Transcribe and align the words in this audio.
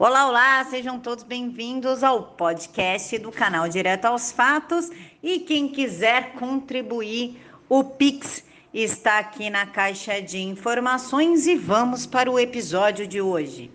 Olá, 0.00 0.28
olá, 0.28 0.64
sejam 0.64 1.00
todos 1.00 1.24
bem-vindos 1.24 2.04
ao 2.04 2.36
podcast 2.36 3.18
do 3.18 3.32
canal 3.32 3.68
Direto 3.68 4.04
aos 4.04 4.30
Fatos. 4.30 4.88
E 5.20 5.40
quem 5.40 5.66
quiser 5.66 6.34
contribuir, 6.34 7.44
o 7.68 7.82
Pix 7.82 8.44
está 8.72 9.18
aqui 9.18 9.50
na 9.50 9.66
caixa 9.66 10.22
de 10.22 10.38
informações 10.38 11.48
e 11.48 11.56
vamos 11.56 12.06
para 12.06 12.30
o 12.30 12.38
episódio 12.38 13.08
de 13.08 13.20
hoje. 13.20 13.72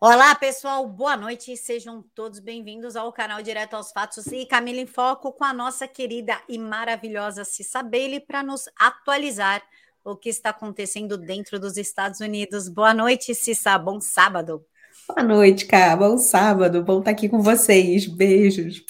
Olá, 0.00 0.34
pessoal, 0.34 0.88
boa 0.88 1.18
noite, 1.18 1.54
sejam 1.54 2.02
todos 2.14 2.40
bem-vindos 2.40 2.96
ao 2.96 3.12
canal 3.12 3.42
Direto 3.42 3.74
aos 3.74 3.92
Fatos 3.92 4.26
e 4.28 4.46
Camila 4.46 4.80
em 4.80 4.86
Foco 4.86 5.34
com 5.34 5.44
a 5.44 5.52
nossa 5.52 5.86
querida 5.86 6.40
e 6.48 6.58
maravilhosa 6.58 7.44
Cissa 7.44 7.82
Bailey 7.82 8.20
para 8.20 8.42
nos 8.42 8.70
atualizar 8.74 9.62
o 10.02 10.16
que 10.16 10.30
está 10.30 10.48
acontecendo 10.48 11.18
dentro 11.18 11.60
dos 11.60 11.76
Estados 11.76 12.20
Unidos. 12.20 12.70
Boa 12.70 12.94
noite, 12.94 13.34
Cissa, 13.34 13.76
bom 13.76 14.00
sábado. 14.00 14.64
Boa 15.08 15.22
noite, 15.26 15.64
cara. 15.64 15.96
Bom 15.96 16.18
sábado. 16.18 16.84
Bom 16.84 16.98
estar 16.98 17.12
aqui 17.12 17.30
com 17.30 17.40
vocês. 17.40 18.06
Beijos. 18.06 18.84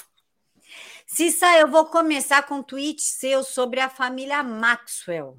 Cissa, 1.07 1.47
eu 1.59 1.71
vou 1.71 1.87
começar 1.87 2.43
com 2.43 2.57
um 2.57 2.63
tweet 2.63 3.01
seu 3.01 3.45
sobre 3.45 3.79
a 3.79 3.89
família 3.89 4.43
Maxwell. 4.43 5.39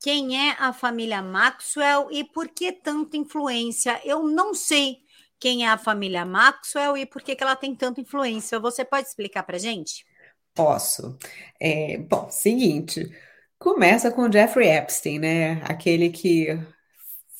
Quem 0.00 0.48
é 0.48 0.56
a 0.58 0.72
família 0.72 1.20
Maxwell 1.20 2.08
e 2.10 2.24
por 2.24 2.48
que 2.48 2.72
tanta 2.72 3.16
influência? 3.16 4.00
Eu 4.04 4.22
não 4.22 4.54
sei 4.54 4.98
quem 5.40 5.66
é 5.66 5.68
a 5.68 5.76
família 5.76 6.24
Maxwell 6.24 6.96
e 6.96 7.04
por 7.04 7.20
que, 7.20 7.34
que 7.34 7.42
ela 7.42 7.56
tem 7.56 7.74
tanta 7.74 8.00
influência. 8.00 8.60
Você 8.60 8.84
pode 8.84 9.08
explicar 9.08 9.42
para 9.42 9.58
gente? 9.58 10.06
Posso. 10.54 11.18
É, 11.60 11.98
bom, 11.98 12.30
seguinte, 12.30 13.10
começa 13.58 14.10
com 14.10 14.30
Jeffrey 14.30 14.68
Epstein, 14.68 15.18
né? 15.18 15.62
Aquele 15.64 16.10
que 16.10 16.46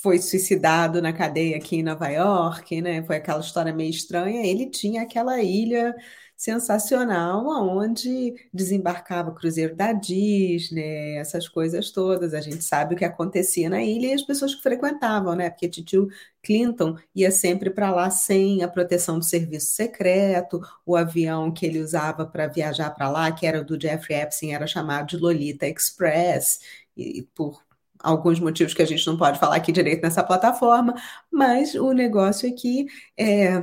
foi 0.03 0.19
suicidado 0.19 1.01
na 1.01 1.13
cadeia 1.13 1.57
aqui 1.57 1.77
em 1.77 1.83
Nova 1.83 2.09
York, 2.09 2.83
né? 2.83 3.03
Foi 3.05 3.17
aquela 3.17 3.41
história 3.41 3.73
meio 3.73 3.91
estranha. 3.91 4.45
Ele 4.45 4.69
tinha 4.69 5.03
aquela 5.03 5.41
ilha 5.41 5.95
sensacional 6.37 7.47
onde 7.47 8.35
desembarcava 8.53 9.31
o 9.31 9.35
cruzeiro 9.35 9.77
da 9.77 9.93
Disney, 9.93 11.17
essas 11.19 11.49
coisas 11.49 11.93
todas. 11.93 12.35
A 12.35 12.41
gente 12.41 12.65
sabe 12.65 12.95
o 12.95 12.99
que 12.99 13.05
acontecia 13.05 13.71
na 13.71 13.81
ilha 13.81 14.09
e 14.09 14.13
as 14.13 14.23
pessoas 14.23 14.55
que 14.57 14.63
frequentavam, 14.63 15.37
né? 15.37 15.51
Porque 15.51 15.69
tio 15.69 16.09
Clinton 16.43 16.97
ia 17.15 17.31
sempre 17.31 17.71
para 17.71 17.93
lá 17.93 18.11
sem 18.11 18.65
a 18.65 18.69
proteção 18.69 19.21
do 19.21 19.25
serviço 19.25 19.69
secreto, 19.75 20.61
o 20.85 20.97
avião 20.97 21.53
que 21.53 21.65
ele 21.65 21.81
usava 21.81 22.27
para 22.27 22.49
viajar 22.49 22.91
para 22.91 23.09
lá, 23.09 23.31
que 23.31 23.47
era 23.47 23.63
do 23.63 23.81
Jeffrey 23.81 24.21
Epstein, 24.21 24.53
era 24.53 24.67
chamado 24.67 25.07
de 25.09 25.17
Lolita 25.17 25.69
Express, 25.69 26.59
e 26.97 27.23
por 27.35 27.63
alguns 28.03 28.41
motivos 28.41 28.75
que 28.75 28.83
a 28.83 28.87
gente 28.87 29.07
não 29.07 29.17
pode 29.17 29.39
falar 29.39 29.57
aqui 29.57 29.73
direito 29.73 30.03
nessa 30.03 30.23
plataforma, 30.25 30.95
mas 31.31 31.75
o 31.75 31.93
negócio 31.93 32.49
é 32.49 32.53
que 32.53 32.87
é, 33.17 33.63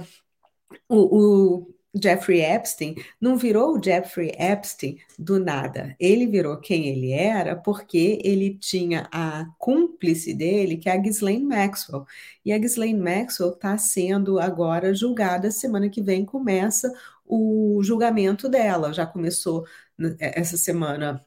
o, 0.88 1.58
o 1.58 1.76
Jeffrey 1.96 2.42
Epstein 2.42 2.96
não 3.20 3.36
virou 3.36 3.76
o 3.76 3.84
Jeffrey 3.84 4.32
Epstein 4.38 5.00
do 5.18 5.40
nada. 5.40 5.96
Ele 6.00 6.28
virou 6.28 6.58
quem 6.58 6.88
ele 6.88 7.12
era 7.12 7.56
porque 7.56 8.20
ele 8.24 8.56
tinha 8.56 9.08
a 9.12 9.46
cúmplice 9.58 10.34
dele, 10.34 10.78
que 10.78 10.90
é 10.90 10.94
a 10.94 10.98
Ghislaine 10.98 11.46
Maxwell. 11.46 12.06
E 12.46 12.54
a 12.54 12.58
Ghislaine 12.58 13.00
Maxwell 13.00 13.52
está 13.52 13.78
sendo 13.78 14.40
agora 14.40 14.94
julgada. 14.94 15.52
Semana 15.52 15.90
que 15.90 16.02
vem 16.02 16.26
começa 16.26 16.94
o 17.26 17.82
julgamento 17.84 18.48
dela. 18.48 18.94
Já 18.94 19.06
começou 19.06 19.66
né, 19.98 20.16
essa 20.20 20.58
semana 20.58 21.26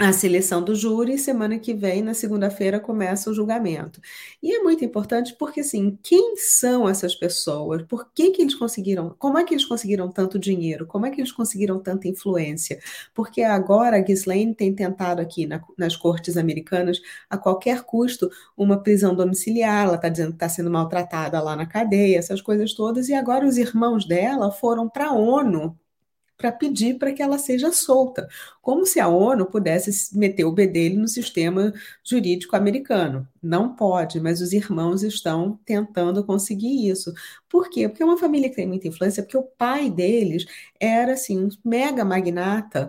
a 0.00 0.14
seleção 0.14 0.62
do 0.64 0.74
júri, 0.74 1.18
semana 1.18 1.58
que 1.58 1.74
vem, 1.74 2.00
na 2.00 2.14
segunda-feira, 2.14 2.80
começa 2.80 3.28
o 3.30 3.34
julgamento. 3.34 4.00
E 4.42 4.50
é 4.50 4.62
muito 4.62 4.82
importante 4.82 5.36
porque, 5.38 5.60
assim, 5.60 5.98
quem 6.02 6.36
são 6.38 6.88
essas 6.88 7.14
pessoas? 7.14 7.82
Por 7.82 8.10
que, 8.14 8.30
que 8.30 8.40
eles 8.40 8.54
conseguiram? 8.54 9.14
Como 9.18 9.36
é 9.36 9.44
que 9.44 9.52
eles 9.52 9.66
conseguiram 9.66 10.10
tanto 10.10 10.38
dinheiro? 10.38 10.86
Como 10.86 11.04
é 11.04 11.10
que 11.10 11.20
eles 11.20 11.30
conseguiram 11.30 11.78
tanta 11.78 12.08
influência? 12.08 12.80
Porque 13.14 13.42
agora 13.42 13.98
a 13.98 14.00
Ghislaine 14.00 14.54
tem 14.54 14.74
tentado 14.74 15.20
aqui 15.20 15.44
na, 15.46 15.62
nas 15.76 15.94
cortes 15.96 16.38
americanas, 16.38 16.98
a 17.28 17.36
qualquer 17.36 17.82
custo, 17.82 18.30
uma 18.56 18.82
prisão 18.82 19.14
domiciliar. 19.14 19.84
Ela 19.84 19.96
está 19.96 20.08
dizendo 20.08 20.30
que 20.30 20.36
está 20.36 20.48
sendo 20.48 20.70
maltratada 20.70 21.38
lá 21.42 21.54
na 21.54 21.66
cadeia, 21.66 22.18
essas 22.18 22.40
coisas 22.40 22.72
todas. 22.72 23.10
E 23.10 23.14
agora 23.14 23.46
os 23.46 23.58
irmãos 23.58 24.06
dela 24.06 24.50
foram 24.50 24.88
para 24.88 25.08
a 25.08 25.12
ONU 25.12 25.78
para 26.40 26.50
pedir 26.50 26.98
para 26.98 27.12
que 27.12 27.22
ela 27.22 27.38
seja 27.38 27.70
solta, 27.70 28.26
como 28.62 28.86
se 28.86 28.98
a 28.98 29.08
ONU 29.08 29.44
pudesse 29.46 30.16
meter 30.16 30.44
o 30.44 30.52
bedelho 30.52 30.98
no 30.98 31.06
sistema 31.06 31.72
jurídico 32.02 32.56
americano. 32.56 33.28
Não 33.42 33.76
pode, 33.76 34.18
mas 34.20 34.40
os 34.40 34.52
irmãos 34.52 35.02
estão 35.02 35.60
tentando 35.66 36.24
conseguir 36.24 36.88
isso. 36.88 37.12
Por 37.48 37.68
quê? 37.68 37.88
Porque 37.88 38.02
é 38.02 38.06
uma 38.06 38.16
família 38.18 38.48
que 38.48 38.56
tem 38.56 38.66
muita 38.66 38.88
influência, 38.88 39.22
porque 39.22 39.36
o 39.36 39.42
pai 39.42 39.90
deles 39.90 40.46
era 40.80 41.12
assim 41.12 41.38
um 41.44 41.48
mega 41.64 42.04
magnata. 42.04 42.88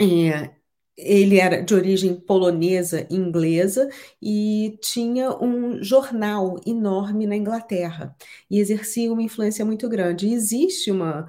É, 0.00 0.50
ele 0.96 1.38
era 1.38 1.62
de 1.62 1.74
origem 1.74 2.14
polonesa 2.14 3.06
e 3.10 3.16
inglesa 3.16 3.88
e 4.22 4.78
tinha 4.82 5.30
um 5.42 5.82
jornal 5.82 6.60
enorme 6.66 7.26
na 7.26 7.36
Inglaterra 7.36 8.14
e 8.50 8.58
exercia 8.58 9.12
uma 9.12 9.22
influência 9.22 9.64
muito 9.64 9.88
grande. 9.88 10.28
E 10.28 10.34
existe 10.34 10.90
uma, 10.90 11.28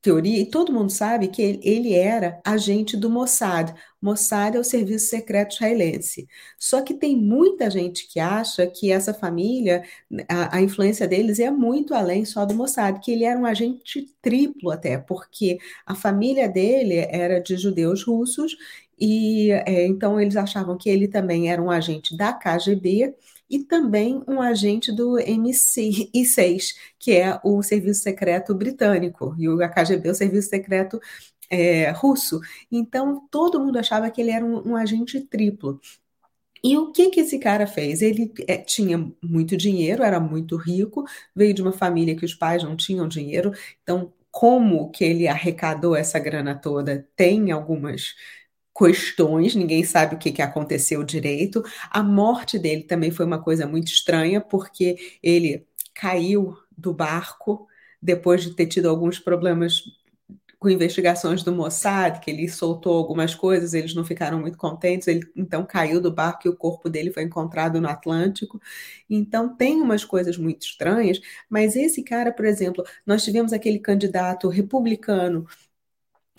teoria, 0.00 0.40
e 0.40 0.46
todo 0.46 0.72
mundo 0.72 0.90
sabe 0.90 1.28
que 1.28 1.42
ele, 1.42 1.60
ele, 1.62 1.94
era 1.94 2.40
agente 2.44 2.96
do 2.96 3.10
Mossad. 3.10 3.74
Mossad 4.00 4.56
é 4.56 4.60
o 4.60 4.64
serviço 4.64 5.06
secreto 5.08 5.54
israelense. 5.54 6.28
Só 6.58 6.80
que 6.82 6.94
tem 6.94 7.16
muita 7.16 7.70
gente 7.70 8.08
que 8.08 8.20
acha 8.20 8.66
que 8.66 8.92
essa 8.92 9.12
família, 9.12 9.82
a, 10.28 10.56
a, 10.56 10.62
influência 10.62 11.06
deles 11.06 11.38
é 11.40 11.50
muito 11.50 11.94
além 11.94 12.24
só 12.24 12.46
do 12.46 12.54
Mossad, 12.54 13.00
que 13.00 13.12
ele 13.12 13.24
era 13.24 13.38
um 13.38 13.46
agente 13.46 14.06
triplo 14.22 14.70
até, 14.70 14.98
porque 14.98 15.58
a 15.84 15.94
família 15.94 16.48
dele 16.48 16.96
era 17.10 17.40
de 17.40 17.56
judeus 17.56 18.04
russos, 18.04 18.56
e 18.98 19.50
é, 19.52 19.86
então 19.86 20.20
eles 20.20 20.36
achavam 20.36 20.76
que 20.76 20.88
ele 20.88 21.08
também 21.08 21.50
era 21.50 21.62
um 21.62 21.70
agente 21.70 22.16
da 22.16 22.32
KGB 22.32 23.14
e 23.48 23.60
também 23.60 24.22
um 24.26 24.40
agente 24.40 24.92
do 24.92 25.18
MI6, 25.18 26.74
que 26.98 27.12
é 27.12 27.40
o 27.44 27.62
Serviço 27.62 28.02
Secreto 28.02 28.54
Britânico, 28.54 29.34
e 29.38 29.48
o 29.48 29.58
KGB 29.58 30.08
é 30.08 30.10
o 30.12 30.14
Serviço 30.14 30.48
Secreto 30.50 31.00
é, 31.50 31.90
russo. 31.90 32.40
Então, 32.70 33.26
todo 33.30 33.60
mundo 33.60 33.78
achava 33.78 34.10
que 34.10 34.20
ele 34.20 34.30
era 34.30 34.44
um, 34.44 34.70
um 34.70 34.76
agente 34.76 35.20
triplo. 35.20 35.80
E 36.62 36.76
o 36.76 36.92
que 36.92 37.10
que 37.10 37.20
esse 37.20 37.38
cara 37.38 37.66
fez? 37.66 38.02
Ele 38.02 38.32
é, 38.48 38.58
tinha 38.58 38.98
muito 39.22 39.56
dinheiro, 39.56 40.02
era 40.02 40.18
muito 40.20 40.56
rico, 40.56 41.04
veio 41.34 41.54
de 41.54 41.62
uma 41.62 41.72
família 41.72 42.16
que 42.16 42.24
os 42.24 42.34
pais 42.34 42.62
não 42.64 42.76
tinham 42.76 43.06
dinheiro, 43.08 43.52
então 43.82 44.12
como 44.30 44.90
que 44.90 45.04
ele 45.04 45.26
arrecadou 45.28 45.96
essa 45.96 46.18
grana 46.18 46.54
toda? 46.54 47.08
Tem 47.16 47.50
algumas 47.50 48.14
questões, 48.78 49.56
ninguém 49.56 49.82
sabe 49.82 50.14
o 50.14 50.18
que, 50.18 50.30
que 50.30 50.40
aconteceu 50.40 51.02
direito. 51.02 51.64
A 51.90 52.02
morte 52.02 52.58
dele 52.58 52.84
também 52.84 53.10
foi 53.10 53.26
uma 53.26 53.42
coisa 53.42 53.66
muito 53.66 53.88
estranha, 53.88 54.40
porque 54.40 54.96
ele 55.20 55.66
caiu 55.92 56.56
do 56.76 56.94
barco 56.94 57.66
depois 58.00 58.44
de 58.44 58.54
ter 58.54 58.66
tido 58.66 58.88
alguns 58.88 59.18
problemas 59.18 59.82
com 60.60 60.68
investigações 60.68 61.42
do 61.42 61.52
Mossad, 61.52 62.20
que 62.20 62.30
ele 62.30 62.48
soltou 62.48 62.96
algumas 62.96 63.34
coisas, 63.34 63.74
eles 63.74 63.94
não 63.94 64.04
ficaram 64.04 64.40
muito 64.40 64.58
contentes, 64.58 65.06
ele 65.06 65.22
então 65.36 65.64
caiu 65.64 66.00
do 66.00 66.12
barco 66.12 66.46
e 66.46 66.50
o 66.50 66.56
corpo 66.56 66.88
dele 66.88 67.12
foi 67.12 67.22
encontrado 67.22 67.80
no 67.80 67.88
Atlântico. 67.88 68.60
Então 69.08 69.54
tem 69.56 69.80
umas 69.80 70.04
coisas 70.04 70.36
muito 70.36 70.62
estranhas, 70.62 71.20
mas 71.48 71.76
esse 71.76 72.02
cara, 72.02 72.32
por 72.32 72.44
exemplo, 72.44 72.84
nós 73.06 73.24
tivemos 73.24 73.52
aquele 73.52 73.78
candidato 73.78 74.48
republicano 74.48 75.46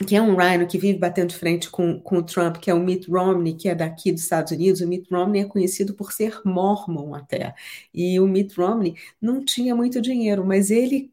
que 0.06 0.16
é 0.16 0.22
um 0.22 0.36
Rhino 0.36 0.66
que 0.66 0.78
vive 0.78 0.98
batendo 0.98 1.30
de 1.30 1.36
frente 1.36 1.70
com, 1.70 2.00
com 2.00 2.18
o 2.18 2.24
Trump, 2.24 2.58
que 2.58 2.72
é 2.72 2.74
o 2.74 2.80
Mitt 2.80 3.10
Romney, 3.10 3.54
que 3.54 3.68
é 3.68 3.76
daqui 3.76 4.12
dos 4.12 4.24
Estados 4.24 4.52
Unidos. 4.52 4.82
O 4.82 4.88
Mitt 4.88 5.08
Romney 5.14 5.42
é 5.42 5.46
conhecido 5.46 5.94
por 5.94 6.12
ser 6.14 6.40
mormon 6.46 7.14
até. 7.14 7.54
E 7.94 8.20
o 8.20 8.28
Mitt 8.28 8.56
Romney 8.56 8.96
não 9.22 9.44
tinha 9.44 9.76
muito 9.76 10.02
dinheiro, 10.02 10.46
mas 10.46 10.72
ele 10.72 11.12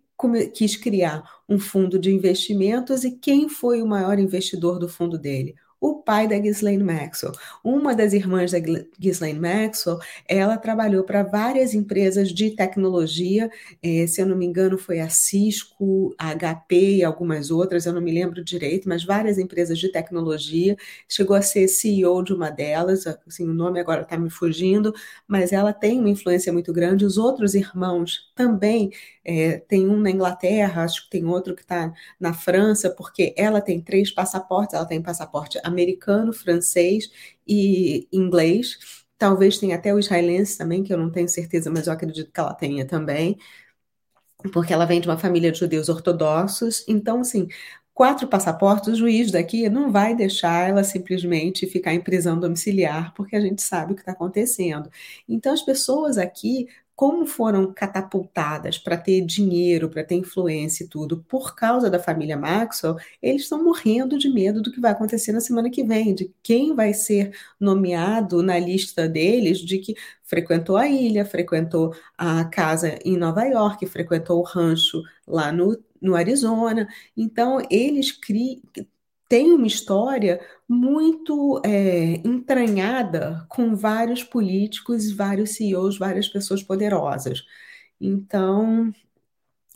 quis 0.54 0.76
criar 0.76 1.22
um 1.48 1.58
fundo 1.58 1.98
de 1.98 2.12
investimentos 2.12 3.04
e 3.04 3.12
quem 3.12 3.48
foi 3.48 3.82
o 3.82 3.86
maior 3.86 4.18
investidor 4.18 4.78
do 4.78 4.88
fundo 4.88 5.18
dele? 5.18 5.54
O 5.80 6.02
pai 6.02 6.26
da 6.26 6.38
Ghislaine 6.38 6.82
Maxwell. 6.82 7.32
Uma 7.62 7.94
das 7.94 8.12
irmãs 8.12 8.52
da 8.52 8.58
Ghislaine 8.98 9.38
Maxwell, 9.38 9.98
ela 10.28 10.56
trabalhou 10.56 11.04
para 11.04 11.22
várias 11.22 11.74
empresas 11.74 12.30
de 12.30 12.50
tecnologia, 12.50 13.50
eh, 13.82 14.06
se 14.06 14.20
eu 14.20 14.26
não 14.26 14.36
me 14.36 14.46
engano 14.46 14.78
foi 14.78 15.00
a 15.00 15.08
Cisco, 15.08 16.14
a 16.18 16.34
HP 16.34 16.96
e 16.96 17.04
algumas 17.04 17.50
outras, 17.50 17.86
eu 17.86 17.92
não 17.92 18.00
me 18.00 18.12
lembro 18.12 18.42
direito, 18.42 18.88
mas 18.88 19.04
várias 19.04 19.38
empresas 19.38 19.78
de 19.78 19.90
tecnologia, 19.90 20.76
chegou 21.08 21.36
a 21.36 21.42
ser 21.42 21.68
CEO 21.68 22.22
de 22.22 22.32
uma 22.32 22.50
delas, 22.50 23.06
assim, 23.26 23.48
o 23.48 23.54
nome 23.54 23.80
agora 23.80 24.02
está 24.02 24.16
me 24.16 24.30
fugindo, 24.30 24.94
mas 25.26 25.52
ela 25.52 25.72
tem 25.72 25.98
uma 26.00 26.08
influência 26.10 26.52
muito 26.52 26.72
grande, 26.72 27.04
os 27.04 27.18
outros 27.18 27.54
irmãos 27.54 28.32
também, 28.34 28.90
é, 29.24 29.58
tem 29.58 29.88
um 29.88 29.96
na 29.98 30.10
Inglaterra, 30.10 30.84
acho 30.84 31.04
que 31.04 31.10
tem 31.10 31.24
outro 31.24 31.54
que 31.54 31.62
está 31.62 31.92
na 32.18 32.32
França, 32.32 32.90
porque 32.90 33.34
ela 33.36 33.60
tem 33.60 33.80
três 33.80 34.10
passaportes, 34.10 34.74
ela 34.74 34.86
tem 34.86 35.02
passaporte 35.02 35.58
americano, 35.66 36.32
francês 36.32 37.10
e 37.46 38.08
inglês. 38.12 38.78
Talvez 39.18 39.58
tenha 39.58 39.76
até 39.76 39.94
o 39.94 39.98
israelense 39.98 40.58
também, 40.58 40.82
que 40.82 40.92
eu 40.92 40.98
não 40.98 41.10
tenho 41.10 41.28
certeza, 41.28 41.70
mas 41.70 41.86
eu 41.86 41.92
acredito 41.92 42.30
que 42.32 42.40
ela 42.40 42.54
tenha 42.54 42.86
também. 42.86 43.38
porque 44.52 44.72
ela 44.72 44.86
vem 44.86 45.00
de 45.00 45.08
uma 45.08 45.18
família 45.18 45.50
de 45.52 45.58
judeus 45.58 45.88
ortodoxos, 45.88 46.84
então, 46.88 47.20
assim, 47.20 47.48
quatro 47.94 48.28
passaportes, 48.28 48.88
o 48.88 48.94
juiz 48.96 49.30
daqui 49.30 49.68
não 49.68 49.90
vai 49.90 50.14
deixar 50.14 50.68
ela 50.68 50.84
simplesmente 50.84 51.66
ficar 51.66 51.94
em 51.94 52.00
prisão 52.02 52.38
domiciliar, 52.38 53.12
porque 53.14 53.34
a 53.36 53.40
gente 53.40 53.62
sabe 53.62 53.92
o 53.92 53.94
que 53.96 54.02
está 54.02 54.12
acontecendo. 54.12 54.90
Então, 55.28 55.52
as 55.52 55.62
pessoas 55.62 56.18
aqui 56.18 56.68
como 56.96 57.26
foram 57.26 57.72
catapultadas 57.74 58.78
para 58.78 58.96
ter 58.96 59.20
dinheiro, 59.20 59.90
para 59.90 60.02
ter 60.02 60.14
influência 60.16 60.84
e 60.84 60.88
tudo, 60.88 61.22
por 61.28 61.54
causa 61.54 61.90
da 61.90 61.98
família 61.98 62.36
Maxwell, 62.38 62.96
eles 63.22 63.42
estão 63.42 63.62
morrendo 63.62 64.18
de 64.18 64.30
medo 64.30 64.62
do 64.62 64.72
que 64.72 64.80
vai 64.80 64.92
acontecer 64.92 65.32
na 65.32 65.40
semana 65.40 65.70
que 65.70 65.84
vem, 65.84 66.14
de 66.14 66.32
quem 66.42 66.74
vai 66.74 66.94
ser 66.94 67.36
nomeado 67.60 68.42
na 68.42 68.58
lista 68.58 69.06
deles, 69.08 69.58
de 69.60 69.78
que 69.78 69.94
frequentou 70.24 70.76
a 70.76 70.88
ilha, 70.88 71.24
frequentou 71.24 71.94
a 72.16 72.44
casa 72.46 72.98
em 73.04 73.16
Nova 73.16 73.44
York, 73.44 73.86
frequentou 73.86 74.40
o 74.40 74.42
rancho 74.44 75.02
lá 75.26 75.52
no, 75.52 75.78
no 76.00 76.14
Arizona. 76.16 76.88
Então, 77.16 77.60
eles 77.70 78.10
criam 78.10 78.60
tem 79.28 79.52
uma 79.52 79.66
história 79.66 80.40
muito 80.68 81.60
é, 81.64 82.14
entranhada 82.26 83.46
com 83.48 83.74
vários 83.74 84.22
políticos, 84.22 85.10
vários 85.12 85.56
CEOs, 85.56 85.98
várias 85.98 86.28
pessoas 86.28 86.62
poderosas. 86.62 87.44
Então, 88.00 88.92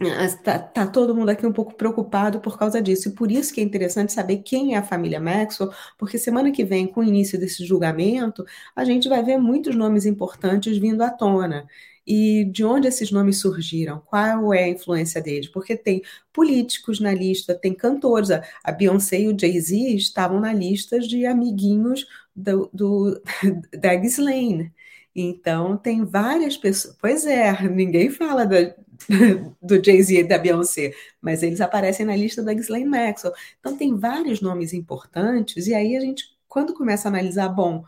Está 0.02 0.58
tá 0.58 0.87
todo 0.87 1.14
mundo 1.14 1.29
aqui 1.29 1.47
um 1.47 1.52
pouco 1.52 1.75
preocupado 1.75 2.41
por 2.41 2.58
causa 2.58 2.81
disso. 2.81 3.08
E 3.11 3.12
por 3.12 3.31
isso 3.31 3.52
que 3.52 3.61
é 3.61 3.64
interessante 3.64 4.12
saber 4.14 4.38
quem 4.38 4.75
é 4.75 4.79
a 4.79 4.82
família 4.82 5.20
Maxwell, 5.20 5.70
porque 5.99 6.17
semana 6.17 6.50
que 6.50 6.64
vem, 6.64 6.87
com 6.87 7.00
o 7.00 7.05
início 7.05 7.38
desse 7.38 7.67
julgamento, 7.67 8.43
a 8.75 8.82
gente 8.82 9.11
vai 9.11 9.23
ver 9.23 9.37
muitos 9.37 9.76
nomes 9.76 10.06
importantes 10.06 10.79
vindo 10.79 11.02
à 11.02 11.11
tona. 11.11 11.67
E 12.06 12.44
de 12.47 12.64
onde 12.64 12.88
esses 12.88 13.11
nomes 13.12 13.41
surgiram? 13.41 14.00
Qual 14.00 14.55
é 14.55 14.64
a 14.64 14.69
influência 14.69 15.20
deles? 15.20 15.49
Porque 15.49 15.76
tem 15.76 16.00
políticos 16.32 16.99
na 16.99 17.12
lista, 17.12 17.55
tem 17.55 17.75
cantores. 17.75 18.31
A 18.64 18.73
Beyoncé 18.73 19.20
e 19.20 19.29
o 19.29 19.38
Jay-Z 19.38 19.76
estavam 19.96 20.41
na 20.41 20.53
lista 20.53 20.99
de 20.99 21.26
amiguinhos 21.26 22.06
do, 22.35 22.70
do, 22.73 23.23
da 23.79 23.94
Ghislaine. 23.96 24.73
Então, 25.20 25.76
tem 25.76 26.05
várias 26.05 26.56
pessoas. 26.56 26.96
Pois 27.00 27.26
é, 27.26 27.52
ninguém 27.69 28.11
fala 28.11 28.44
da, 28.46 28.75
do 29.62 29.82
Jay-Z 29.84 30.20
e 30.20 30.25
da 30.25 30.38
Beyoncé, 30.38 30.93
mas 31.20 31.43
eles 31.43 31.61
aparecem 31.61 32.06
na 32.06 32.17
lista 32.17 32.43
da 32.43 32.55
Ghislaine 32.55 32.88
Maxwell. 32.88 33.34
Então, 33.58 33.76
tem 33.76 33.96
vários 33.96 34.40
nomes 34.40 34.72
importantes, 34.72 35.67
e 35.67 35.75
aí 35.75 35.96
a 35.96 36.00
gente, 36.00 36.25
quando 36.49 36.75
começa 36.75 37.08
a 37.08 37.11
analisar, 37.11 37.49
bom, 37.49 37.84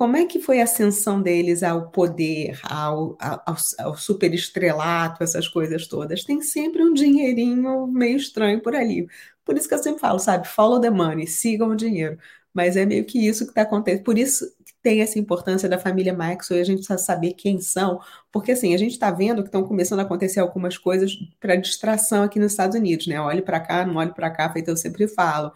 como 0.00 0.16
é 0.16 0.24
que 0.24 0.40
foi 0.40 0.60
a 0.60 0.64
ascensão 0.64 1.20
deles 1.20 1.62
ao 1.62 1.90
poder, 1.90 2.58
ao, 2.64 3.18
ao, 3.20 3.56
ao 3.78 3.96
superestrelato, 3.98 5.22
essas 5.22 5.46
coisas 5.46 5.86
todas? 5.86 6.24
Tem 6.24 6.40
sempre 6.40 6.82
um 6.82 6.94
dinheirinho 6.94 7.86
meio 7.86 8.16
estranho 8.16 8.62
por 8.62 8.74
ali. 8.74 9.06
Por 9.44 9.58
isso 9.58 9.68
que 9.68 9.74
eu 9.74 9.82
sempre 9.82 10.00
falo, 10.00 10.18
sabe? 10.18 10.48
Follow 10.48 10.80
the 10.80 10.88
money, 10.88 11.26
sigam 11.26 11.68
o 11.68 11.76
dinheiro. 11.76 12.18
Mas 12.52 12.76
é 12.76 12.86
meio 12.86 13.04
que 13.04 13.26
isso 13.26 13.44
que 13.44 13.50
está 13.50 13.62
acontecendo. 13.62 14.02
Por 14.02 14.16
isso 14.16 14.44
tem 14.82 15.00
essa 15.00 15.18
importância 15.18 15.68
da 15.68 15.78
família 15.78 16.14
Maxwell 16.14 16.58
e 16.58 16.62
a 16.62 16.64
gente 16.64 16.78
precisa 16.78 16.98
saber 16.98 17.34
quem 17.34 17.60
são, 17.60 18.00
porque 18.32 18.52
assim, 18.52 18.74
a 18.74 18.78
gente 18.78 18.92
está 18.92 19.10
vendo 19.10 19.42
que 19.42 19.48
estão 19.48 19.62
começando 19.62 20.00
a 20.00 20.02
acontecer 20.02 20.40
algumas 20.40 20.78
coisas 20.78 21.12
para 21.38 21.56
distração 21.56 22.22
aqui 22.22 22.38
nos 22.38 22.52
Estados 22.52 22.76
Unidos, 22.76 23.06
né? 23.06 23.20
Olhe 23.20 23.42
para 23.42 23.60
cá, 23.60 23.84
não 23.84 23.96
olhe 23.96 24.14
para 24.14 24.30
cá, 24.30 24.50
feito 24.52 24.68
eu 24.68 24.76
sempre 24.76 25.06
falo. 25.06 25.52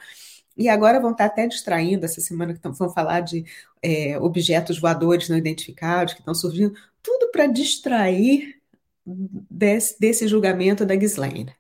E 0.57 0.69
agora 0.69 1.01
vão 1.01 1.11
estar 1.13 1.25
até 1.25 1.47
distraindo 1.47 2.05
essa 2.05 2.21
semana 2.21 2.55
que 2.55 2.69
vão 2.69 2.91
falar 2.91 3.21
de 3.21 3.45
é, 3.83 4.19
objetos 4.19 4.79
voadores 4.79 5.29
não 5.29 5.37
identificados 5.37 6.15
que 6.15 6.21
estão 6.21 6.35
surgindo, 6.35 6.75
tudo 7.03 7.31
para 7.33 7.47
distrair 7.47 8.61
desse, 9.05 9.99
desse, 9.99 10.29
julgamento 10.29 10.87
da 10.87 10.95
Ghislaine. 10.95 11.55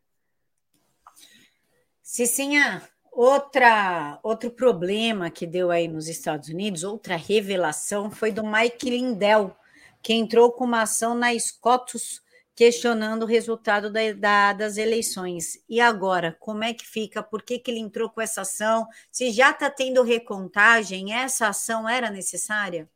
Cicinha, 2.02 2.82
outra, 3.14 4.18
outro 4.22 4.50
problema 4.50 5.30
que 5.30 5.46
deu 5.46 5.70
aí 5.70 5.88
nos 5.88 6.08
Estados 6.08 6.48
Unidos, 6.48 6.84
outra 6.84 7.16
revelação, 7.16 8.10
foi 8.10 8.32
do 8.32 8.44
Mike 8.44 8.90
Lindell, 8.90 9.54
que 10.02 10.12
entrou 10.12 10.52
com 10.52 10.64
uma 10.64 10.82
ação 10.82 11.14
na 11.14 11.38
Scotus 11.38 12.22
questionando 12.54 13.24
o 13.24 13.26
resultado 13.26 13.90
da, 13.90 14.12
da, 14.12 14.52
das 14.52 14.76
eleições. 14.76 15.58
E 15.68 15.80
agora, 15.80 16.36
como 16.38 16.62
é 16.62 16.72
que 16.72 16.86
fica? 16.86 17.22
Por 17.22 17.42
que, 17.42 17.58
que 17.58 17.70
ele 17.70 17.80
entrou 17.80 18.08
com 18.08 18.20
essa 18.20 18.42
ação? 18.42 18.86
Se 19.10 19.32
já 19.32 19.50
está 19.50 19.68
tendo 19.68 20.02
recontagem, 20.02 21.12
essa 21.12 21.48
ação 21.48 21.88
era 21.88 22.10
necessária? 22.10 22.88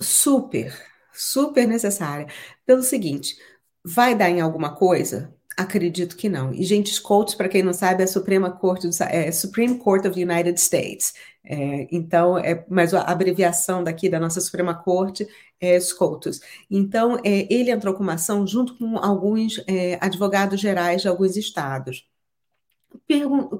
Super, 0.00 0.74
super 1.12 1.68
necessária. 1.68 2.26
Pelo 2.66 2.82
seguinte, 2.82 3.36
vai 3.84 4.14
dar 4.14 4.28
em 4.28 4.40
alguma 4.40 4.74
coisa? 4.74 5.32
Acredito 5.60 6.16
que 6.16 6.26
não. 6.26 6.54
E, 6.54 6.64
gente, 6.64 6.90
SCOTUS, 6.90 7.34
para 7.34 7.46
quem 7.46 7.62
não 7.62 7.74
sabe, 7.74 8.00
é 8.00 8.04
a 8.04 8.08
Suprema 8.08 8.50
Corte 8.50 8.88
do, 8.88 8.94
é, 9.02 9.30
Supreme 9.30 9.76
Court 9.78 10.06
of 10.06 10.14
the 10.14 10.22
United 10.22 10.58
States. 10.58 11.12
É, 11.44 11.86
então, 11.92 12.38
é, 12.38 12.64
mas 12.66 12.94
a 12.94 13.02
abreviação 13.02 13.84
daqui 13.84 14.08
da 14.08 14.18
nossa 14.18 14.40
Suprema 14.40 14.74
Corte 14.74 15.28
é 15.60 15.78
SCOTUS. 15.78 16.40
Então, 16.70 17.18
é, 17.22 17.46
ele 17.52 17.70
entrou 17.70 17.92
com 17.92 18.02
uma 18.02 18.14
ação 18.14 18.46
junto 18.46 18.78
com 18.78 18.96
alguns 18.96 19.62
é, 19.66 19.98
advogados 20.00 20.58
gerais 20.58 21.02
de 21.02 21.08
alguns 21.08 21.36
estados 21.36 22.09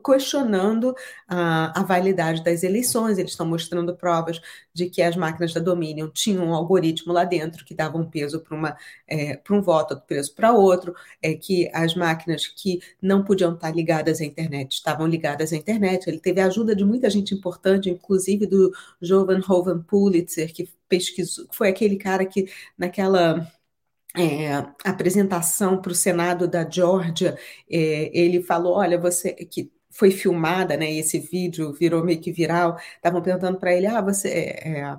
questionando 0.05 0.95
a, 1.29 1.81
a, 1.81 1.83
validade 1.83 2.43
das 2.43 2.63
eleições. 2.63 3.19
Eles 3.19 3.33
estão 3.33 3.47
mostrando 3.47 3.97
provas 3.97 4.41
de 4.73 4.89
que 4.89 5.03
as 5.03 5.17
máquinas 5.17 5.53
da 5.53 5.61
Dominion 5.61 6.09
tinham 6.09 6.47
um 6.47 6.55
algoritmo 6.55 7.13
lá 7.13 7.25
dentro 7.25 7.65
que 7.65 7.75
dava 7.75 7.99
um 7.99 8.09
peso 8.09 8.41
para 8.41 8.77
é, 9.09 9.41
um 9.51 9.61
voto, 9.61 9.95
outro 9.95 10.07
peso 10.07 10.35
para 10.35 10.53
outro, 10.53 10.95
é, 11.23 11.35
que 11.35 11.71
as 11.73 11.95
máquinas 11.95 12.47
que 12.47 12.81
não 13.01 13.25
podiam 13.25 13.55
estar 13.55 13.75
ligadas 13.75 14.21
à 14.21 14.25
internet 14.25 14.73
estavam 14.73 15.07
ligadas 15.07 15.53
à 15.53 15.57
internet. 15.57 16.09
Ele 16.09 16.21
teve 16.21 16.41
a 16.41 16.47
ajuda 16.47 16.75
de 16.75 16.85
muita 16.85 17.11
gente 17.11 17.35
importante, 17.35 17.91
inclusive 17.91 18.47
do 18.47 18.73
Jovan 19.01 19.41
Hovan 19.49 19.83
Pulitzer, 19.83 20.53
que 20.53 20.69
pesquisou, 20.89 21.47
foi 21.53 21.69
aquele 21.69 21.97
cara 21.97 22.25
que 22.27 22.51
naquela 22.77 23.51
é, 24.17 24.57
apresentação 24.85 25.81
para 25.81 25.93
o 25.93 25.95
Senado 25.95 26.49
da 26.49 26.69
Georgia, 26.69 27.39
é, 27.71 28.11
ele 28.19 28.43
falou: 28.43 28.77
olha, 28.77 28.99
você 28.99 29.33
que 29.35 29.73
foi 29.91 30.11
filmada, 30.11 30.77
né? 30.77 30.91
esse 30.93 31.19
vídeo 31.19 31.73
virou 31.73 32.05
meio 32.05 32.21
que 32.21 32.33
viral. 32.33 32.77
Estavam 32.97 33.23
perguntando 33.23 33.59
para 33.59 33.75
ele: 33.75 33.87
ah, 33.87 34.01
você 34.01 34.29
é, 34.29 34.79
é 34.81 34.97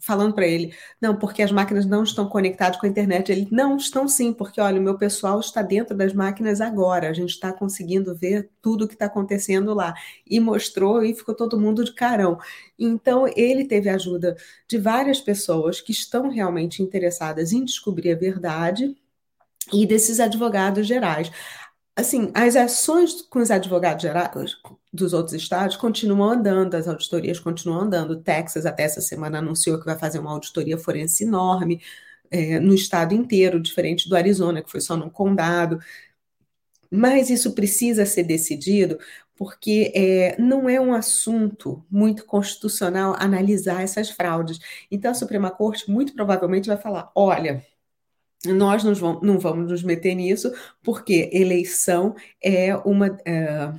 falando 0.00 0.34
para 0.34 0.46
ele, 0.46 0.74
não, 1.00 1.16
porque 1.16 1.42
as 1.42 1.52
máquinas 1.52 1.86
não 1.86 2.02
estão 2.02 2.28
conectadas 2.28 2.78
com 2.78 2.86
a 2.86 2.88
internet. 2.88 3.30
Ele, 3.30 3.48
não, 3.50 3.76
estão 3.76 4.06
sim, 4.08 4.32
porque 4.32 4.60
olha, 4.60 4.80
o 4.80 4.82
meu 4.82 4.96
pessoal 4.98 5.40
está 5.40 5.62
dentro 5.62 5.96
das 5.96 6.12
máquinas 6.12 6.60
agora, 6.60 7.08
a 7.08 7.12
gente 7.12 7.30
está 7.30 7.52
conseguindo 7.52 8.14
ver 8.14 8.50
tudo 8.62 8.84
o 8.84 8.88
que 8.88 8.94
está 8.94 9.06
acontecendo 9.06 9.74
lá. 9.74 9.94
E 10.28 10.40
mostrou 10.40 11.02
e 11.04 11.14
ficou 11.14 11.34
todo 11.34 11.60
mundo 11.60 11.84
de 11.84 11.94
carão. 11.94 12.38
Então, 12.78 13.26
ele 13.36 13.64
teve 13.64 13.88
a 13.88 13.94
ajuda 13.94 14.36
de 14.68 14.78
várias 14.78 15.20
pessoas 15.20 15.80
que 15.80 15.92
estão 15.92 16.28
realmente 16.28 16.82
interessadas 16.82 17.52
em 17.52 17.64
descobrir 17.64 18.12
a 18.12 18.16
verdade 18.16 18.96
e 19.72 19.86
desses 19.86 20.20
advogados 20.20 20.86
gerais 20.86 21.30
assim, 21.96 22.30
as 22.34 22.56
ações 22.56 23.22
com 23.22 23.38
os 23.38 23.50
advogados 23.50 24.02
gerais 24.02 24.56
dos 24.94 25.12
outros 25.12 25.34
estados 25.34 25.76
continuam 25.76 26.30
andando, 26.30 26.74
as 26.74 26.86
auditorias 26.88 27.40
continuam 27.40 27.80
andando. 27.82 28.20
Texas, 28.22 28.64
até 28.64 28.84
essa 28.84 29.00
semana, 29.00 29.38
anunciou 29.38 29.78
que 29.78 29.84
vai 29.84 29.98
fazer 29.98 30.20
uma 30.20 30.30
auditoria 30.32 30.78
forense 30.78 31.24
enorme 31.24 31.82
é, 32.30 32.60
no 32.60 32.74
estado 32.74 33.14
inteiro, 33.14 33.60
diferente 33.60 34.08
do 34.08 34.16
Arizona, 34.16 34.62
que 34.62 34.70
foi 34.70 34.80
só 34.80 34.96
num 34.96 35.10
condado. 35.10 35.78
Mas 36.90 37.30
isso 37.30 37.54
precisa 37.54 38.06
ser 38.06 38.24
decidido 38.24 38.98
porque 39.36 39.92
é, 39.96 40.40
não 40.40 40.68
é 40.68 40.80
um 40.80 40.94
assunto 40.94 41.84
muito 41.90 42.24
constitucional 42.24 43.16
analisar 43.18 43.82
essas 43.82 44.10
fraudes. 44.10 44.60
Então, 44.90 45.10
a 45.10 45.14
Suprema 45.14 45.50
Corte 45.50 45.90
muito 45.90 46.14
provavelmente 46.14 46.68
vai 46.68 46.76
falar: 46.76 47.10
olha 47.16 47.64
nós 48.52 48.84
não 48.84 49.38
vamos 49.38 49.70
nos 49.70 49.82
meter 49.82 50.14
nisso, 50.14 50.52
porque 50.82 51.30
eleição 51.32 52.14
é 52.42 52.76
uma. 52.76 53.18
É, 53.24 53.72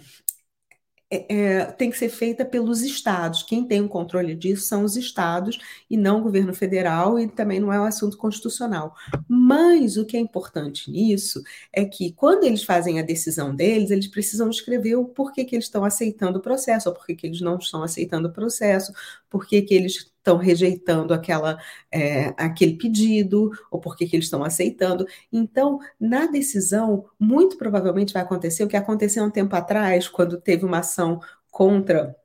é, 1.09 1.35
é, 1.35 1.65
tem 1.65 1.91
que 1.91 1.97
ser 1.97 2.09
feita 2.09 2.43
pelos 2.43 2.81
estados. 2.81 3.43
Quem 3.43 3.67
tem 3.67 3.81
o 3.81 3.87
controle 3.87 4.35
disso 4.35 4.65
são 4.65 4.83
os 4.83 4.95
estados 4.97 5.59
e 5.89 5.95
não 5.95 6.19
o 6.19 6.23
governo 6.23 6.53
federal, 6.53 7.19
e 7.19 7.27
também 7.27 7.59
não 7.59 7.71
é 7.71 7.79
um 7.79 7.85
assunto 7.85 8.17
constitucional. 8.17 8.95
Mas 9.27 9.97
o 9.97 10.05
que 10.05 10.17
é 10.17 10.19
importante 10.19 10.89
nisso 10.89 11.43
é 11.71 11.85
que, 11.85 12.11
quando 12.13 12.43
eles 12.45 12.63
fazem 12.63 12.99
a 12.99 13.03
decisão 13.03 13.55
deles, 13.55 13.91
eles 13.91 14.07
precisam 14.07 14.49
escrever 14.49 14.95
o 14.95 15.05
porquê 15.05 15.45
que 15.45 15.55
eles 15.55 15.65
estão 15.65 15.85
aceitando 15.85 16.39
o 16.39 16.41
processo, 16.41 16.89
ou 16.89 16.95
porquê 16.95 17.15
que 17.15 17.27
eles 17.27 17.41
não 17.41 17.57
estão 17.57 17.83
aceitando 17.83 18.27
o 18.27 18.33
processo, 18.33 18.91
porquê 19.35 19.61
que 19.61 19.73
eles 19.73 19.95
estão 19.95 20.37
rejeitando 20.37 21.13
aquela, 21.13 21.59
é, 21.91 22.33
aquele 22.37 22.77
pedido, 22.77 23.51
ou 23.69 23.81
por 23.81 23.97
que 23.97 24.05
eles 24.05 24.27
estão 24.27 24.45
aceitando. 24.45 25.05
Então, 25.29 25.77
na 25.99 26.25
decisão, 26.25 27.05
muito 27.19 27.57
provavelmente 27.57 28.13
vai 28.13 28.21
acontecer 28.23 28.63
o 28.63 28.67
que 28.69 28.77
aconteceu 28.77 29.25
um 29.25 29.29
tempo 29.29 29.53
atrás, 29.53 30.07
quando 30.07 30.39
teve 30.39 30.63
uma 30.63 30.79
ação 30.79 31.19
contra 31.51 32.15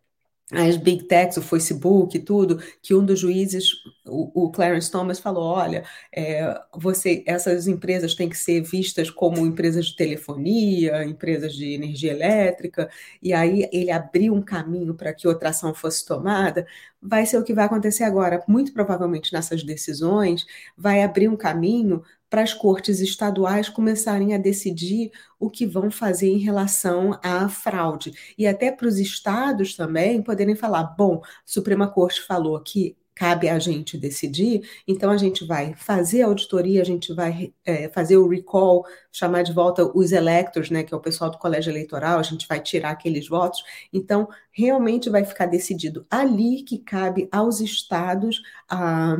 as 0.53 0.77
big 0.77 1.05
techs, 1.05 1.37
o 1.37 1.43
Facebook 1.43 2.17
e 2.17 2.21
tudo, 2.21 2.61
que 2.83 2.95
um 2.95 3.05
dos 3.05 3.21
juízes, 3.21 3.71
o, 4.05 4.47
o 4.47 4.51
Clarence 4.51 4.91
Thomas, 4.91 5.21
falou: 5.21 5.45
olha, 5.45 5.85
é, 6.13 6.59
você, 6.77 7.23
essas 7.27 7.67
empresas 7.69 8.15
têm 8.15 8.29
que 8.29 8.37
ser 8.37 8.61
vistas 8.63 9.11
como 9.11 9.47
empresas 9.47 9.87
de 9.87 9.97
telefonia, 9.97 11.05
empresas 11.05 11.55
de 11.55 11.73
energia 11.75 12.13
elétrica, 12.13 12.91
e 13.23 13.33
aí 13.33 13.69
ele 13.73 13.91
abriu 13.91 14.35
um 14.35 14.43
caminho 14.43 14.95
para 14.95 15.15
que 15.15 15.29
outra 15.29 15.51
ação 15.51 15.73
fosse 15.75 16.05
tomada. 16.05 16.67
Vai 17.01 17.25
ser 17.27 17.39
o 17.39 17.45
que 17.45 17.55
vai 17.55 17.65
acontecer 17.67 18.05
agora. 18.05 18.43
Muito 18.49 18.73
provavelmente 18.73 19.33
nessas 19.33 19.63
decisões, 19.63 20.47
vai 20.77 21.03
abrir 21.03 21.29
um 21.29 21.37
caminho 21.37 22.03
para 22.31 22.43
as 22.43 22.55
cortes 22.55 23.01
estaduais 23.01 23.69
começarem 23.69 24.35
a 24.35 24.39
decidir 24.39 25.11
o 25.39 25.51
que 25.51 25.67
vão 25.67 25.91
fazer 25.91 26.29
em 26.31 26.39
relação 26.39 27.19
à 27.23 27.49
fraude. 27.49 28.13
E 28.39 28.47
até 28.47 28.71
para 28.71 28.87
os 28.87 28.99
estados 28.99 29.75
também 29.75 30.23
poderem 30.23 30.55
falar: 30.55 30.85
bom, 30.85 31.21
a 31.25 31.29
Suprema 31.45 31.89
Corte 31.89 32.23
falou 32.23 32.59
que 32.61 32.97
cabe 33.21 33.51
a 33.51 33.59
gente 33.59 33.99
decidir, 33.99 34.67
então 34.89 35.11
a 35.11 35.17
gente 35.19 35.45
vai 35.45 35.75
fazer 35.75 36.23
a 36.23 36.27
auditoria, 36.27 36.81
a 36.81 36.85
gente 36.85 37.13
vai 37.13 37.53
é, 37.67 37.87
fazer 37.91 38.17
o 38.17 38.27
recall, 38.27 38.87
chamar 39.13 39.43
de 39.43 39.53
volta 39.53 39.85
os 39.95 40.11
electors, 40.11 40.71
né, 40.71 40.83
que 40.83 40.95
é 40.95 40.97
o 40.97 41.01
pessoal 41.01 41.31
do 41.31 41.37
colégio 41.37 41.71
eleitoral, 41.71 42.19
a 42.19 42.23
gente 42.23 42.49
vai 42.49 42.61
tirar 42.61 42.93
aqueles 42.93 43.29
votos. 43.29 43.63
Então, 43.93 44.27
realmente 44.51 45.11
vai 45.11 45.23
ficar 45.23 45.45
decidido 45.45 46.07
ali 46.11 46.63
que 46.63 46.79
cabe 46.79 47.29
aos 47.31 47.61
estados 47.61 48.41
a 48.67 49.19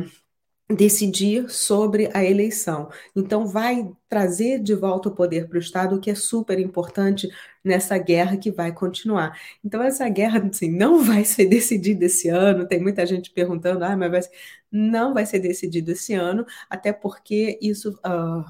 decidir 0.75 1.49
sobre 1.49 2.09
a 2.13 2.23
eleição. 2.23 2.89
Então, 3.15 3.47
vai 3.47 3.89
trazer 4.09 4.59
de 4.59 4.73
volta 4.75 5.09
o 5.09 5.15
poder 5.15 5.47
para 5.47 5.57
o 5.57 5.59
Estado, 5.59 5.95
o 5.95 5.99
que 5.99 6.09
é 6.09 6.15
super 6.15 6.59
importante 6.59 7.29
nessa 7.63 7.97
guerra 7.97 8.37
que 8.37 8.51
vai 8.51 8.73
continuar. 8.73 9.39
Então, 9.63 9.81
essa 9.81 10.07
guerra 10.09 10.39
assim, 10.47 10.69
não 10.71 10.99
vai 11.03 11.25
ser 11.25 11.45
decidida 11.47 12.05
esse 12.05 12.29
ano. 12.29 12.67
Tem 12.67 12.81
muita 12.81 13.05
gente 13.05 13.31
perguntando, 13.31 13.83
ah, 13.85 13.95
mas 13.95 14.11
vai 14.11 14.21
ser... 14.21 14.31
não 14.71 15.13
vai 15.13 15.25
ser 15.25 15.39
decidido 15.39 15.91
esse 15.91 16.13
ano, 16.13 16.45
até 16.69 16.93
porque 16.93 17.57
isso. 17.61 17.91
Uh, 18.05 18.43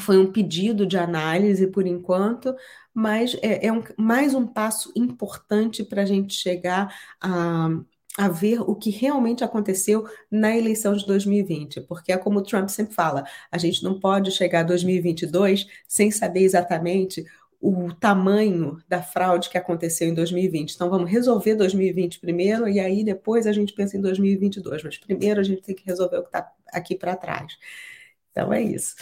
foi 0.00 0.18
um 0.18 0.30
pedido 0.30 0.86
de 0.86 0.98
análise 0.98 1.66
por 1.68 1.86
enquanto, 1.86 2.54
mas 2.92 3.34
é, 3.42 3.66
é 3.66 3.72
um, 3.72 3.82
mais 3.96 4.34
um 4.34 4.46
passo 4.46 4.92
importante 4.96 5.84
para 5.84 6.02
a 6.02 6.04
gente 6.06 6.34
chegar 6.34 6.94
a, 7.20 7.68
a 8.16 8.28
ver 8.28 8.60
o 8.62 8.74
que 8.74 8.90
realmente 8.90 9.44
aconteceu 9.44 10.08
na 10.30 10.56
eleição 10.56 10.96
de 10.96 11.06
2020, 11.06 11.82
porque 11.82 12.12
é 12.12 12.16
como 12.16 12.38
o 12.38 12.42
Trump 12.42 12.68
sempre 12.68 12.94
fala, 12.94 13.24
a 13.50 13.58
gente 13.58 13.82
não 13.84 14.00
pode 14.00 14.30
chegar 14.30 14.60
a 14.60 14.64
2022 14.64 15.66
sem 15.86 16.10
saber 16.10 16.40
exatamente 16.40 17.24
o 17.60 17.92
tamanho 17.94 18.78
da 18.88 19.02
fraude 19.02 19.48
que 19.48 19.58
aconteceu 19.58 20.08
em 20.08 20.14
2020. 20.14 20.74
Então 20.74 20.90
vamos 20.90 21.10
resolver 21.10 21.54
2020 21.54 22.20
primeiro 22.20 22.68
e 22.68 22.78
aí 22.78 23.02
depois 23.02 23.46
a 23.46 23.52
gente 23.52 23.72
pensa 23.72 23.96
em 23.96 24.00
2022, 24.00 24.84
mas 24.84 24.98
primeiro 24.98 25.40
a 25.40 25.42
gente 25.42 25.62
tem 25.62 25.74
que 25.74 25.84
resolver 25.84 26.18
o 26.18 26.22
que 26.22 26.28
está 26.28 26.52
aqui 26.68 26.94
para 26.94 27.16
trás. 27.16 27.58
Então 28.30 28.52
é 28.52 28.62
isso. 28.62 28.94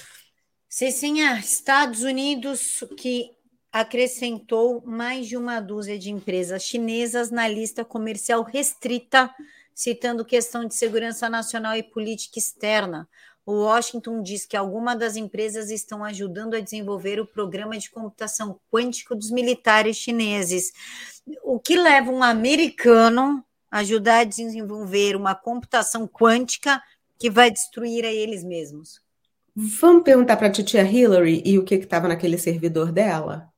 Cecinha, 0.68 1.38
Estados 1.38 2.02
Unidos 2.02 2.82
que 2.96 3.33
acrescentou 3.74 4.80
mais 4.86 5.26
de 5.26 5.36
uma 5.36 5.58
dúzia 5.58 5.98
de 5.98 6.08
empresas 6.08 6.62
chinesas 6.62 7.32
na 7.32 7.48
lista 7.48 7.84
comercial 7.84 8.44
restrita, 8.44 9.28
citando 9.74 10.24
questão 10.24 10.64
de 10.64 10.76
segurança 10.76 11.28
nacional 11.28 11.74
e 11.74 11.82
política 11.82 12.38
externa. 12.38 13.08
O 13.44 13.64
Washington 13.64 14.22
diz 14.22 14.46
que 14.46 14.56
algumas 14.56 14.96
das 14.96 15.16
empresas 15.16 15.70
estão 15.70 16.04
ajudando 16.04 16.54
a 16.54 16.60
desenvolver 16.60 17.18
o 17.18 17.26
programa 17.26 17.76
de 17.76 17.90
computação 17.90 18.60
quântico 18.70 19.16
dos 19.16 19.32
militares 19.32 19.96
chineses. 19.96 20.72
O 21.42 21.58
que 21.58 21.76
leva 21.76 22.12
um 22.12 22.22
americano 22.22 23.44
a 23.68 23.78
ajudar 23.78 24.20
a 24.20 24.24
desenvolver 24.24 25.16
uma 25.16 25.34
computação 25.34 26.06
quântica 26.06 26.80
que 27.18 27.28
vai 27.28 27.50
destruir 27.50 28.04
a 28.04 28.12
eles 28.12 28.44
mesmos? 28.44 29.02
Vamos 29.52 30.04
perguntar 30.04 30.36
para 30.36 30.46
a 30.46 30.52
titia 30.52 30.84
Hillary 30.84 31.42
e 31.44 31.58
o 31.58 31.64
que 31.64 31.74
estava 31.74 32.06
naquele 32.06 32.38
servidor 32.38 32.92
dela? 32.92 33.52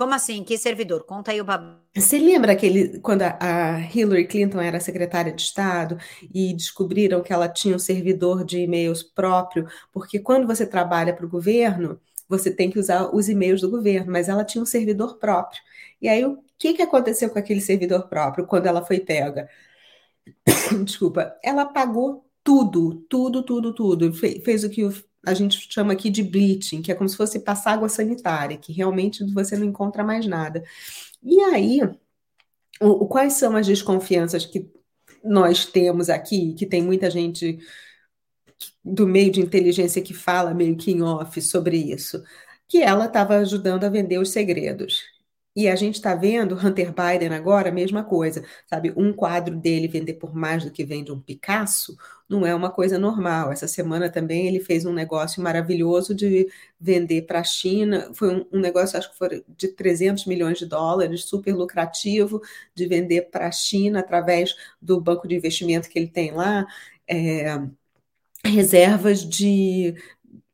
Como 0.00 0.14
assim? 0.14 0.42
Que 0.42 0.56
servidor? 0.56 1.04
Conta 1.04 1.30
aí 1.30 1.42
o 1.42 1.44
babado. 1.44 1.78
Você 1.94 2.18
lembra 2.18 2.52
aquele 2.52 2.98
quando 3.00 3.20
a, 3.20 3.80
Hillary 3.94 4.26
Clinton 4.26 4.58
era 4.58 4.80
secretária 4.80 5.30
de 5.30 5.42
Estado 5.42 5.98
e 6.32 6.54
descobriram 6.54 7.22
que 7.22 7.34
ela 7.34 7.46
tinha 7.46 7.76
um 7.76 7.78
servidor 7.78 8.42
de 8.42 8.60
e-mails 8.60 9.02
próprio? 9.02 9.68
Porque 9.92 10.18
quando 10.18 10.46
você 10.46 10.66
trabalha 10.66 11.14
para 11.14 11.26
o 11.26 11.28
governo, 11.28 12.00
você 12.26 12.50
tem 12.50 12.70
que 12.70 12.78
usar 12.78 13.14
os 13.14 13.28
e-mails 13.28 13.60
do 13.60 13.68
governo, 13.68 14.10
mas 14.10 14.30
ela 14.30 14.42
tinha 14.42 14.62
um 14.62 14.66
servidor 14.66 15.18
próprio. 15.18 15.60
E 16.00 16.08
aí, 16.08 16.24
o 16.24 16.42
que, 16.58 16.72
que 16.72 16.80
aconteceu 16.80 17.28
com 17.28 17.38
aquele 17.38 17.60
servidor 17.60 18.08
próprio 18.08 18.46
quando 18.46 18.68
ela 18.68 18.82
foi 18.82 19.00
pega? 19.00 19.50
Desculpa, 20.82 21.36
ela 21.44 21.66
pagou 21.66 22.24
tudo, 22.42 23.04
tudo, 23.06 23.42
tudo, 23.42 23.74
tudo. 23.74 24.14
Fez 24.14 24.64
o 24.64 24.70
que 24.70 24.82
o 24.82 24.90
a 25.26 25.34
gente 25.34 25.66
chama 25.70 25.92
aqui 25.92 26.10
de 26.10 26.22
bleaching, 26.22 26.82
que 26.82 26.90
é 26.90 26.94
como 26.94 27.08
se 27.08 27.16
fosse 27.16 27.40
passar 27.40 27.72
água 27.72 27.88
sanitária, 27.88 28.56
que 28.56 28.72
realmente 28.72 29.24
você 29.32 29.56
não 29.56 29.66
encontra 29.66 30.02
mais 30.02 30.26
nada. 30.26 30.64
E 31.22 31.40
aí, 31.40 31.80
o, 32.80 33.06
quais 33.06 33.34
são 33.34 33.56
as 33.56 33.66
desconfianças 33.66 34.46
que 34.46 34.70
nós 35.22 35.66
temos 35.66 36.08
aqui, 36.08 36.54
que 36.54 36.66
tem 36.66 36.82
muita 36.82 37.10
gente 37.10 37.58
do 38.84 39.06
meio 39.06 39.30
de 39.30 39.40
inteligência 39.40 40.02
que 40.02 40.14
fala 40.14 40.54
meio 40.54 40.76
que 40.76 40.90
em 40.90 41.02
off 41.02 41.40
sobre 41.42 41.76
isso? 41.76 42.22
Que 42.66 42.78
ela 42.82 43.06
estava 43.06 43.36
ajudando 43.36 43.84
a 43.84 43.90
vender 43.90 44.18
os 44.18 44.30
segredos. 44.30 45.02
E 45.54 45.68
a 45.68 45.74
gente 45.74 45.96
está 45.96 46.14
vendo 46.14 46.54
Hunter 46.54 46.92
Biden 46.92 47.34
agora, 47.34 47.70
a 47.70 47.72
mesma 47.72 48.04
coisa, 48.04 48.44
sabe? 48.66 48.92
Um 48.96 49.12
quadro 49.12 49.56
dele 49.56 49.88
vender 49.88 50.14
por 50.14 50.32
mais 50.34 50.64
do 50.64 50.70
que 50.70 50.84
vende 50.84 51.10
um 51.10 51.20
Picasso 51.20 51.96
não 52.28 52.46
é 52.46 52.54
uma 52.54 52.70
coisa 52.70 52.98
normal. 52.98 53.50
Essa 53.50 53.66
semana 53.66 54.08
também 54.08 54.46
ele 54.46 54.60
fez 54.60 54.84
um 54.86 54.92
negócio 54.92 55.42
maravilhoso 55.42 56.14
de 56.14 56.48
vender 56.80 57.22
para 57.22 57.40
a 57.40 57.44
China. 57.44 58.10
Foi 58.14 58.32
um, 58.32 58.46
um, 58.52 58.60
negócio, 58.60 58.96
acho 58.96 59.10
que 59.10 59.18
foi 59.18 59.44
de 59.48 59.68
300 59.68 60.24
milhões 60.26 60.58
de 60.58 60.66
dólares, 60.66 61.24
super 61.24 61.52
lucrativo, 61.54 62.40
de 62.72 62.86
vender 62.86 63.22
para 63.30 63.48
a 63.48 63.52
China 63.52 63.98
através 64.00 64.54
do 64.80 65.00
banco 65.00 65.26
de 65.26 65.34
investimento 65.34 65.88
que 65.88 65.98
ele 65.98 66.08
tem 66.08 66.30
lá. 66.30 66.64
É, 67.08 67.60
reservas 68.44 69.28
de 69.28 69.94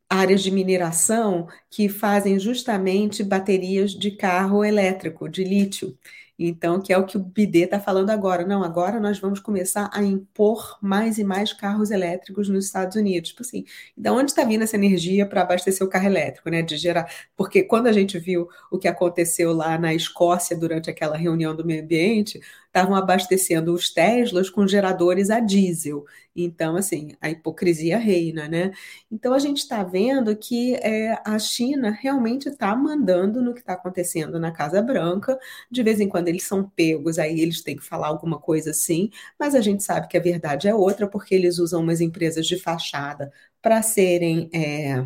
áreas 0.09 0.41
de 0.41 0.51
mineração 0.51 1.47
que 1.69 1.89
fazem 1.89 2.39
justamente 2.39 3.23
baterias 3.23 3.91
de 3.91 4.11
carro 4.11 4.63
elétrico, 4.63 5.27
de 5.29 5.43
lítio. 5.43 5.97
Então, 6.39 6.79
que 6.79 6.93
é 6.93 6.97
o 6.97 7.05
que 7.05 7.17
o 7.17 7.19
BD 7.19 7.63
está 7.63 7.79
falando 7.79 8.11
agora. 8.11 8.45
Não, 8.45 8.63
agora 8.63 8.99
nós 8.99 9.17
vamos 9.19 9.39
começar 9.39 9.89
a 9.91 10.03
impor 10.03 10.77
mais 10.81 11.17
e 11.17 11.23
mais 11.23 11.51
carros 11.51 11.89
elétricos 11.89 12.47
nos 12.47 12.65
Estados 12.65 12.95
Unidos. 12.95 13.29
Tipo 13.29 13.41
assim, 13.41 13.65
da 13.97 14.13
onde 14.13 14.31
está 14.31 14.43
vindo 14.43 14.63
essa 14.63 14.75
energia 14.75 15.25
para 15.25 15.41
abastecer 15.41 15.85
o 15.85 15.89
carro 15.89 16.05
elétrico, 16.05 16.49
né? 16.49 16.61
De 16.61 16.77
gerar. 16.77 17.11
Porque 17.35 17.63
quando 17.63 17.87
a 17.87 17.91
gente 17.91 18.19
viu 18.19 18.47
o 18.71 18.77
que 18.77 18.87
aconteceu 18.87 19.51
lá 19.51 19.77
na 19.79 19.93
Escócia 19.95 20.55
durante 20.55 20.89
aquela 20.91 21.17
reunião 21.17 21.55
do 21.55 21.65
meio 21.65 21.81
ambiente, 21.83 22.39
estavam 22.77 22.95
abastecendo 22.95 23.73
os 23.73 23.89
Teslas 23.89 24.49
com 24.49 24.67
geradores 24.67 25.29
a 25.31 25.39
diesel. 25.39 26.05
Então, 26.35 26.75
assim, 26.75 27.15
a 27.19 27.29
hipocrisia 27.31 27.97
reina, 27.97 28.47
né? 28.47 28.71
Então, 29.11 29.33
a 29.33 29.39
gente 29.39 29.57
está 29.57 29.83
vendo 29.83 30.35
que 30.35 30.75
é, 30.75 31.19
a 31.25 31.39
China 31.39 31.89
realmente 31.89 32.49
está 32.49 32.75
mandando 32.75 33.41
no 33.41 33.53
que 33.53 33.61
está 33.61 33.73
acontecendo 33.73 34.39
na 34.39 34.51
Casa 34.51 34.81
Branca. 34.81 35.37
De 35.71 35.81
vez 35.81 35.99
em 35.99 36.07
quando 36.07 36.27
eles 36.27 36.43
são 36.43 36.69
pegos, 36.69 37.17
aí 37.17 37.39
eles 37.39 37.63
têm 37.63 37.75
que 37.75 37.83
falar 37.83 38.07
alguma 38.07 38.39
coisa 38.39 38.69
assim, 38.69 39.09
mas 39.39 39.55
a 39.55 39.61
gente 39.61 39.83
sabe 39.83 40.07
que 40.07 40.17
a 40.17 40.21
verdade 40.21 40.67
é 40.67 40.75
outra, 40.75 41.07
porque 41.07 41.33
eles 41.33 41.57
usam 41.57 41.81
umas 41.81 41.99
empresas 42.01 42.45
de 42.45 42.59
fachada 42.59 43.31
para 43.61 43.81
serem. 43.81 44.49
É, 44.53 45.03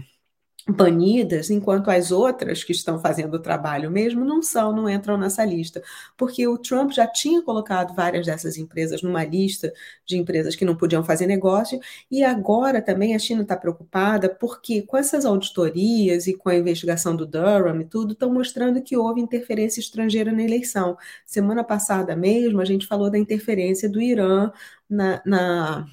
banidas, 0.68 1.50
enquanto 1.50 1.90
as 1.90 2.12
outras 2.12 2.64
que 2.64 2.72
estão 2.72 3.00
fazendo 3.00 3.36
o 3.36 3.40
trabalho 3.40 3.90
mesmo 3.90 4.24
não 4.24 4.42
são, 4.42 4.76
não 4.76 4.90
entram 4.90 5.18
nessa 5.18 5.44
lista, 5.44 5.82
porque 6.16 6.48
o 6.48 6.58
Trump 6.58 6.92
já 6.92 7.08
tinha 7.08 7.42
colocado 7.42 7.96
várias 7.96 8.26
dessas 8.26 8.58
empresas 8.58 9.02
numa 9.02 9.24
lista 9.24 9.74
de 10.06 10.18
empresas 10.18 10.56
que 10.56 10.66
não 10.66 10.76
podiam 10.76 11.04
fazer 11.04 11.28
negócio, 11.28 11.80
e 12.10 12.24
agora 12.24 12.82
também 12.82 13.16
a 13.16 13.20
China 13.20 13.42
está 13.42 13.58
preocupada 13.58 14.30
porque 14.30 14.82
com 14.84 14.98
essas 14.98 15.26
auditorias 15.26 16.28
e 16.28 16.34
com 16.34 16.50
a 16.50 16.56
investigação 16.56 17.16
do 17.16 17.26
Durham 17.26 17.82
e 17.82 17.86
tudo, 17.86 18.14
estão 18.14 18.32
mostrando 18.32 18.82
que 18.82 18.96
houve 18.98 19.22
interferência 19.22 19.80
estrangeira 19.80 20.32
na 20.32 20.44
eleição. 20.44 20.98
Semana 21.26 21.64
passada 21.64 22.16
mesmo, 22.16 22.62
a 22.62 22.66
gente 22.66 22.88
falou 22.88 23.10
da 23.10 23.18
interferência 23.18 23.90
do 23.90 24.02
Irã 24.02 24.52
na, 24.90 25.22
na 25.26 25.88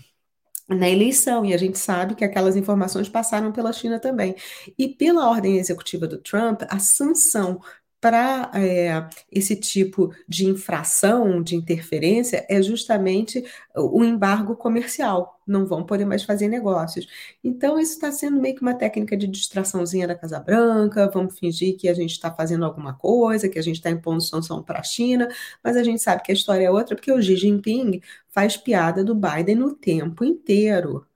na 0.68 0.88
eleição, 0.88 1.44
e 1.44 1.54
a 1.54 1.56
gente 1.56 1.78
sabe 1.78 2.14
que 2.14 2.24
aquelas 2.24 2.56
informações 2.56 3.08
passaram 3.08 3.52
pela 3.52 3.72
China 3.72 3.98
também. 3.98 4.34
E 4.78 4.88
pela 4.88 5.28
ordem 5.30 5.56
executiva 5.58 6.06
do 6.06 6.18
Trump, 6.18 6.62
a 6.68 6.78
sanção 6.78 7.60
para 8.00 8.50
é, 8.54 9.08
esse 9.30 9.56
tipo 9.56 10.14
de 10.28 10.46
infração, 10.46 11.42
de 11.42 11.56
interferência, 11.56 12.46
é 12.48 12.62
justamente 12.62 13.44
o 13.74 14.04
embargo 14.04 14.56
comercial. 14.56 15.40
Não 15.46 15.66
vão 15.66 15.84
poder 15.84 16.04
mais 16.04 16.22
fazer 16.22 16.46
negócios. 16.48 17.06
Então, 17.42 17.78
isso 17.78 17.92
está 17.94 18.12
sendo 18.12 18.40
meio 18.40 18.54
que 18.54 18.62
uma 18.62 18.74
técnica 18.74 19.16
de 19.16 19.26
distraçãozinha 19.26 20.06
da 20.06 20.14
Casa 20.14 20.38
Branca. 20.38 21.10
Vamos 21.10 21.38
fingir 21.38 21.76
que 21.76 21.88
a 21.88 21.94
gente 21.94 22.12
está 22.12 22.32
fazendo 22.32 22.64
alguma 22.64 22.94
coisa, 22.94 23.48
que 23.48 23.58
a 23.58 23.62
gente 23.62 23.76
está 23.76 23.90
impondo 23.90 24.20
sanção 24.22 24.62
para 24.62 24.80
a 24.80 24.82
China, 24.82 25.28
mas 25.62 25.76
a 25.76 25.82
gente 25.82 26.00
sabe 26.02 26.22
que 26.22 26.30
a 26.32 26.34
história 26.34 26.64
é 26.66 26.70
outra, 26.70 26.94
porque 26.94 27.10
o 27.12 27.20
Xi 27.22 27.36
Jinping 27.36 28.00
faz 28.28 28.56
piada 28.56 29.02
do 29.04 29.14
Biden 29.14 29.62
o 29.62 29.74
tempo 29.74 30.24
inteiro. 30.24 31.06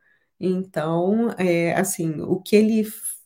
Então, 0.40 1.30
é, 1.38 1.72
assim, 1.74 2.20
o 2.22 2.40
que 2.40 2.56
ele 2.56 2.84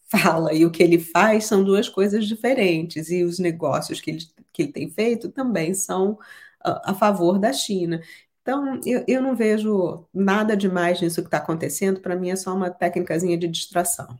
fala 0.08 0.52
e 0.54 0.64
o 0.64 0.70
que 0.70 0.82
ele 0.82 0.98
faz 0.98 1.46
são 1.46 1.64
duas 1.64 1.88
coisas 1.88 2.26
diferentes, 2.26 3.10
e 3.10 3.24
os 3.24 3.38
negócios 3.38 4.00
que 4.00 4.10
ele, 4.10 4.20
que 4.52 4.62
ele 4.62 4.72
tem 4.72 4.90
feito 4.90 5.30
também 5.30 5.74
são 5.74 6.18
a, 6.64 6.92
a 6.92 6.94
favor 6.94 7.38
da 7.38 7.52
China. 7.52 8.00
Então, 8.42 8.80
eu, 8.86 9.04
eu 9.08 9.22
não 9.22 9.34
vejo 9.34 10.06
nada 10.14 10.56
demais 10.56 11.00
nisso 11.00 11.20
que 11.22 11.28
está 11.28 11.38
acontecendo, 11.38 12.00
para 12.00 12.16
mim 12.16 12.30
é 12.30 12.36
só 12.36 12.54
uma 12.54 12.70
técnicazinha 12.70 13.36
de 13.36 13.48
distração. 13.48 14.16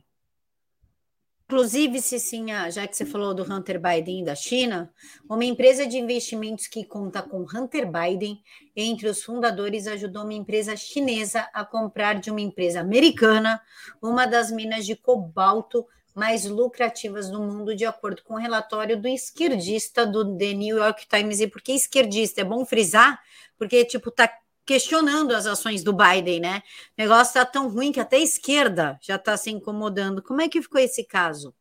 Inclusive, 1.49 2.01
Cicinha, 2.01 2.69
já 2.69 2.85
que 2.85 2.93
você 2.93 3.05
falou 3.05 3.33
do 3.33 3.41
Hunter 3.41 3.79
Biden 3.79 4.21
da 4.21 4.35
China, 4.35 4.93
uma 5.29 5.45
empresa 5.45 5.87
de 5.87 5.97
investimentos 5.97 6.67
que 6.67 6.83
conta 6.83 7.21
com 7.21 7.43
Hunter 7.43 7.89
Biden 7.89 8.43
entre 8.75 9.07
os 9.07 9.23
fundadores 9.23 9.87
ajudou 9.87 10.23
uma 10.23 10.33
empresa 10.33 10.75
chinesa 10.75 11.47
a 11.53 11.63
comprar 11.63 12.19
de 12.19 12.29
uma 12.29 12.41
empresa 12.41 12.81
americana 12.81 13.61
uma 14.01 14.25
das 14.25 14.51
minas 14.51 14.85
de 14.85 14.93
cobalto 14.93 15.85
mais 16.13 16.43
lucrativas 16.45 17.29
do 17.29 17.41
mundo, 17.41 17.73
de 17.73 17.85
acordo 17.85 18.21
com 18.23 18.33
o 18.33 18.37
um 18.37 18.41
relatório 18.41 19.01
do 19.01 19.07
esquerdista 19.07 20.05
do 20.05 20.37
The 20.37 20.53
New 20.53 20.77
York 20.77 21.07
Times. 21.07 21.39
E 21.39 21.47
por 21.47 21.61
que 21.61 21.71
esquerdista? 21.71 22.41
É 22.41 22.43
bom 22.43 22.65
frisar, 22.65 23.21
porque, 23.57 23.85
tipo, 23.85 24.11
tá 24.11 24.29
questionando 24.67 25.33
as 25.33 25.47
ações 25.47 25.81
do 25.81 25.93
Biden, 25.93 26.41
né? 26.41 26.61
O 26.97 27.01
negócio 27.01 27.29
está 27.29 27.45
tão 27.45 27.69
ruim 27.69 27.91
que 27.91 28.01
até 28.01 28.17
a 28.17 28.21
esquerda 28.21 28.99
já 29.01 29.15
está 29.15 29.37
se 29.37 29.49
incomodando. 29.49 30.21
Como 30.21 30.41
é 30.41 30.49
que 30.49 30.61
ficou 30.61 30.79
esse 30.79 31.05
caso? 31.05 31.55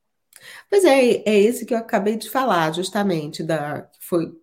Pois 0.68 0.84
é, 0.84 1.22
é 1.24 1.38
esse 1.38 1.64
que 1.64 1.72
eu 1.72 1.78
acabei 1.78 2.16
de 2.16 2.28
falar, 2.28 2.74
justamente, 2.74 3.42
da 3.42 3.88
foi 4.00 4.34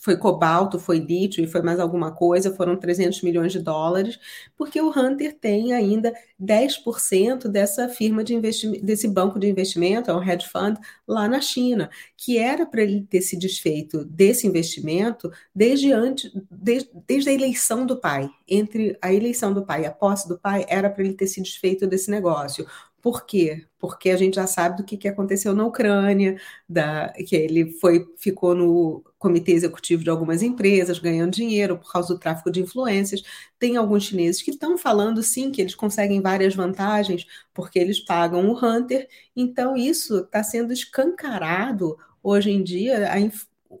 foi 0.00 0.16
cobalto, 0.16 0.78
foi 0.78 0.98
lítio 0.98 1.42
e 1.42 1.46
foi 1.46 1.62
mais 1.62 1.80
alguma 1.80 2.12
coisa, 2.12 2.54
foram 2.54 2.76
300 2.76 3.22
milhões 3.22 3.52
de 3.52 3.58
dólares, 3.58 4.18
porque 4.56 4.80
o 4.80 4.90
Hunter 4.90 5.36
tem 5.38 5.72
ainda 5.72 6.12
10% 6.40 7.48
dessa 7.48 7.88
firma 7.88 8.22
de 8.22 8.34
investimento, 8.34 8.84
desse 8.84 9.08
banco 9.08 9.38
de 9.38 9.48
investimento, 9.48 10.10
é 10.10 10.14
um 10.14 10.22
hedge 10.22 10.48
fund, 10.48 10.78
lá 11.06 11.28
na 11.28 11.40
China, 11.40 11.90
que 12.16 12.38
era 12.38 12.66
para 12.66 12.82
ele 12.82 13.06
ter 13.08 13.20
se 13.20 13.36
desfeito 13.36 14.04
desse 14.04 14.46
investimento 14.46 15.30
desde 15.54 15.92
antes, 15.92 16.30
desde, 16.50 16.90
desde 17.06 17.30
a 17.30 17.32
eleição 17.32 17.86
do 17.86 17.96
pai. 17.96 18.28
Entre 18.48 18.96
a 19.00 19.12
eleição 19.12 19.52
do 19.52 19.64
pai 19.64 19.82
e 19.82 19.86
a 19.86 19.90
posse 19.90 20.28
do 20.28 20.38
pai, 20.38 20.64
era 20.68 20.90
para 20.90 21.04
ele 21.04 21.14
ter 21.14 21.26
se 21.26 21.40
desfeito 21.40 21.86
desse 21.86 22.10
negócio. 22.10 22.66
Por 23.04 23.26
quê? 23.26 23.66
Porque 23.78 24.08
a 24.08 24.16
gente 24.16 24.36
já 24.36 24.46
sabe 24.46 24.78
do 24.78 24.84
que, 24.84 24.96
que 24.96 25.06
aconteceu 25.06 25.54
na 25.54 25.66
Ucrânia, 25.66 26.40
da, 26.66 27.12
que 27.12 27.36
ele 27.36 27.70
foi, 27.78 28.02
ficou 28.16 28.54
no 28.54 29.04
comitê 29.18 29.52
executivo 29.52 30.02
de 30.02 30.08
algumas 30.08 30.42
empresas, 30.42 30.98
ganhando 30.98 31.34
dinheiro 31.34 31.76
por 31.76 31.92
causa 31.92 32.14
do 32.14 32.18
tráfico 32.18 32.50
de 32.50 32.62
influências. 32.62 33.22
Tem 33.58 33.76
alguns 33.76 34.04
chineses 34.04 34.40
que 34.40 34.52
estão 34.52 34.78
falando 34.78 35.22
sim 35.22 35.50
que 35.52 35.60
eles 35.60 35.74
conseguem 35.74 36.22
várias 36.22 36.54
vantagens 36.54 37.26
porque 37.52 37.78
eles 37.78 38.00
pagam 38.00 38.48
o 38.48 38.56
Hunter. 38.56 39.06
Então, 39.36 39.76
isso 39.76 40.20
está 40.20 40.42
sendo 40.42 40.72
escancarado 40.72 41.98
hoje 42.22 42.50
em 42.50 42.62
dia, 42.64 43.12
a, 43.12 43.18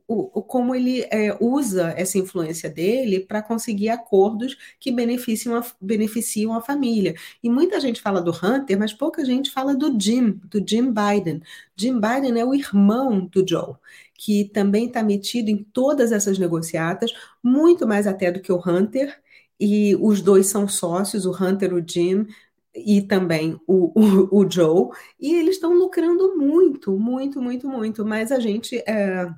o, 0.06 0.42
como 0.42 0.74
ele 0.74 1.02
é, 1.10 1.36
usa 1.40 1.94
essa 1.96 2.18
influência 2.18 2.68
dele 2.68 3.20
para 3.20 3.42
conseguir 3.42 3.88
acordos 3.88 4.56
que 4.78 4.92
beneficiam 4.92 5.56
a, 5.56 5.64
beneficiam 5.80 6.54
a 6.54 6.60
família. 6.60 7.14
E 7.42 7.48
muita 7.48 7.80
gente 7.80 8.00
fala 8.00 8.20
do 8.20 8.30
Hunter, 8.30 8.78
mas 8.78 8.92
pouca 8.92 9.24
gente 9.24 9.50
fala 9.50 9.74
do 9.74 9.98
Jim, 9.98 10.40
do 10.44 10.62
Jim 10.66 10.92
Biden. 10.92 11.42
Jim 11.76 11.94
Biden 12.00 12.38
é 12.38 12.44
o 12.44 12.54
irmão 12.54 13.26
do 13.26 13.46
Joe, 13.48 13.76
que 14.14 14.44
também 14.52 14.86
está 14.86 15.02
metido 15.02 15.48
em 15.48 15.64
todas 15.64 16.12
essas 16.12 16.38
negociatas, 16.38 17.12
muito 17.42 17.86
mais 17.86 18.06
até 18.06 18.30
do 18.30 18.40
que 18.40 18.52
o 18.52 18.62
Hunter. 18.64 19.18
E 19.58 19.96
os 19.96 20.20
dois 20.20 20.46
são 20.48 20.68
sócios, 20.68 21.24
o 21.26 21.30
Hunter 21.30 21.70
e 21.72 21.74
o 21.74 21.84
Jim, 21.86 22.26
e 22.74 23.02
também 23.02 23.58
o, 23.66 23.92
o, 23.98 24.40
o 24.40 24.50
Joe, 24.50 24.90
e 25.18 25.32
eles 25.34 25.54
estão 25.56 25.72
lucrando 25.72 26.36
muito, 26.36 26.98
muito, 26.98 27.40
muito, 27.40 27.68
muito. 27.68 28.04
Mas 28.04 28.32
a 28.32 28.40
gente 28.40 28.76
é, 28.86 29.32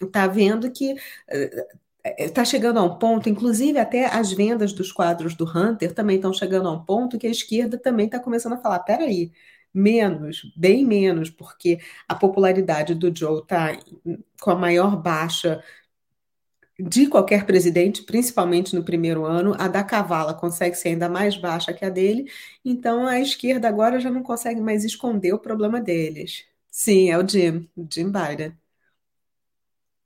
está 0.00 0.26
vendo 0.26 0.70
que 0.70 0.96
está 2.18 2.42
eh, 2.42 2.44
chegando 2.44 2.78
a 2.78 2.82
um 2.82 2.98
ponto, 2.98 3.28
inclusive 3.28 3.78
até 3.78 4.06
as 4.06 4.32
vendas 4.32 4.72
dos 4.72 4.92
quadros 4.92 5.34
do 5.34 5.44
Hunter 5.44 5.92
também 5.94 6.16
estão 6.16 6.32
chegando 6.32 6.68
a 6.68 6.72
um 6.72 6.84
ponto 6.84 7.18
que 7.18 7.26
a 7.26 7.30
esquerda 7.30 7.78
também 7.78 8.06
está 8.06 8.18
começando 8.18 8.54
a 8.54 8.58
falar: 8.58 8.80
peraí, 8.80 9.32
menos, 9.72 10.52
bem 10.56 10.84
menos, 10.84 11.30
porque 11.30 11.78
a 12.08 12.14
popularidade 12.14 12.94
do 12.94 13.14
Joe 13.16 13.40
está 13.42 13.76
com 14.40 14.50
a 14.50 14.56
maior 14.56 14.96
baixa 15.00 15.62
de 16.78 17.06
qualquer 17.08 17.46
presidente, 17.46 18.02
principalmente 18.02 18.74
no 18.74 18.84
primeiro 18.84 19.24
ano, 19.24 19.54
a 19.58 19.68
da 19.68 19.84
Cavala 19.84 20.34
consegue 20.34 20.74
ser 20.76 20.88
ainda 20.90 21.08
mais 21.08 21.36
baixa 21.36 21.72
que 21.72 21.84
a 21.84 21.88
dele, 21.88 22.30
então 22.64 23.06
a 23.06 23.20
esquerda 23.20 23.68
agora 23.68 24.00
já 24.00 24.10
não 24.10 24.22
consegue 24.22 24.60
mais 24.60 24.84
esconder 24.84 25.32
o 25.32 25.38
problema 25.38 25.80
deles. 25.80 26.44
Sim, 26.70 27.10
é 27.10 27.18
o 27.18 27.26
Jim, 27.28 27.68
Jim 27.90 28.10
Biden. 28.10 28.63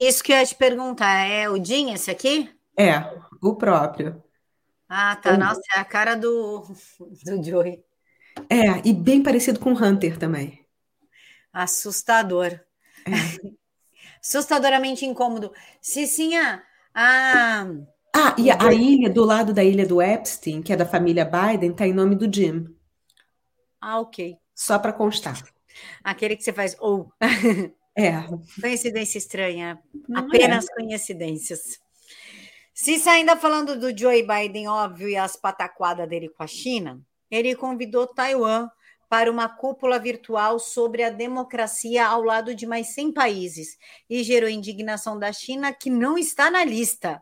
Isso 0.01 0.23
que 0.23 0.33
eu 0.33 0.37
ia 0.37 0.47
te 0.47 0.55
perguntar, 0.55 1.27
é 1.27 1.49
o 1.49 1.63
Jim 1.63 1.93
esse 1.93 2.11
aqui? 2.11 2.49
É, 2.79 2.99
o 3.43 3.57
próprio. 3.57 4.23
Ah, 4.89 5.17
tá. 5.17 5.37
Nossa, 5.37 5.61
é 5.75 5.81
a 5.81 5.85
cara 5.85 6.15
do, 6.15 6.63
do 7.25 7.43
Joey. 7.43 7.85
É, 8.49 8.89
e 8.89 8.95
bem 8.95 9.23
parecido 9.23 9.59
com 9.59 9.73
o 9.73 9.85
Hunter 9.85 10.17
também. 10.17 10.65
Assustador. 11.53 12.61
É. 13.05 13.11
Assustadoramente 14.23 15.05
incômodo. 15.05 15.53
Cicinha, 15.81 16.63
a. 16.95 17.67
Ah, 18.15 18.35
e 18.39 18.51
a, 18.51 18.69
a 18.69 18.73
ilha 18.73 19.11
do 19.11 19.25
lado 19.25 19.53
da 19.53 19.63
ilha 19.63 19.87
do 19.87 20.01
Epstein, 20.01 20.63
que 20.63 20.73
é 20.73 20.77
da 20.77 20.87
família 20.87 21.25
Biden, 21.25 21.73
tá 21.73 21.87
em 21.87 21.93
nome 21.93 22.15
do 22.15 22.33
Jim. 22.33 22.67
Ah, 23.81 24.01
ok. 24.01 24.37
Só 24.55 24.79
para 24.79 24.93
constar. 24.93 25.41
Aquele 26.03 26.37
que 26.37 26.43
você 26.43 26.53
faz 26.53 26.77
ou. 26.79 27.13
Oh. 27.21 27.21
É. 27.99 28.23
Coincidência 28.61 29.19
estranha. 29.19 29.83
Não 30.09 30.21
Apenas 30.21 30.69
é. 30.69 30.75
coincidências. 30.75 31.81
Se 32.73 33.09
ainda 33.09 33.37
falando 33.37 33.77
do 33.77 33.97
Joe 33.97 34.23
Biden, 34.23 34.69
óbvio, 34.69 35.09
e 35.09 35.17
as 35.17 35.35
pataquadas 35.35 36.09
dele 36.09 36.29
com 36.29 36.45
a 36.45 36.47
China, 36.47 37.01
ele 37.29 37.57
convidou 37.57 38.07
Taiwan 38.07 38.69
para 39.09 39.31
uma 39.31 39.49
cúpula 39.49 39.99
virtual 39.99 40.61
sobre 40.61 41.03
a 41.03 41.11
democracia 41.11 42.07
ao 42.07 42.23
lado 42.23 42.55
de 42.55 42.67
mais 42.67 42.89
100 42.89 43.13
países 43.13 43.77
e 44.09 44.23
gerou 44.23 44.49
indignação 44.49 45.19
da 45.19 45.33
China, 45.33 45.73
que 45.73 45.91
não 45.91 46.17
está 46.17 46.51
na 46.53 46.65
lista. 46.65 47.21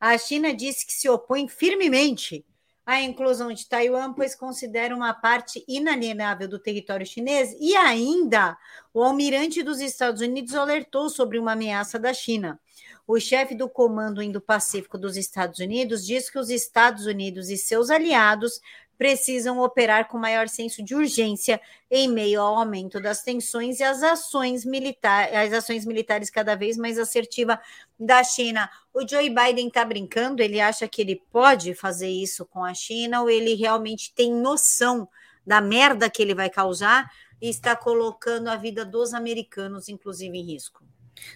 A 0.00 0.18
China 0.18 0.52
disse 0.52 0.84
que 0.84 0.92
se 0.92 1.08
opõe 1.08 1.46
firmemente 1.46 2.44
a 2.88 3.02
inclusão 3.02 3.52
de 3.52 3.68
Taiwan, 3.68 4.14
pois 4.14 4.34
considera 4.34 4.96
uma 4.96 5.12
parte 5.12 5.62
inalienável 5.68 6.48
do 6.48 6.58
território 6.58 7.04
chinês, 7.04 7.54
e 7.60 7.76
ainda 7.76 8.56
o 8.94 9.02
almirante 9.02 9.62
dos 9.62 9.78
Estados 9.78 10.22
Unidos 10.22 10.54
alertou 10.54 11.10
sobre 11.10 11.38
uma 11.38 11.52
ameaça 11.52 11.98
da 11.98 12.14
China. 12.14 12.58
O 13.06 13.20
chefe 13.20 13.54
do 13.54 13.68
Comando 13.68 14.22
Indo-Pacífico 14.22 14.96
dos 14.96 15.18
Estados 15.18 15.58
Unidos 15.58 16.02
diz 16.06 16.30
que 16.30 16.38
os 16.38 16.48
Estados 16.48 17.04
Unidos 17.04 17.50
e 17.50 17.58
seus 17.58 17.90
aliados 17.90 18.58
precisam 18.98 19.60
operar 19.60 20.08
com 20.08 20.18
maior 20.18 20.48
senso 20.48 20.82
de 20.82 20.94
urgência 20.94 21.60
em 21.88 22.08
meio 22.08 22.42
ao 22.42 22.56
aumento 22.56 23.00
das 23.00 23.22
tensões 23.22 23.78
e 23.78 23.84
as 23.84 24.02
ações 24.02 24.64
militares, 24.64 25.34
as 25.34 25.52
ações 25.52 25.86
militares 25.86 26.28
cada 26.28 26.56
vez 26.56 26.76
mais 26.76 26.98
assertivas 26.98 27.58
da 27.98 28.24
China. 28.24 28.68
O 28.92 29.06
Joe 29.08 29.30
Biden 29.30 29.68
está 29.68 29.84
brincando, 29.84 30.42
ele 30.42 30.60
acha 30.60 30.88
que 30.88 31.00
ele 31.00 31.22
pode 31.30 31.74
fazer 31.74 32.10
isso 32.10 32.44
com 32.44 32.64
a 32.64 32.74
China, 32.74 33.22
ou 33.22 33.30
ele 33.30 33.54
realmente 33.54 34.12
tem 34.12 34.34
noção 34.34 35.08
da 35.46 35.60
merda 35.60 36.10
que 36.10 36.20
ele 36.20 36.34
vai 36.34 36.50
causar 36.50 37.10
e 37.40 37.48
está 37.48 37.76
colocando 37.76 38.48
a 38.48 38.56
vida 38.56 38.84
dos 38.84 39.14
americanos, 39.14 39.88
inclusive, 39.88 40.36
em 40.36 40.42
risco? 40.42 40.84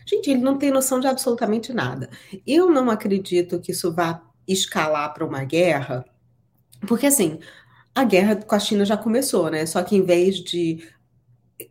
Gente, 0.04 0.30
ele 0.30 0.40
não 0.40 0.58
tem 0.58 0.70
noção 0.70 1.00
de 1.00 1.06
absolutamente 1.06 1.72
nada. 1.72 2.10
Eu 2.46 2.68
não 2.70 2.90
acredito 2.90 3.60
que 3.60 3.72
isso 3.72 3.92
vá 3.92 4.22
escalar 4.46 5.14
para 5.14 5.24
uma 5.24 5.44
guerra 5.44 6.04
porque 6.86 7.06
assim, 7.06 7.38
a 7.94 8.04
guerra 8.04 8.36
com 8.36 8.54
a 8.54 8.58
China 8.58 8.84
já 8.84 8.96
começou, 8.96 9.50
né? 9.50 9.66
Só 9.66 9.82
que 9.82 9.96
em 9.96 10.02
vez 10.02 10.36
de 10.36 10.88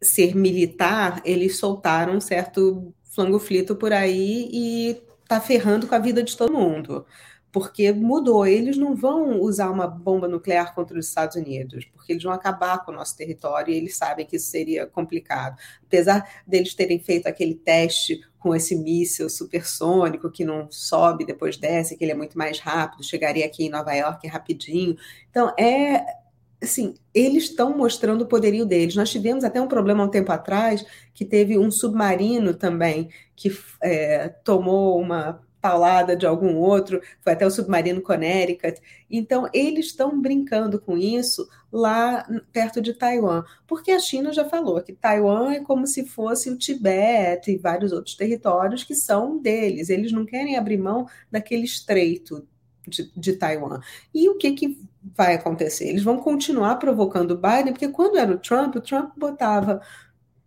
ser 0.02 0.36
militar, 0.36 1.22
eles 1.26 1.58
soltaram 1.58 2.16
um 2.16 2.22
certo 2.22 2.94
flito 3.40 3.76
por 3.76 3.92
aí 3.94 4.50
e 4.54 5.02
tá 5.28 5.40
ferrando 5.42 5.88
com 5.88 5.96
a 5.96 6.00
vida 6.00 6.24
de 6.24 6.36
todo 6.38 6.54
mundo. 6.54 7.06
Porque 7.52 7.92
mudou. 7.92 8.46
Eles 8.46 8.78
não 8.78 8.96
vão 8.96 9.40
usar 9.42 9.70
uma 9.70 9.88
bomba 9.88 10.28
nuclear 10.28 10.74
contra 10.74 10.98
os 10.98 11.08
Estados 11.08 11.36
Unidos, 11.36 11.86
porque 11.94 12.14
eles 12.14 12.24
vão 12.24 12.32
acabar 12.32 12.86
com 12.86 12.92
o 12.92 12.96
nosso 12.96 13.16
território 13.16 13.74
e 13.74 13.78
eles 13.78 13.96
sabem 13.96 14.26
que 14.26 14.38
isso 14.38 14.50
seria 14.50 14.86
complicado. 14.86 15.58
Apesar 15.86 16.44
deles 16.48 16.74
terem 16.74 17.00
feito 17.00 17.28
aquele 17.28 17.56
teste 17.56 18.22
com 18.40 18.56
esse 18.56 18.76
míssil 18.76 19.30
supersônico 19.30 20.32
que 20.32 20.44
não 20.44 20.68
sobe, 20.72 21.26
depois 21.26 21.58
desce, 21.58 21.98
que 21.98 22.04
ele 22.04 22.12
é 22.12 22.16
muito 22.16 22.38
mais 22.38 22.60
rápido, 22.60 23.04
chegaria 23.04 23.46
aqui 23.46 23.66
em 23.66 23.70
Nova 23.70 23.94
York 23.94 24.28
rapidinho. 24.28 24.96
Então, 25.30 25.54
é 25.60 26.22
assim, 26.62 26.94
eles 27.14 27.46
estão 27.46 27.76
mostrando 27.76 28.22
o 28.22 28.28
poderio 28.28 28.66
deles. 28.66 28.96
Nós 28.96 29.10
tivemos 29.10 29.44
até 29.44 29.60
um 29.60 29.68
problema 29.68 30.04
um 30.04 30.10
tempo 30.10 30.32
atrás 30.32 30.86
que 31.14 31.26
teve 31.26 31.58
um 31.58 31.72
submarino 31.72 32.54
também 32.54 33.10
que 33.36 33.52
é, 33.82 34.30
tomou 34.30 35.00
uma 35.00 35.42
paulada 35.62 36.16
de 36.16 36.26
algum 36.26 36.58
outro, 36.58 37.02
foi 37.22 37.34
até 37.34 37.46
o 37.46 37.52
submarino 37.52 38.02
Connecticut. 38.02 38.82
Então, 39.10 39.48
eles 39.54 39.88
estão 39.88 40.20
brincando 40.20 40.80
com 40.80 40.98
isso 40.98 41.48
lá 41.72 42.28
perto 42.52 42.82
de 42.82 42.94
Taiwan, 42.94 43.44
porque 43.68 43.92
a 43.92 44.00
China 44.00 44.34
já 44.34 44.44
falou 44.50 44.82
que 44.82 44.94
Taiwan 44.94 45.54
é 45.54 45.60
como 45.62 45.86
se 45.88 46.06
fosse 46.06 46.50
o 46.50 46.58
Tibete 46.58 47.52
e 47.52 47.58
vários 47.58 47.92
outros 47.92 48.16
territórios 48.16 48.84
que 48.84 48.96
são 48.96 49.38
deles. 49.38 49.90
Eles 49.90 50.12
não 50.12 50.26
querem 50.26 50.58
abrir 50.58 50.78
mão 50.78 51.08
daquele 51.30 51.64
estreito 51.64 52.46
de, 52.88 53.12
de 53.16 53.34
Taiwan. 53.34 53.80
E 54.14 54.28
o 54.30 54.38
que, 54.38 54.52
que 54.54 54.80
vai 55.16 55.36
acontecer? 55.36 55.88
Eles 55.88 56.04
vão 56.04 56.18
continuar 56.18 56.76
provocando 56.78 57.32
o 57.32 57.38
Biden, 57.38 57.74
porque 57.74 57.88
quando 57.88 58.18
era 58.18 58.32
o 58.32 58.38
Trump, 58.38 58.76
o 58.76 58.82
Trump 58.82 59.12
botava 59.18 59.82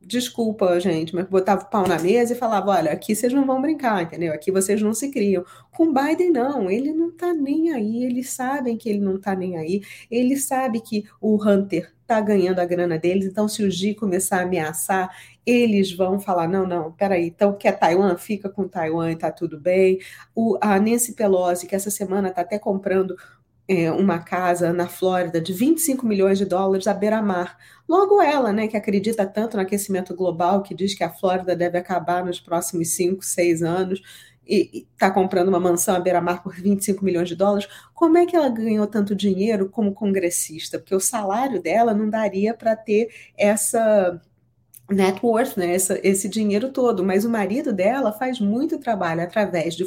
desculpa, 0.06 0.78
gente, 0.80 1.14
mas 1.14 1.26
botava 1.26 1.62
o 1.62 1.70
pau 1.70 1.86
na 1.86 1.98
mesa 1.98 2.32
e 2.32 2.36
falava: 2.36 2.70
olha, 2.70 2.92
aqui 2.92 3.14
vocês 3.14 3.32
não 3.32 3.46
vão 3.46 3.60
brincar, 3.60 4.02
entendeu? 4.02 4.32
Aqui 4.32 4.50
vocês 4.50 4.80
não 4.80 4.94
se 4.94 5.10
criam. 5.10 5.44
Com 5.72 5.92
Biden, 5.92 6.30
não, 6.30 6.70
ele 6.70 6.92
não 6.92 7.10
tá 7.10 7.32
nem 7.32 7.72
aí, 7.72 8.04
eles 8.04 8.30
sabem 8.30 8.76
que 8.76 8.88
ele 8.88 9.00
não 9.00 9.20
tá 9.20 9.34
nem 9.34 9.56
aí, 9.56 9.82
ele 10.10 10.36
sabe 10.36 10.80
que 10.80 11.04
o 11.20 11.36
Hunter 11.42 11.92
tá 12.06 12.20
ganhando 12.20 12.58
a 12.60 12.64
grana 12.64 12.98
deles, 12.98 13.26
então 13.26 13.48
se 13.48 13.62
o 13.62 13.70
G 13.70 13.94
começar 13.94 14.38
a 14.38 14.42
ameaçar, 14.42 15.10
eles 15.46 15.92
vão 15.92 16.20
falar: 16.20 16.48
não, 16.48 16.66
não, 16.66 16.92
peraí, 16.92 17.26
então 17.26 17.54
quer 17.54 17.78
Taiwan? 17.78 18.16
Fica 18.16 18.48
com 18.48 18.68
Taiwan 18.68 19.12
e 19.12 19.16
tá 19.16 19.30
tudo 19.32 19.58
bem. 19.60 19.98
O, 20.34 20.58
a 20.60 20.78
Nancy 20.78 21.14
Pelosi, 21.14 21.66
que 21.66 21.74
essa 21.74 21.90
semana 21.90 22.30
tá 22.30 22.42
até 22.42 22.58
comprando 22.58 23.16
é, 23.68 23.90
uma 23.90 24.18
casa 24.18 24.72
na 24.72 24.86
Flórida 24.86 25.40
de 25.40 25.52
25 25.52 26.06
milhões 26.06 26.38
de 26.38 26.44
dólares 26.44 26.86
à 26.86 26.94
beira-mar. 26.94 27.58
Logo 27.88 28.20
ela, 28.20 28.52
né, 28.52 28.68
que 28.68 28.76
acredita 28.76 29.26
tanto 29.26 29.56
no 29.56 29.62
aquecimento 29.62 30.14
global, 30.14 30.62
que 30.62 30.74
diz 30.74 30.94
que 30.94 31.04
a 31.04 31.10
Flórida 31.10 31.56
deve 31.56 31.78
acabar 31.78 32.24
nos 32.24 32.40
próximos 32.40 32.90
5, 32.90 33.24
6 33.24 33.62
anos, 33.62 34.02
e 34.46 34.86
está 34.92 35.10
comprando 35.10 35.48
uma 35.48 35.60
mansão 35.60 35.96
à 35.96 36.00
beira-mar 36.00 36.42
por 36.42 36.54
25 36.54 37.04
milhões 37.04 37.28
de 37.28 37.34
dólares, 37.34 37.66
como 37.94 38.18
é 38.18 38.26
que 38.26 38.36
ela 38.36 38.48
ganhou 38.50 38.86
tanto 38.86 39.14
dinheiro 39.14 39.70
como 39.70 39.94
congressista? 39.94 40.78
Porque 40.78 40.94
o 40.94 41.00
salário 41.00 41.62
dela 41.62 41.94
não 41.94 42.10
daria 42.10 42.52
para 42.52 42.76
ter 42.76 43.08
essa 43.36 44.20
net 44.90 45.18
worth, 45.24 45.56
né, 45.56 45.74
essa, 45.74 45.98
esse 46.02 46.28
dinheiro 46.28 46.70
todo, 46.70 47.02
mas 47.02 47.24
o 47.24 47.30
marido 47.30 47.72
dela 47.72 48.12
faz 48.12 48.38
muito 48.38 48.78
trabalho 48.78 49.22
através 49.22 49.74
de 49.74 49.86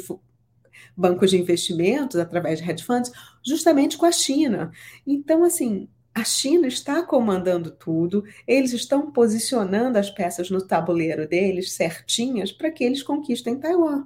bancos 0.96 1.30
de 1.30 1.38
investimentos, 1.38 2.16
através 2.16 2.60
de 2.60 2.70
hedge 2.70 2.84
funds, 2.84 3.12
justamente 3.44 3.96
com 3.96 4.06
a 4.06 4.12
China. 4.12 4.70
Então, 5.06 5.44
assim, 5.44 5.88
a 6.14 6.24
China 6.24 6.66
está 6.66 7.02
comandando 7.02 7.70
tudo, 7.70 8.24
eles 8.46 8.72
estão 8.72 9.10
posicionando 9.10 9.98
as 9.98 10.10
peças 10.10 10.50
no 10.50 10.60
tabuleiro 10.60 11.28
deles 11.28 11.72
certinhas 11.72 12.50
para 12.50 12.70
que 12.70 12.82
eles 12.82 13.02
conquistem 13.02 13.58
Taiwan. 13.58 14.04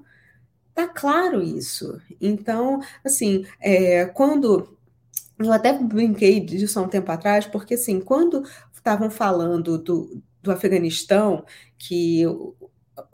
Tá 0.75 0.89
claro 0.89 1.43
isso. 1.43 2.01
Então, 2.21 2.81
assim, 3.05 3.45
é, 3.61 4.07
quando 4.07 4.77
eu 5.39 5.53
até 5.53 5.73
brinquei 5.79 6.41
disso 6.41 6.79
há 6.79 6.83
um 6.83 6.89
tempo 6.89 7.11
atrás, 7.11 7.47
porque 7.47 7.75
assim, 7.75 8.01
quando 8.01 8.43
estavam 8.73 9.11
falando 9.11 9.79
do, 9.79 10.23
do 10.43 10.53
Afeganistão, 10.53 11.45
que 11.79 12.25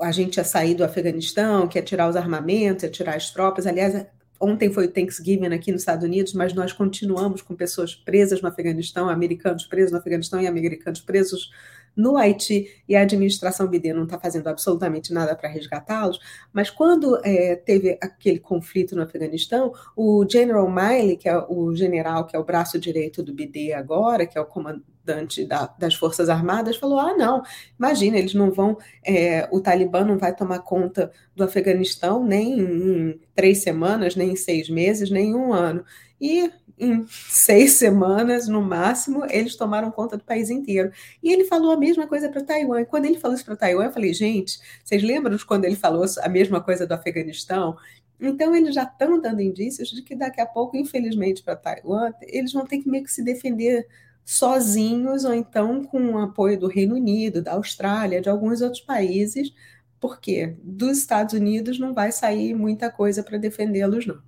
a 0.00 0.12
gente 0.12 0.36
ia 0.36 0.44
sair 0.44 0.74
do 0.74 0.84
Afeganistão, 0.84 1.68
que 1.68 1.78
ia 1.78 1.82
tirar 1.82 2.08
os 2.08 2.16
armamentos, 2.16 2.82
ia 2.84 2.90
tirar 2.90 3.16
as 3.16 3.30
tropas. 3.30 3.66
Aliás, 3.66 4.06
ontem 4.40 4.72
foi 4.72 4.86
o 4.86 4.90
Thanksgiving 4.90 5.54
aqui 5.54 5.72
nos 5.72 5.82
Estados 5.82 6.04
Unidos, 6.04 6.32
mas 6.32 6.52
nós 6.52 6.72
continuamos 6.72 7.42
com 7.42 7.54
pessoas 7.54 7.94
presas 7.94 8.40
no 8.40 8.48
Afeganistão, 8.48 9.08
americanos 9.08 9.66
presos 9.66 9.92
no 9.92 9.98
Afeganistão 9.98 10.40
e 10.40 10.46
americanos 10.46 11.00
presos 11.00 11.50
no 11.98 12.16
Haiti 12.16 12.70
e 12.88 12.94
a 12.94 13.02
administração 13.02 13.66
Biden 13.66 13.92
não 13.92 14.04
está 14.04 14.20
fazendo 14.20 14.46
absolutamente 14.46 15.12
nada 15.12 15.34
para 15.34 15.48
resgatá-los, 15.48 16.20
mas 16.52 16.70
quando 16.70 17.20
é, 17.24 17.56
teve 17.56 17.98
aquele 18.00 18.38
conflito 18.38 18.94
no 18.94 19.02
Afeganistão, 19.02 19.72
o 19.96 20.24
General 20.30 20.70
Miley, 20.70 21.16
que 21.16 21.28
é 21.28 21.36
o 21.36 21.74
general 21.74 22.24
que 22.24 22.36
é 22.36 22.38
o 22.38 22.44
braço 22.44 22.78
direito 22.78 23.20
do 23.20 23.34
Biden 23.34 23.72
agora, 23.72 24.26
que 24.26 24.38
é 24.38 24.40
o 24.40 24.46
comandante 24.46 25.44
da, 25.44 25.66
das 25.76 25.96
Forças 25.96 26.28
Armadas, 26.28 26.76
falou: 26.76 27.00
ah, 27.00 27.16
não, 27.16 27.42
imagina, 27.76 28.16
eles 28.16 28.34
não 28.34 28.52
vão, 28.52 28.78
é, 29.04 29.48
o 29.50 29.60
Talibã 29.60 30.04
não 30.04 30.18
vai 30.18 30.32
tomar 30.34 30.60
conta 30.60 31.10
do 31.34 31.42
Afeganistão 31.42 32.24
nem 32.24 32.60
em 32.60 33.20
três 33.34 33.58
semanas, 33.58 34.14
nem 34.14 34.30
em 34.30 34.36
seis 34.36 34.70
meses, 34.70 35.10
nem 35.10 35.30
em 35.30 35.34
um 35.34 35.52
ano. 35.52 35.84
E 36.20 36.48
em 36.78 37.06
seis 37.08 37.72
semanas, 37.72 38.48
no 38.48 38.62
máximo, 38.62 39.24
eles 39.28 39.56
tomaram 39.56 39.90
conta 39.90 40.16
do 40.16 40.24
país 40.24 40.50
inteiro. 40.50 40.92
E 41.22 41.32
ele 41.32 41.44
falou 41.44 41.72
a 41.72 41.76
mesma 41.76 42.06
coisa 42.06 42.28
para 42.28 42.42
Taiwan. 42.44 42.80
E 42.80 42.86
quando 42.86 43.06
ele 43.06 43.18
falou 43.18 43.36
isso 43.36 43.44
para 43.44 43.56
Taiwan, 43.56 43.84
eu 43.84 43.92
falei, 43.92 44.12
gente, 44.14 44.58
vocês 44.84 45.02
lembram 45.02 45.36
de 45.36 45.44
quando 45.44 45.64
ele 45.64 45.76
falou 45.76 46.04
a 46.20 46.28
mesma 46.28 46.60
coisa 46.62 46.86
do 46.86 46.92
Afeganistão? 46.92 47.76
Então, 48.20 48.54
eles 48.54 48.74
já 48.74 48.82
estão 48.84 49.20
dando 49.20 49.40
indícios 49.40 49.90
de 49.90 50.02
que 50.02 50.14
daqui 50.14 50.40
a 50.40 50.46
pouco, 50.46 50.76
infelizmente, 50.76 51.42
para 51.42 51.56
Taiwan, 51.56 52.12
eles 52.22 52.52
vão 52.52 52.66
ter 52.66 52.78
que 52.78 52.88
meio 52.88 53.04
que 53.04 53.12
se 53.12 53.22
defender 53.22 53.86
sozinhos, 54.24 55.24
ou 55.24 55.32
então 55.32 55.84
com 55.84 56.12
o 56.12 56.18
apoio 56.18 56.58
do 56.58 56.66
Reino 56.68 56.96
Unido, 56.96 57.40
da 57.42 57.52
Austrália, 57.54 58.20
de 58.20 58.28
alguns 58.28 58.60
outros 58.60 58.82
países, 58.82 59.52
porque 60.00 60.54
dos 60.62 60.98
Estados 60.98 61.34
Unidos 61.34 61.78
não 61.78 61.94
vai 61.94 62.12
sair 62.12 62.54
muita 62.54 62.90
coisa 62.90 63.22
para 63.22 63.38
defendê-los, 63.38 64.06
não. 64.06 64.27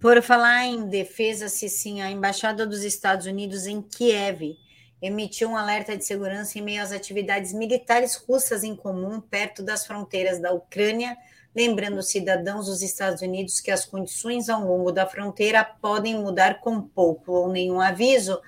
Por 0.00 0.22
falar 0.22 0.64
em 0.64 0.86
defesa, 0.86 1.48
sim, 1.48 2.00
a 2.00 2.08
Embaixada 2.08 2.64
dos 2.64 2.84
Estados 2.84 3.26
Unidos 3.26 3.66
em 3.66 3.82
Kiev 3.82 4.56
emitiu 5.02 5.48
um 5.48 5.56
alerta 5.56 5.96
de 5.96 6.04
segurança 6.04 6.56
em 6.56 6.62
meio 6.62 6.80
às 6.80 6.92
atividades 6.92 7.52
militares 7.52 8.14
russas 8.14 8.62
em 8.62 8.76
comum 8.76 9.20
perto 9.20 9.60
das 9.60 9.84
fronteiras 9.84 10.40
da 10.40 10.52
Ucrânia, 10.52 11.16
lembrando 11.54 12.00
cidadãos 12.00 12.66
dos 12.66 12.80
Estados 12.80 13.22
Unidos 13.22 13.60
que 13.60 13.72
as 13.72 13.84
condições 13.84 14.48
ao 14.48 14.64
longo 14.64 14.92
da 14.92 15.04
fronteira 15.04 15.64
podem 15.64 16.14
mudar 16.16 16.60
com 16.60 16.80
pouco 16.80 17.32
ou 17.32 17.48
nenhum 17.50 17.80
aviso, 17.80 18.40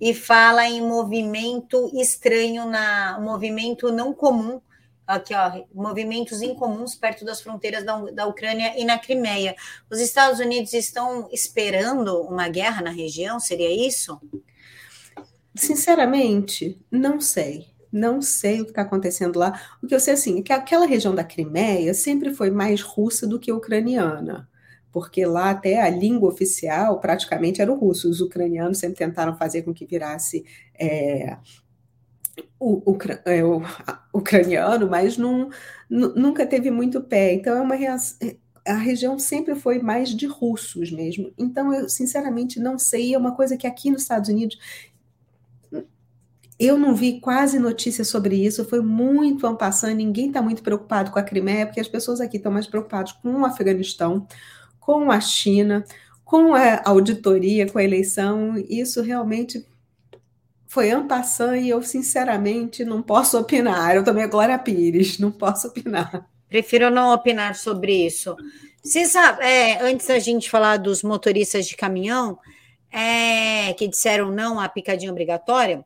e 0.00 0.12
fala 0.12 0.68
em 0.68 0.80
movimento 0.80 1.88
estranho 1.94 2.66
na 2.66 3.18
movimento 3.20 3.92
não 3.92 4.12
comum 4.12 4.60
aqui, 5.06 5.34
ó, 5.34 5.64
movimentos 5.72 6.42
incomuns 6.42 6.94
perto 6.94 7.24
das 7.24 7.40
fronteiras 7.40 7.84
da, 7.84 7.98
da 8.10 8.26
Ucrânia 8.26 8.74
e 8.76 8.84
na 8.84 8.98
Crimeia. 8.98 9.54
Os 9.90 10.00
Estados 10.00 10.40
Unidos 10.40 10.72
estão 10.72 11.28
esperando 11.32 12.20
uma 12.22 12.48
guerra 12.48 12.82
na 12.82 12.90
região? 12.90 13.38
Seria 13.38 13.70
isso? 13.86 14.20
Sinceramente, 15.54 16.80
não 16.90 17.20
sei. 17.20 17.74
Não 17.92 18.20
sei 18.20 18.60
o 18.60 18.64
que 18.64 18.72
está 18.72 18.82
acontecendo 18.82 19.38
lá. 19.38 19.58
O 19.82 19.86
que 19.86 19.94
eu 19.94 20.00
sei 20.00 20.14
assim, 20.14 20.40
é 20.40 20.42
que 20.42 20.52
aquela 20.52 20.86
região 20.86 21.14
da 21.14 21.24
Crimeia 21.24 21.94
sempre 21.94 22.34
foi 22.34 22.50
mais 22.50 22.82
russa 22.82 23.26
do 23.26 23.38
que 23.38 23.52
ucraniana 23.52 24.48
porque 24.96 25.26
lá 25.26 25.50
até 25.50 25.82
a 25.82 25.90
língua 25.90 26.30
oficial 26.30 26.98
praticamente 27.00 27.60
era 27.60 27.70
o 27.70 27.78
russo. 27.78 28.08
Os 28.08 28.22
ucranianos 28.22 28.78
sempre 28.78 28.96
tentaram 28.96 29.36
fazer 29.36 29.60
com 29.60 29.74
que 29.74 29.84
virasse 29.84 30.42
é, 30.72 31.36
o, 32.58 32.82
é, 33.24 33.44
o 33.44 33.62
ucraniano, 34.12 34.88
mas 34.88 35.16
não, 35.16 35.50
nunca 35.88 36.46
teve 36.46 36.70
muito 36.70 37.00
pé. 37.00 37.34
Então, 37.34 37.56
é 37.56 37.60
uma 37.60 37.74
reação, 37.74 38.18
a 38.66 38.74
região 38.74 39.18
sempre 39.18 39.54
foi 39.54 39.78
mais 39.78 40.10
de 40.10 40.26
russos 40.26 40.90
mesmo. 40.90 41.32
Então, 41.38 41.72
eu 41.72 41.88
sinceramente 41.88 42.58
não 42.58 42.78
sei. 42.78 43.14
É 43.14 43.18
uma 43.18 43.34
coisa 43.34 43.56
que 43.56 43.66
aqui 43.66 43.90
nos 43.90 44.02
Estados 44.02 44.28
Unidos 44.28 44.58
eu 46.58 46.78
não 46.78 46.94
vi 46.94 47.20
quase 47.20 47.58
notícias 47.58 48.08
sobre 48.08 48.34
isso, 48.34 48.64
foi 48.64 48.80
muito 48.80 49.54
passando, 49.56 49.96
ninguém 49.96 50.28
está 50.28 50.40
muito 50.40 50.62
preocupado 50.62 51.10
com 51.10 51.18
a 51.18 51.22
Crimeia, 51.22 51.66
porque 51.66 51.80
as 51.80 51.88
pessoas 51.88 52.18
aqui 52.18 52.38
estão 52.38 52.50
mais 52.50 52.66
preocupadas 52.66 53.12
com 53.12 53.42
o 53.42 53.44
Afeganistão, 53.44 54.26
com 54.80 55.10
a 55.10 55.20
China, 55.20 55.84
com 56.24 56.54
a 56.54 56.80
auditoria, 56.88 57.70
com 57.70 57.78
a 57.78 57.84
eleição. 57.84 58.56
Isso 58.70 59.02
realmente 59.02 59.66
foi 60.76 60.90
ampassant 60.90 61.56
e 61.56 61.70
eu, 61.70 61.80
sinceramente, 61.80 62.84
não 62.84 63.00
posso 63.00 63.38
opinar. 63.38 63.96
Eu 63.96 64.04
também 64.04 64.24
a 64.24 64.26
Glória 64.26 64.58
Pires, 64.58 65.18
não 65.18 65.32
posso 65.32 65.68
opinar. 65.68 66.28
Prefiro 66.50 66.90
não 66.90 67.14
opinar 67.14 67.54
sobre 67.54 68.06
isso. 68.06 68.36
Você 68.84 69.06
sabe, 69.06 69.42
é, 69.42 69.80
antes 69.82 70.06
da 70.06 70.18
gente 70.18 70.50
falar 70.50 70.76
dos 70.76 71.02
motoristas 71.02 71.66
de 71.66 71.74
caminhão, 71.74 72.38
é, 72.92 73.72
que 73.72 73.88
disseram 73.88 74.30
não 74.30 74.60
à 74.60 74.68
picadinha 74.68 75.10
obrigatória, 75.10 75.82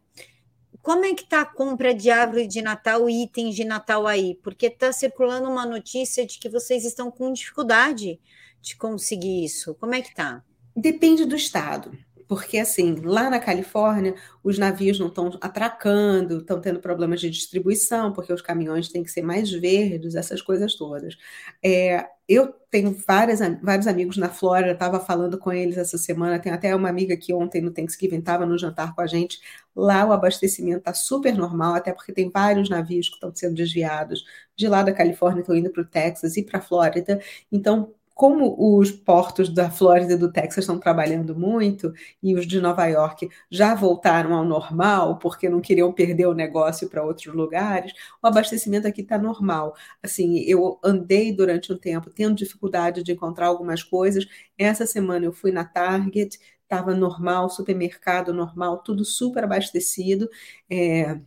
como 0.83 1.05
é 1.05 1.15
que 1.15 1.23
está 1.23 1.43
a 1.43 1.47
compra 1.47 1.95
de 1.95 2.11
árvore 2.11 2.49
de 2.49 2.61
Natal 2.61 3.09
e 3.09 3.23
itens 3.23 3.55
de 3.55 3.63
Natal 3.63 4.09
aí? 4.09 4.41
Porque 4.43 4.67
está 4.67 4.93
circulando 4.93 5.49
uma 5.49 5.65
notícia 5.65 6.27
de 6.27 6.37
que 6.37 6.49
vocês 6.49 6.85
estão 6.85 7.13
com 7.13 7.33
dificuldade 7.33 8.19
de 8.61 8.75
conseguir 8.75 9.45
isso? 9.45 9.73
Como 9.77 9.95
é 9.95 10.03
que 10.03 10.13
tá? 10.13 10.43
Depende 10.75 11.25
do 11.25 11.37
estado. 11.37 11.97
Porque, 12.31 12.59
assim, 12.59 12.95
lá 13.03 13.29
na 13.29 13.41
Califórnia, 13.41 14.15
os 14.41 14.57
navios 14.57 15.01
não 15.01 15.09
estão 15.09 15.37
atracando, 15.41 16.39
estão 16.39 16.61
tendo 16.61 16.79
problemas 16.79 17.21
de 17.21 17.29
distribuição, 17.29 18.13
porque 18.13 18.33
os 18.33 18.41
caminhões 18.41 18.89
têm 18.89 19.03
que 19.03 19.11
ser 19.11 19.23
mais 19.23 19.51
verdes, 19.51 20.15
essas 20.15 20.41
coisas 20.41 20.77
todas. 20.77 21.17
É, 21.61 22.07
eu 22.29 22.53
tenho 22.71 22.93
várias, 23.05 23.41
vários 23.61 23.89
amigos 23.89 24.17
na 24.17 24.29
Flórida, 24.29 24.71
estava 24.71 25.01
falando 25.01 25.37
com 25.39 25.53
eles 25.53 25.77
essa 25.77 25.99
semana. 25.99 26.39
Tem 26.39 26.53
até 26.53 26.73
uma 26.73 26.89
amiga 26.89 27.17
que 27.17 27.35
ontem 27.35 27.61
no 27.61 27.73
Thanksgiving 27.73 28.19
estava 28.21 28.47
no 28.47 28.57
jantar 28.57 28.95
com 28.95 29.01
a 29.01 29.09
gente. 29.09 29.41
Lá 29.75 30.07
o 30.07 30.13
abastecimento 30.13 30.79
está 30.79 30.95
super 30.95 31.35
normal, 31.37 31.75
até 31.75 31.93
porque 31.93 32.13
tem 32.13 32.31
vários 32.31 32.71
navios 32.71 33.09
que 33.09 33.17
estão 33.17 33.35
sendo 33.35 33.57
desviados 33.57 34.25
de 34.55 34.69
lá 34.69 34.85
da 34.85 34.93
Califórnia, 34.93 35.41
estão 35.41 35.57
indo 35.57 35.71
para 35.71 35.83
o 35.83 35.87
Texas 35.87 36.37
e 36.37 36.45
para 36.45 36.61
a 36.61 36.63
Flórida. 36.63 37.21
Então, 37.51 37.93
como 38.21 38.55
os 38.79 38.91
portos 38.91 39.49
da 39.49 39.71
Flórida 39.71 40.13
e 40.13 40.17
do 40.19 40.31
Texas 40.31 40.65
estão 40.65 40.79
trabalhando 40.79 41.35
muito 41.35 41.91
e 42.23 42.35
os 42.35 42.47
de 42.47 42.61
Nova 42.61 42.85
York 42.85 43.31
já 43.51 43.75
voltaram 43.75 44.35
ao 44.35 44.45
normal 44.45 45.19
porque 45.19 45.49
não 45.49 45.59
queriam 45.63 45.91
perder 45.91 46.27
o 46.27 46.35
negócio 46.35 46.87
para 46.91 47.03
outros 47.03 47.35
lugares, 47.35 47.95
o 48.23 48.27
abastecimento 48.27 48.87
aqui 48.87 49.01
está 49.01 49.17
normal. 49.17 49.75
Assim, 50.03 50.41
eu 50.41 50.79
andei 50.85 51.33
durante 51.35 51.73
um 51.73 51.79
tempo 51.79 52.11
tendo 52.11 52.35
dificuldade 52.35 53.03
de 53.03 53.11
encontrar 53.13 53.47
algumas 53.47 53.83
coisas. 53.83 54.27
Essa 54.59 54.85
semana 54.85 55.25
eu 55.25 55.33
fui 55.33 55.51
na 55.51 55.65
Target, 55.65 56.39
estava 56.63 56.95
normal, 56.95 57.49
supermercado 57.49 58.35
normal, 58.35 58.83
tudo 58.83 59.03
super 59.03 59.45
abastecido. 59.45 60.29
É, 60.69 61.19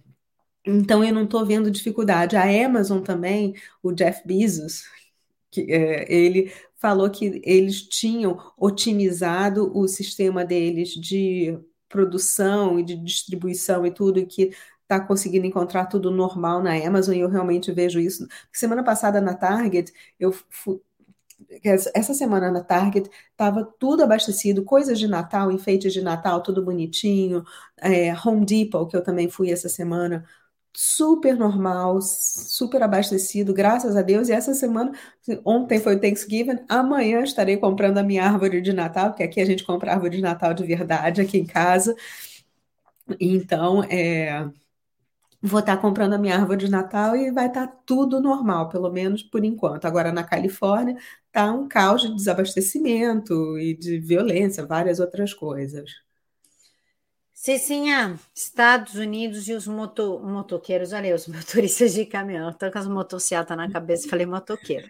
então 0.65 1.03
eu 1.03 1.13
não 1.13 1.23
estou 1.23 1.45
vendo 1.45 1.71
dificuldade. 1.71 2.35
A 2.35 2.43
Amazon 2.65 3.01
também, 3.01 3.55
o 3.81 3.91
Jeff 3.91 4.21
Bezos, 4.27 4.83
que, 5.53 5.71
é, 5.71 6.11
ele 6.13 6.51
falou 6.77 7.09
que 7.09 7.41
eles 7.45 7.81
tinham 7.83 8.37
otimizado 8.57 9.71
o 9.77 9.87
sistema 9.87 10.43
deles 10.43 10.89
de 10.89 11.57
produção 11.87 12.79
e 12.79 12.83
de 12.83 12.95
distribuição 12.95 13.85
e 13.85 13.91
tudo, 13.91 14.19
e 14.19 14.25
que 14.25 14.51
está 14.81 14.99
conseguindo 14.99 15.45
encontrar 15.45 15.85
tudo 15.85 16.11
normal 16.11 16.61
na 16.61 16.73
Amazon, 16.75 17.15
e 17.15 17.19
eu 17.19 17.29
realmente 17.29 17.71
vejo 17.71 17.99
isso. 17.99 18.27
Semana 18.51 18.83
passada 18.83 19.21
na 19.21 19.33
Target, 19.35 19.93
eu 20.19 20.31
fui, 20.49 20.81
essa 21.63 22.13
semana 22.13 22.51
na 22.51 22.63
Target 22.63 23.09
estava 23.31 23.63
tudo 23.79 24.03
abastecido, 24.03 24.63
coisas 24.63 24.97
de 24.99 25.07
Natal, 25.07 25.51
enfeites 25.51 25.93
de 25.93 26.01
Natal, 26.01 26.41
tudo 26.41 26.63
bonitinho. 26.63 27.43
É, 27.77 28.13
Home 28.25 28.45
Depot, 28.45 28.87
que 28.87 28.95
eu 28.97 29.03
também 29.03 29.29
fui 29.29 29.51
essa 29.51 29.69
semana, 29.69 30.25
super 30.75 31.37
normal, 31.37 32.01
super 32.01 32.81
abastecido, 32.83 33.53
graças 33.53 33.95
a 33.95 34.01
Deus. 34.01 34.29
E 34.29 34.33
essa 34.33 34.53
semana, 34.53 34.91
ontem 35.45 35.79
foi 35.79 35.95
o 35.95 35.99
Thanksgiving, 35.99 36.59
amanhã 36.67 37.23
estarei 37.23 37.57
comprando 37.57 37.97
a 37.99 38.03
minha 38.03 38.23
árvore 38.25 38.61
de 38.61 38.73
Natal, 38.73 39.09
porque 39.09 39.23
aqui 39.23 39.39
a 39.41 39.45
gente 39.45 39.63
compra 39.63 39.93
árvore 39.93 40.17
de 40.17 40.21
Natal 40.21 40.53
de 40.53 40.63
verdade 40.63 41.21
aqui 41.21 41.37
em 41.37 41.45
casa. 41.45 41.95
Então, 43.19 43.83
é, 43.85 44.49
vou 45.41 45.59
estar 45.59 45.77
comprando 45.77 46.13
a 46.13 46.17
minha 46.17 46.35
árvore 46.35 46.65
de 46.65 46.71
Natal 46.71 47.15
e 47.15 47.31
vai 47.31 47.47
estar 47.47 47.67
tudo 47.85 48.21
normal, 48.21 48.69
pelo 48.69 48.91
menos 48.91 49.23
por 49.23 49.43
enquanto. 49.45 49.85
Agora 49.85 50.11
na 50.11 50.23
Califórnia 50.23 50.97
está 51.27 51.51
um 51.51 51.67
caos 51.67 52.01
de 52.01 52.15
desabastecimento 52.15 53.57
e 53.59 53.75
de 53.75 53.99
violência, 53.99 54.65
várias 54.65 54.99
outras 54.99 55.33
coisas. 55.33 55.91
Cecinha, 57.43 58.17
Estados 58.33 58.95
Unidos 58.95 59.49
e 59.49 59.53
os 59.53 59.67
moto, 59.67 60.17
motoqueiros, 60.23 60.93
olha 60.93 61.07
aí, 61.07 61.13
os 61.13 61.27
motoristas 61.27 61.93
de 61.93 62.05
caminhão, 62.05 62.49
estou 62.49 62.71
com 62.71 62.79
as 62.79 62.87
motocicletas 62.87 63.57
na 63.57 63.69
cabeça, 63.69 64.07
falei 64.07 64.25
motoqueiro. 64.25 64.87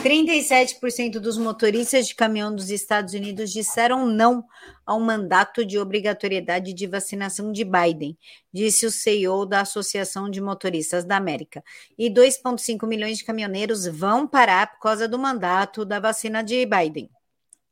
37% 0.00 1.18
dos 1.18 1.36
motoristas 1.36 2.06
de 2.06 2.14
caminhão 2.14 2.54
dos 2.54 2.70
Estados 2.70 3.12
Unidos 3.12 3.50
disseram 3.50 4.06
não 4.06 4.44
ao 4.86 5.00
mandato 5.00 5.66
de 5.66 5.80
obrigatoriedade 5.80 6.72
de 6.72 6.86
vacinação 6.86 7.50
de 7.50 7.64
Biden, 7.64 8.16
disse 8.52 8.86
o 8.86 8.90
CEO 8.92 9.44
da 9.44 9.62
Associação 9.62 10.30
de 10.30 10.40
Motoristas 10.40 11.04
da 11.04 11.16
América. 11.16 11.64
E 11.98 12.08
2,5 12.08 12.86
milhões 12.86 13.18
de 13.18 13.24
caminhoneiros 13.24 13.84
vão 13.84 14.28
parar 14.28 14.70
por 14.74 14.78
causa 14.78 15.08
do 15.08 15.18
mandato 15.18 15.84
da 15.84 15.98
vacina 15.98 16.40
de 16.40 16.64
Biden 16.64 17.10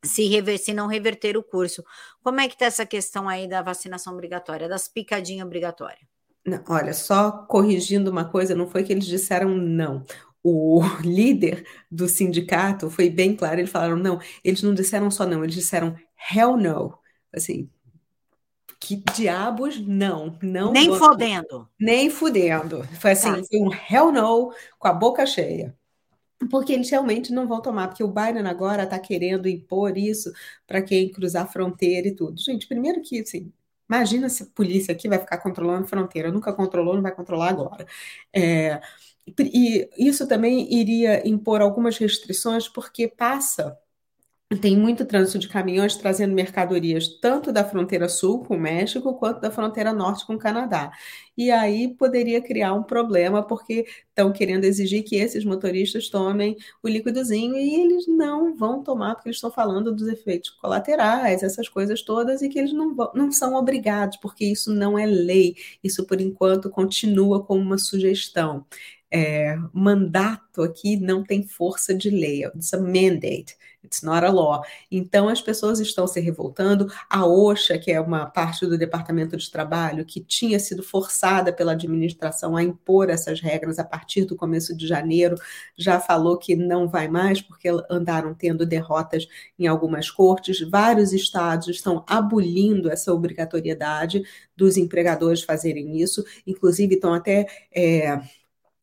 se, 0.07 0.27
rever, 0.27 0.59
se 0.59 0.73
não 0.73 0.87
reverter 0.87 1.37
o 1.37 1.43
curso. 1.43 1.85
Como 2.23 2.41
é 2.41 2.49
que 2.49 2.55
está 2.55 2.67
essa 2.67 2.87
questão 2.87 3.29
aí 3.29 3.49
da 3.49 3.63
vacinação 3.63 4.13
obrigatória, 4.13 4.69
das 4.69 4.89
picadinhas 4.89 5.47
obrigatórias? 5.47 6.07
olha, 6.69 6.95
só 6.95 7.33
corrigindo 7.33 8.11
uma 8.11 8.25
coisa, 8.25 8.55
não 8.55 8.69
foi 8.69 8.85
que 8.85 8.93
eles 8.93 9.07
disseram 9.07 9.57
não. 9.57 10.05
O 10.43 10.81
líder 11.03 11.67
do 11.91 12.09
sindicato 12.09 12.89
foi 12.89 13.11
bem 13.11 13.35
claro, 13.35 13.61
eles 13.61 13.71
falaram 13.71 13.97
não, 13.97 14.21
eles 14.45 14.63
não 14.63 14.73
disseram 14.73 15.11
só 15.11 15.27
não, 15.27 15.43
eles 15.43 15.57
disseram 15.57 15.97
hell 16.33 16.57
no. 16.57 16.97
Assim, 17.35 17.69
que 18.81 19.03
diabos 19.15 19.85
não, 19.85 20.39
não. 20.41 20.73
Nem 20.73 20.97
fodendo. 20.97 21.69
Nem 21.79 22.09
fudendo. 22.09 22.85
Foi 23.01 23.11
assim, 23.11 23.33
tá. 23.33 23.43
foi 23.43 23.61
um 23.61 23.71
hell 23.91 24.13
no 24.13 24.55
com 24.79 24.89
a 24.89 24.93
boca 24.93 25.27
cheia 25.27 25.77
porque 26.51 26.73
eles 26.73 26.91
realmente 26.91 27.33
não 27.33 27.47
vão 27.49 27.61
tomar, 27.63 27.89
porque 27.89 28.05
o 28.05 28.09
Biden 28.09 28.47
agora 28.47 28.85
está 28.85 28.99
querendo 28.99 29.49
impor 29.49 29.97
isso 29.97 30.31
para 30.67 30.83
quem 30.83 31.11
cruzar 31.11 31.45
a 31.45 31.49
fronteira 31.49 32.09
e 32.09 32.15
tudo. 32.15 32.39
Gente, 32.41 32.67
primeiro 32.69 33.01
que, 33.03 33.21
assim, 33.21 33.53
imagina 33.89 34.29
se 34.29 34.43
a 34.45 34.47
polícia 34.47 34.93
aqui 34.93 35.09
vai 35.09 35.19
ficar 35.19 35.39
controlando 35.39 35.85
a 35.85 35.89
fronteira, 35.89 36.31
nunca 36.31 36.53
controlou, 36.53 36.95
não 36.95 37.03
vai 37.03 37.15
controlar 37.15 37.49
agora. 37.51 37.87
É, 38.35 38.81
e 39.39 39.89
isso 39.99 40.27
também 40.29 40.73
iria 40.73 41.27
impor 41.29 41.61
algumas 41.61 41.99
restrições, 41.99 42.69
porque 42.69 43.09
passa 43.09 43.79
tem 44.61 44.77
muito 44.77 45.05
trânsito 45.05 45.41
de 45.41 45.49
caminhões 45.49 45.97
trazendo 45.97 46.33
mercadorias 46.33 47.09
tanto 47.21 47.53
da 47.53 47.65
fronteira 47.65 48.09
sul 48.09 48.45
com 48.45 48.55
o 48.57 48.61
México 48.61 49.13
quanto 49.15 49.41
da 49.41 49.51
fronteira 49.51 49.93
norte 49.93 50.25
com 50.25 50.35
o 50.35 50.39
Canadá. 50.39 50.93
E 51.37 51.51
aí 51.51 51.93
poderia 51.93 52.41
criar 52.41 52.73
um 52.73 52.83
problema 52.83 53.43
porque 53.43 53.85
estão 54.09 54.33
querendo 54.33 54.65
exigir 54.65 55.03
que 55.03 55.17
esses 55.17 55.45
motoristas 55.45 56.09
tomem 56.09 56.57
o 56.81 56.89
líquidozinho 56.89 57.57
e 57.57 57.75
eles 57.75 58.07
não 58.07 58.57
vão 58.57 58.85
tomar 58.85 59.17
porque 59.17 59.29
eles 59.29 59.37
estão 59.37 59.51
falando 59.51 59.93
dos 59.93 60.07
efeitos 60.07 60.51
colaterais, 60.51 61.43
essas 61.43 61.69
coisas 61.69 62.01
todas 62.03 62.41
e 62.41 62.49
que 62.49 62.59
eles 62.59 62.73
não, 62.73 62.95
vão, 62.95 63.11
não 63.15 63.33
são 63.33 63.55
obrigados 63.57 64.17
porque 64.19 64.45
isso 64.45 64.73
não 64.73 64.97
é 64.97 65.07
lei. 65.07 65.57
Isso 65.83 66.07
por 66.07 66.21
enquanto 66.21 66.71
continua 66.71 67.43
como 67.45 67.61
uma 67.61 67.79
sugestão. 67.79 68.65
É, 69.11 69.57
mandato 69.73 70.63
aqui 70.63 70.97
não 70.97 71.23
tem 71.23 71.47
força 71.47 71.95
de 71.95 72.11
lei, 72.11 72.45
it's 72.45 72.75
a 72.75 72.79
mandate. 72.79 73.57
It's 73.87 74.03
not 74.03 74.25
a 74.27 74.31
law. 74.31 74.63
Então 74.91 75.29
as 75.29 75.41
pessoas 75.41 75.81
estão 75.81 76.07
se 76.07 76.21
revoltando. 76.21 76.91
A 77.09 77.25
OSHA, 77.27 77.79
que 77.79 77.93
é 77.93 78.01
uma 78.01 78.27
parte 78.27 78.67
do 78.67 78.77
Departamento 78.77 79.37
de 79.37 79.51
Trabalho, 79.51 80.05
que 80.05 80.21
tinha 80.21 80.59
sido 80.59 80.83
forçada 80.83 81.53
pela 81.53 81.73
administração 81.73 82.57
a 82.57 82.63
impor 82.63 83.09
essas 83.09 83.41
regras 83.41 83.79
a 83.79 83.85
partir 83.85 84.25
do 84.25 84.37
começo 84.37 84.77
de 84.77 84.87
janeiro, 84.87 85.37
já 85.77 86.01
falou 86.01 86.37
que 86.37 86.57
não 86.57 86.89
vai 86.89 87.09
mais, 87.09 87.41
porque 87.41 87.69
andaram 87.89 88.35
tendo 88.35 88.67
derrotas 88.67 89.27
em 89.59 89.67
algumas 89.67 90.11
cortes. 90.11 90.61
Vários 90.69 91.13
estados 91.13 91.69
estão 91.69 92.05
abolindo 92.09 92.91
essa 92.91 93.13
obrigatoriedade 93.13 94.23
dos 94.57 94.77
empregadores 94.77 95.43
fazerem 95.43 96.01
isso, 96.01 96.25
inclusive 96.47 96.95
estão 96.97 97.15
até. 97.15 97.47
É, 97.75 98.21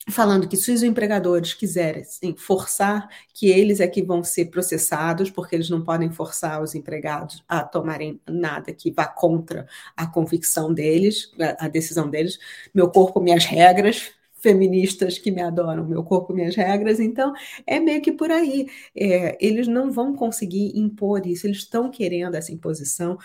falando 0.09 0.47
que 0.47 0.57
se 0.57 0.71
os 0.71 0.83
empregadores 0.83 1.53
quiserem 1.53 2.03
forçar 2.37 3.07
que 3.33 3.47
eles 3.47 3.79
é 3.79 3.87
que 3.87 4.01
vão 4.01 4.23
ser 4.23 4.45
processados, 4.45 5.29
porque 5.29 5.55
eles 5.55 5.69
não 5.69 5.81
podem 5.81 6.11
forçar 6.11 6.61
os 6.61 6.75
empregados 6.75 7.43
a 7.47 7.63
tomarem 7.63 8.19
nada 8.27 8.73
que 8.73 8.91
vá 8.91 9.07
contra 9.07 9.67
a 9.95 10.05
convicção 10.05 10.73
deles, 10.73 11.31
a, 11.39 11.65
a 11.65 11.67
decisão 11.67 12.09
deles, 12.09 12.37
meu 12.73 12.89
corpo, 12.89 13.21
minhas 13.21 13.45
regras, 13.45 14.11
feministas 14.43 15.17
que 15.17 15.31
me 15.31 15.41
adoram, 15.41 15.87
meu 15.87 16.03
corpo, 16.03 16.33
minhas 16.33 16.53
regras, 16.53 16.99
então 16.99 17.33
é 17.65 17.79
meio 17.79 18.01
que 18.01 18.11
por 18.11 18.29
aí. 18.29 18.67
É, 18.93 19.37
eles 19.39 19.69
não 19.69 19.89
vão 19.89 20.13
conseguir 20.13 20.77
impor 20.77 21.25
isso, 21.25 21.47
eles 21.47 21.59
estão 21.59 21.89
querendo 21.89 22.35
essa 22.35 22.51
imposição, 22.51 23.17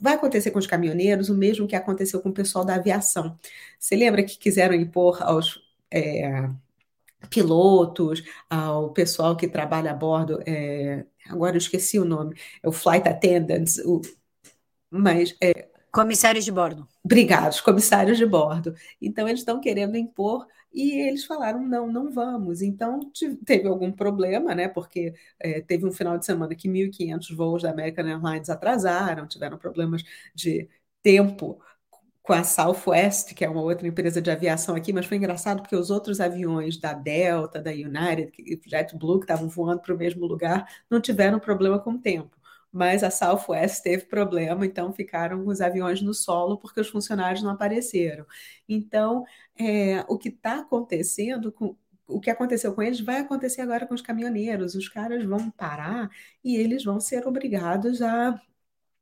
vai 0.00 0.14
acontecer 0.14 0.50
com 0.50 0.58
os 0.58 0.66
caminhoneiros 0.66 1.28
o 1.28 1.34
mesmo 1.34 1.66
que 1.66 1.76
aconteceu 1.76 2.20
com 2.20 2.30
o 2.30 2.34
pessoal 2.34 2.64
da 2.64 2.74
aviação. 2.76 3.38
Você 3.78 3.96
lembra 3.96 4.22
que 4.22 4.38
quiseram 4.38 4.74
impor 4.74 5.22
aos 5.22 5.60
é, 5.90 6.48
pilotos, 7.30 8.22
ao 8.48 8.92
pessoal 8.92 9.36
que 9.36 9.48
trabalha 9.48 9.90
a 9.92 9.94
bordo, 9.94 10.42
é, 10.46 11.04
agora 11.28 11.56
eu 11.56 11.58
esqueci 11.58 11.98
o 11.98 12.04
nome, 12.04 12.36
é 12.62 12.68
o 12.68 12.72
flight 12.72 13.08
attendants, 13.08 13.78
o, 13.78 14.00
mas 14.90 15.36
é, 15.40 15.68
Comissários 15.92 16.46
de 16.46 16.50
bordo. 16.50 16.88
Obrigados, 17.04 17.60
comissários 17.60 18.16
de 18.16 18.24
bordo. 18.24 18.74
Então, 18.98 19.28
eles 19.28 19.40
estão 19.40 19.60
querendo 19.60 19.94
impor 19.94 20.46
e 20.74 20.92
eles 21.08 21.24
falaram: 21.24 21.62
não, 21.66 21.86
não 21.90 22.10
vamos. 22.10 22.62
Então, 22.62 23.00
teve 23.44 23.68
algum 23.68 23.92
problema, 23.92 24.54
né? 24.54 24.68
Porque 24.68 25.14
é, 25.40 25.60
teve 25.60 25.86
um 25.86 25.92
final 25.92 26.18
de 26.18 26.26
semana 26.26 26.54
que 26.54 26.68
1.500 26.68 27.30
voos 27.30 27.62
da 27.62 27.70
American 27.70 28.06
Airlines 28.06 28.50
atrasaram, 28.50 29.26
tiveram 29.26 29.58
problemas 29.58 30.02
de 30.34 30.68
tempo 31.02 31.60
com 32.22 32.32
a 32.32 32.44
Southwest, 32.44 33.34
que 33.34 33.44
é 33.44 33.48
uma 33.50 33.62
outra 33.62 33.86
empresa 33.88 34.22
de 34.22 34.30
aviação 34.30 34.74
aqui, 34.76 34.92
mas 34.92 35.06
foi 35.06 35.16
engraçado 35.16 35.60
porque 35.62 35.74
os 35.76 35.90
outros 35.90 36.20
aviões 36.20 36.78
da 36.78 36.92
Delta, 36.92 37.60
da 37.60 37.70
United, 37.72 38.32
JetBlue, 38.66 39.18
que 39.20 39.24
estavam 39.24 39.48
voando 39.48 39.82
para 39.82 39.94
o 39.94 39.98
mesmo 39.98 40.24
lugar, 40.26 40.66
não 40.90 41.00
tiveram 41.00 41.40
problema 41.40 41.80
com 41.80 41.92
o 41.92 41.98
tempo. 42.00 42.36
Mas 42.72 43.02
a 43.02 43.10
Southwest 43.10 43.82
teve 43.82 44.06
problema, 44.06 44.64
então 44.64 44.92
ficaram 44.92 45.46
os 45.46 45.60
aviões 45.60 46.00
no 46.00 46.14
solo 46.14 46.58
porque 46.58 46.80
os 46.80 46.88
funcionários 46.88 47.42
não 47.42 47.50
apareceram. 47.50 48.24
Então, 48.68 49.24
é, 49.58 50.04
o 50.08 50.16
que 50.18 50.30
está 50.30 50.60
acontecendo 50.60 51.52
com, 51.52 51.76
o 52.06 52.20
que 52.20 52.30
aconteceu 52.30 52.74
com 52.74 52.82
eles 52.82 53.00
vai 53.00 53.18
acontecer 53.18 53.60
agora 53.60 53.86
com 53.86 53.94
os 53.94 54.02
caminhoneiros. 54.02 54.74
Os 54.74 54.88
caras 54.88 55.24
vão 55.24 55.50
parar 55.50 56.10
e 56.44 56.56
eles 56.56 56.84
vão 56.84 57.00
ser 57.00 57.26
obrigados 57.26 58.00
a 58.02 58.40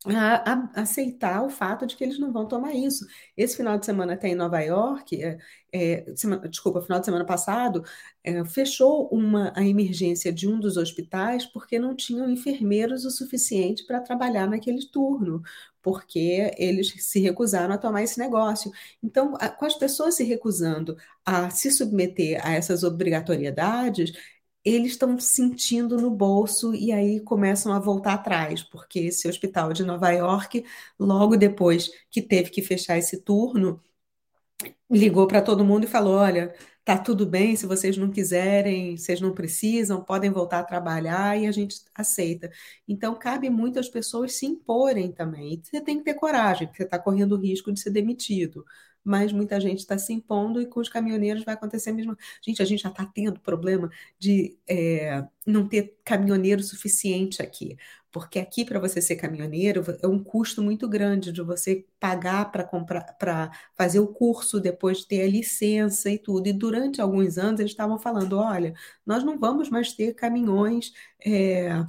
a, 0.07 0.53
a, 0.53 0.83
aceitar 0.83 1.43
o 1.45 1.51
fato 1.51 1.87
de 1.87 1.95
que 1.95 2.03
eles 2.03 2.19
não 2.19 2.33
vão 2.33 2.49
tomar 2.49 2.75
isso. 2.75 3.07
Esse 3.37 3.57
final 3.57 3.79
de 3.79 3.85
semana 3.85 4.15
até 4.15 4.29
em 4.29 4.35
Nova 4.35 4.59
York, 4.61 5.23
é, 5.23 5.39
é, 5.73 6.15
semana, 6.17 6.49
desculpa, 6.49 6.81
final 6.81 7.01
de 7.01 7.05
semana 7.05 7.25
passado, 7.25 7.85
é, 8.25 8.43
fechou 8.47 9.09
uma, 9.09 9.53
a 9.55 9.63
emergência 9.65 10.33
de 10.33 10.49
um 10.49 10.59
dos 10.59 10.79
hospitais 10.79 11.45
porque 11.45 11.79
não 11.79 11.95
tinham 11.95 12.31
enfermeiros 12.31 13.05
o 13.05 13.11
suficiente 13.11 13.85
para 13.87 14.01
trabalhar 14.01 14.49
naquele 14.49 14.87
turno, 14.87 15.43
porque 15.83 16.51
eles 16.57 16.95
se 17.05 17.21
recusaram 17.21 17.75
a 17.75 17.79
tomar 17.79 18.03
esse 18.03 18.19
negócio. 18.19 18.71
Então, 19.03 19.35
a, 19.39 19.51
com 19.51 19.67
as 19.67 19.75
pessoas 19.75 20.15
se 20.15 20.25
recusando 20.25 20.97
a 21.25 21.51
se 21.51 21.71
submeter 21.71 22.41
a 22.45 22.53
essas 22.53 22.83
obrigatoriedades, 22.85 24.13
eles 24.65 24.93
estão 24.93 25.19
sentindo 25.19 25.97
no 25.99 26.11
bolso 26.11 26.75
e 26.75 26.93
aí 26.93 27.21
começam 27.21 27.73
a 27.73 27.79
voltar 27.79 28.15
atrás, 28.15 28.63
porque 28.63 29.01
esse 29.01 29.29
hospital 29.29 29.73
de 29.73 29.85
Nova 29.85 30.11
York, 30.11 30.65
logo 30.99 31.37
depois 31.37 31.91
que 32.11 32.23
teve 32.23 32.51
que 32.51 32.63
fechar 32.63 32.99
esse 32.99 33.23
turno, 33.23 33.83
ligou 34.91 35.27
para 35.27 35.43
todo 35.43 35.65
mundo 35.65 35.85
e 35.85 35.87
falou: 35.87 36.15
olha, 36.17 36.55
tá 36.85 36.99
tudo 36.99 37.27
bem, 37.27 37.57
se 37.57 37.67
vocês 37.67 37.97
não 37.97 38.11
quiserem, 38.11 38.97
vocês 38.97 39.21
não 39.21 39.33
precisam, 39.35 40.03
podem 40.05 40.31
voltar 40.31 40.61
a 40.61 40.65
trabalhar 40.65 41.39
e 41.39 41.47
a 41.47 41.53
gente 41.53 41.77
aceita. 41.95 42.51
Então, 42.89 43.15
cabe 43.19 43.49
muito 43.51 43.79
às 43.79 43.89
pessoas 43.89 44.35
se 44.35 44.47
imporem 44.47 45.13
também. 45.13 45.61
Você 45.63 45.81
tem 45.81 45.99
que 45.99 46.05
ter 46.05 46.15
coragem, 46.15 46.67
porque 46.67 46.79
você 46.79 46.85
está 46.85 46.99
correndo 46.99 47.33
o 47.37 47.41
risco 47.41 47.73
de 47.73 47.81
ser 47.81 47.91
demitido 47.91 48.65
mas 49.05 49.33
muita 49.33 49.61
gente 49.61 49.79
está 49.79 49.99
se 49.99 50.13
impondo 50.13 50.61
e 50.61 50.67
com 50.67 50.81
os 50.81 50.89
caminhoneiros 50.89 51.45
vai 51.45 51.55
acontecer 51.55 51.93
mesmo. 51.93 52.17
Gente, 52.43 52.63
a 52.63 52.65
gente 52.65 52.83
já 52.83 52.89
está 52.91 53.05
tendo 53.07 53.41
problema 53.41 53.91
de 54.19 54.59
é, 54.69 55.25
não 55.47 55.67
ter 55.69 55.99
caminhoneiro 56.05 56.63
suficiente 56.63 57.43
aqui, 57.43 57.77
porque 58.13 58.39
aqui 58.39 58.65
para 58.65 58.81
você 58.81 59.01
ser 59.01 59.17
caminhoneiro 59.17 59.83
é 60.03 60.07
um 60.07 60.23
custo 60.23 60.63
muito 60.63 60.89
grande 60.89 61.33
de 61.33 61.43
você 61.43 61.87
pagar 61.99 62.51
para 62.51 62.65
comprar, 62.65 63.03
para 63.19 63.51
fazer 63.75 64.01
o 64.01 64.09
curso, 64.09 64.61
depois 64.61 65.05
ter 65.05 65.23
a 65.23 65.29
licença 65.29 66.11
e 66.11 66.19
tudo. 66.19 66.49
E 66.49 66.53
durante 66.53 67.01
alguns 67.01 67.39
anos 67.39 67.61
eles 67.61 67.73
estavam 67.73 67.99
falando, 67.99 68.37
olha, 68.39 68.75
nós 69.07 69.23
não 69.25 69.39
vamos 69.39 69.69
mais 69.71 69.93
ter 69.93 70.15
caminhões 70.15 70.93
é, 71.25 71.85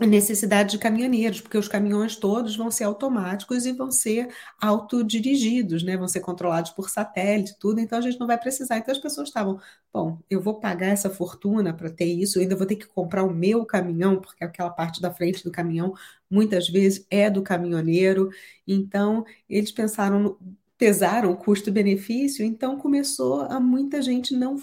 necessidade 0.00 0.72
de 0.72 0.78
caminhoneiros, 0.78 1.40
porque 1.40 1.58
os 1.58 1.68
caminhões 1.68 2.16
todos 2.16 2.56
vão 2.56 2.70
ser 2.70 2.84
automáticos 2.84 3.66
e 3.66 3.72
vão 3.72 3.90
ser 3.90 4.34
autodirigidos, 4.60 5.82
né? 5.82 5.96
Vão 5.98 6.08
ser 6.08 6.20
controlados 6.20 6.70
por 6.70 6.88
satélite, 6.88 7.56
tudo, 7.58 7.78
então 7.78 7.98
a 7.98 8.00
gente 8.00 8.18
não 8.18 8.26
vai 8.26 8.38
precisar. 8.38 8.78
Então 8.78 8.92
as 8.92 8.98
pessoas 8.98 9.28
estavam, 9.28 9.60
bom, 9.92 10.18
eu 10.30 10.40
vou 10.40 10.58
pagar 10.58 10.86
essa 10.88 11.10
fortuna 11.10 11.74
para 11.74 11.90
ter 11.90 12.06
isso, 12.06 12.40
ainda 12.40 12.56
vou 12.56 12.66
ter 12.66 12.76
que 12.76 12.86
comprar 12.86 13.22
o 13.22 13.34
meu 13.34 13.66
caminhão, 13.66 14.18
porque 14.20 14.42
aquela 14.44 14.70
parte 14.70 15.00
da 15.00 15.12
frente 15.12 15.44
do 15.44 15.52
caminhão 15.52 15.94
muitas 16.30 16.68
vezes 16.68 17.06
é 17.10 17.28
do 17.28 17.42
caminhoneiro. 17.42 18.30
Então 18.66 19.24
eles 19.48 19.70
pensaram 19.72 20.18
no, 20.20 20.56
pesaram 20.78 21.30
o 21.32 21.36
custo-benefício, 21.36 22.44
então 22.44 22.78
começou 22.78 23.42
a 23.42 23.60
muita 23.60 24.00
gente 24.02 24.34
não 24.34 24.56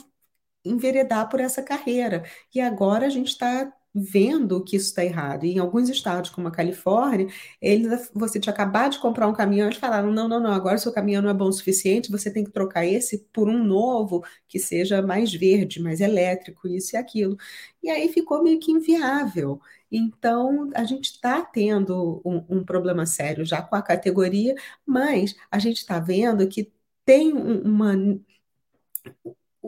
enveredar 0.66 1.30
por 1.30 1.40
essa 1.40 1.62
carreira. 1.64 2.24
E 2.54 2.60
agora 2.62 3.08
a 3.08 3.10
gente 3.10 3.30
está 3.30 3.72
vendo 3.94 4.64
que 4.64 4.76
isso 4.76 4.88
está 4.88 5.04
errado. 5.04 5.46
E 5.46 5.54
em 5.56 5.60
alguns 5.60 5.90
estados, 5.90 6.30
como 6.30 6.48
a 6.48 6.52
Califórnia, 6.52 7.28
eles, 7.62 8.12
você 8.14 8.40
tinha 8.40 8.54
acabado 8.54 8.94
de 8.94 9.00
comprar 9.00 9.28
um 9.28 9.34
caminhão, 9.34 9.68
eles 9.68 9.80
falaram: 9.80 10.12
não, 10.12 10.28
não, 10.28 10.40
não, 10.40 10.52
agora 10.52 10.78
seu 10.78 10.92
caminhão 10.94 11.22
não 11.22 11.30
é 11.30 11.34
bom 11.34 11.48
o 11.48 11.54
suficiente, 11.54 12.12
você 12.12 12.32
tem 12.32 12.44
que 12.44 12.52
trocar 12.52 12.86
esse 12.86 13.20
por 13.34 13.48
um 13.50 13.64
novo 13.64 14.24
que 14.48 14.60
seja 14.60 15.02
mais 15.02 15.34
verde, 15.34 15.82
mais 15.82 16.02
elétrico, 16.02 16.68
isso 16.68 16.96
e 16.96 16.98
aquilo. 16.98 17.38
E 17.84 17.90
aí 17.90 18.10
ficou 18.10 18.44
meio 18.44 18.60
que 18.60 18.72
inviável. 18.72 19.62
Então, 19.92 20.70
a 20.76 20.84
gente 20.84 21.12
está 21.12 21.42
tendo 21.44 22.22
um, 22.24 22.46
um, 22.60 22.64
problema 22.64 23.06
sério 23.06 23.44
já 23.46 23.62
com 23.62 23.76
a 23.76 23.82
categoria, 23.82 24.56
mas 24.86 25.36
a 25.50 25.58
gente 25.60 25.78
está 25.78 26.00
vendo 26.00 26.48
que 26.48 26.72
tem 27.06 27.34
uma 27.34 27.96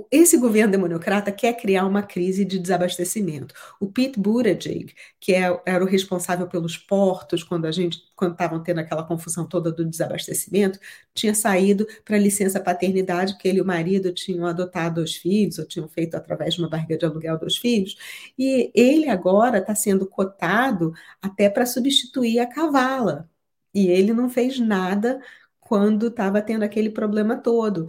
esse 0.09 0.37
governo 0.37 0.71
democrata 0.71 1.31
quer 1.31 1.53
criar 1.57 1.85
uma 1.85 2.01
crise 2.01 2.45
de 2.45 2.57
desabastecimento. 2.57 3.53
O 3.79 3.91
Pete 3.91 4.19
Buttigieg, 4.19 4.93
que 5.19 5.33
é, 5.33 5.61
era 5.65 5.83
o 5.83 5.87
responsável 5.87 6.47
pelos 6.47 6.77
portos 6.77 7.43
quando 7.43 7.65
a 7.65 7.71
gente 7.71 7.99
quando 8.15 8.33
estavam 8.33 8.61
tendo 8.61 8.79
aquela 8.79 9.03
confusão 9.03 9.47
toda 9.47 9.71
do 9.71 9.83
desabastecimento, 9.83 10.79
tinha 11.13 11.33
saído 11.33 11.87
para 12.05 12.17
licença 12.17 12.59
paternidade, 12.59 13.33
porque 13.33 13.47
ele 13.47 13.57
e 13.57 13.61
o 13.61 13.65
marido 13.65 14.13
tinham 14.13 14.45
adotado 14.45 14.95
dois 14.95 15.15
filhos, 15.15 15.57
ou 15.57 15.65
tinham 15.65 15.87
feito 15.89 16.15
através 16.15 16.53
de 16.53 16.61
uma 16.61 16.69
barriga 16.69 16.97
de 16.97 17.05
aluguel 17.05 17.37
dois 17.39 17.57
filhos, 17.57 17.95
e 18.37 18.71
ele 18.75 19.09
agora 19.09 19.57
está 19.57 19.73
sendo 19.75 20.05
cotado 20.07 20.93
até 21.21 21.49
para 21.49 21.65
substituir 21.65 22.39
a 22.39 22.45
Cavala. 22.47 23.29
E 23.73 23.87
ele 23.87 24.13
não 24.13 24.29
fez 24.29 24.59
nada 24.59 25.19
quando 25.59 26.07
estava 26.07 26.41
tendo 26.41 26.63
aquele 26.63 26.89
problema 26.89 27.37
todo. 27.37 27.87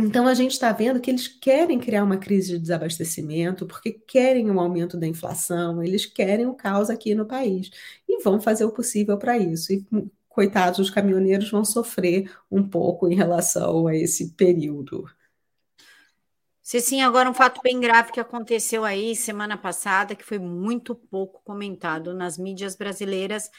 Então, 0.00 0.28
a 0.28 0.34
gente 0.34 0.52
está 0.52 0.70
vendo 0.72 1.00
que 1.00 1.10
eles 1.10 1.26
querem 1.26 1.80
criar 1.80 2.04
uma 2.04 2.16
crise 2.16 2.52
de 2.52 2.58
desabastecimento, 2.60 3.66
porque 3.66 3.92
querem 3.92 4.48
um 4.48 4.60
aumento 4.60 4.96
da 4.96 5.08
inflação, 5.08 5.82
eles 5.82 6.06
querem 6.06 6.46
o 6.46 6.54
caos 6.54 6.88
aqui 6.88 7.16
no 7.16 7.26
país 7.26 7.70
e 8.08 8.22
vão 8.22 8.40
fazer 8.40 8.64
o 8.64 8.70
possível 8.70 9.18
para 9.18 9.36
isso. 9.36 9.72
E, 9.72 9.84
coitados, 10.28 10.78
os 10.78 10.90
caminhoneiros 10.90 11.50
vão 11.50 11.64
sofrer 11.64 12.30
um 12.48 12.62
pouco 12.62 13.08
em 13.08 13.16
relação 13.16 13.88
a 13.88 13.96
esse 13.96 14.30
período. 14.34 15.04
sim, 16.80 17.00
agora 17.00 17.28
um 17.28 17.34
fato 17.34 17.60
bem 17.62 17.80
grave 17.80 18.12
que 18.12 18.20
aconteceu 18.20 18.84
aí 18.84 19.16
semana 19.16 19.56
passada, 19.56 20.14
que 20.14 20.24
foi 20.24 20.38
muito 20.38 20.94
pouco 20.94 21.40
comentado 21.42 22.14
nas 22.14 22.38
mídias 22.38 22.76
brasileiras, 22.76 23.50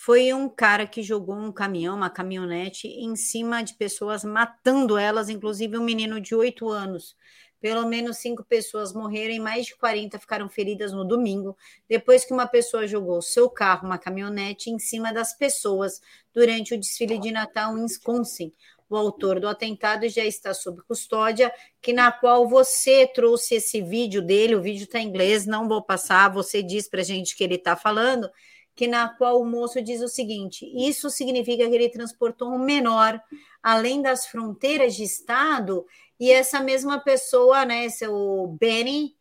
foi 0.00 0.32
um 0.32 0.48
cara 0.48 0.86
que 0.86 1.02
jogou 1.02 1.34
um 1.34 1.50
caminhão, 1.50 1.96
uma 1.96 2.08
caminhonete, 2.08 2.86
em 2.86 3.16
cima 3.16 3.62
de 3.62 3.74
pessoas, 3.74 4.22
matando 4.22 4.96
elas, 4.96 5.28
inclusive 5.28 5.76
um 5.76 5.82
menino 5.82 6.20
de 6.20 6.36
8 6.36 6.68
anos. 6.68 7.16
Pelo 7.60 7.84
menos 7.84 8.18
cinco 8.18 8.44
pessoas 8.44 8.92
morreram 8.92 9.34
e 9.34 9.40
mais 9.40 9.66
de 9.66 9.76
40 9.76 10.16
ficaram 10.20 10.48
feridas 10.48 10.92
no 10.92 11.04
domingo, 11.04 11.56
depois 11.88 12.24
que 12.24 12.32
uma 12.32 12.46
pessoa 12.46 12.86
jogou 12.86 13.20
seu 13.20 13.50
carro, 13.50 13.88
uma 13.88 13.98
caminhonete, 13.98 14.70
em 14.70 14.78
cima 14.78 15.12
das 15.12 15.36
pessoas 15.36 16.00
durante 16.32 16.74
o 16.74 16.78
desfile 16.78 17.18
de 17.18 17.32
Natal 17.32 17.76
em 17.76 17.82
Wisconsin. 17.82 18.52
O 18.88 18.96
autor 18.96 19.40
do 19.40 19.48
atentado 19.48 20.08
já 20.08 20.24
está 20.24 20.54
sob 20.54 20.80
custódia, 20.82 21.52
que 21.82 21.92
na 21.92 22.12
qual 22.12 22.48
você 22.48 23.04
trouxe 23.04 23.56
esse 23.56 23.82
vídeo 23.82 24.22
dele, 24.22 24.54
o 24.54 24.62
vídeo 24.62 24.84
está 24.84 25.00
em 25.00 25.08
inglês, 25.08 25.44
não 25.44 25.66
vou 25.66 25.82
passar, 25.82 26.32
você 26.32 26.62
diz 26.62 26.88
para 26.88 27.02
gente 27.02 27.36
que 27.36 27.42
ele 27.42 27.56
está 27.56 27.74
falando, 27.74 28.30
que 28.78 28.86
na 28.86 29.08
qual 29.08 29.40
o 29.40 29.44
moço 29.44 29.82
diz 29.82 30.00
o 30.00 30.06
seguinte: 30.06 30.64
isso 30.72 31.10
significa 31.10 31.68
que 31.68 31.74
ele 31.74 31.88
transportou 31.88 32.48
um 32.48 32.60
menor 32.60 33.20
além 33.60 34.00
das 34.00 34.24
fronteiras 34.24 34.94
de 34.94 35.02
estado, 35.02 35.84
e 36.18 36.30
essa 36.30 36.60
mesma 36.60 37.00
pessoa, 37.00 37.64
né, 37.64 37.88
seu 37.88 38.56
Benny, 38.60 39.16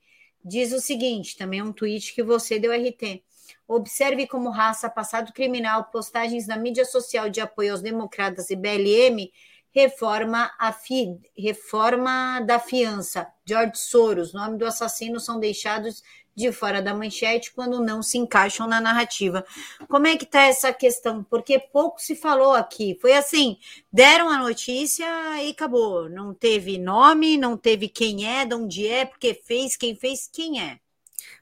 diz 0.46 0.72
o 0.72 0.80
seguinte, 0.80 1.36
também 1.36 1.60
é 1.60 1.64
um 1.64 1.74
tweet 1.74 2.14
que 2.14 2.22
você 2.22 2.60
deu 2.60 2.72
RT. 2.72 3.24
Observe 3.68 4.28
como 4.28 4.52
raça, 4.52 4.92
passado 4.92 5.34
criminal, 5.34 5.86
postagens 5.86 6.46
na 6.46 6.56
mídia 6.56 6.86
social 6.86 7.28
de 7.28 7.42
apoio 7.42 7.72
aos 7.72 7.82
democratas 7.82 8.52
e 8.52 8.56
BLM, 8.56 9.32
reforma, 9.78 10.52
a 10.58 10.74
fi, 10.74 11.20
reforma 11.38 12.40
da 12.42 12.58
fiança. 12.58 13.28
George 13.46 13.78
Soros, 13.78 14.34
nome 14.34 14.58
do 14.58 14.66
assassino, 14.66 15.20
são 15.20 15.40
deixados 15.40 16.02
de 16.36 16.52
fora 16.52 16.82
da 16.82 16.96
manchete 16.96 17.54
quando 17.54 17.80
não 17.80 18.02
se 18.02 18.18
encaixam 18.18 18.68
na 18.68 18.82
narrativa. 18.82 19.46
Como 19.88 20.08
é 20.08 20.18
que 20.18 20.24
está 20.24 20.44
essa 20.44 20.74
questão? 20.74 21.24
Porque 21.24 21.60
pouco 21.60 22.02
se 22.02 22.16
falou 22.16 22.54
aqui. 22.54 22.98
Foi 23.00 23.14
assim, 23.14 23.58
deram 23.94 24.30
a 24.30 24.38
notícia 24.40 25.06
e 25.44 25.52
acabou. 25.52 26.10
Não 26.10 26.34
teve 26.34 26.80
nome, 26.80 27.38
não 27.38 27.56
teve 27.56 27.88
quem 27.88 28.28
é, 28.28 28.46
de 28.46 28.56
onde 28.56 28.88
é, 28.88 29.06
porque 29.06 29.34
fez, 29.34 29.76
quem 29.76 29.96
fez, 29.96 30.28
quem 30.32 30.60
é. 30.60 30.80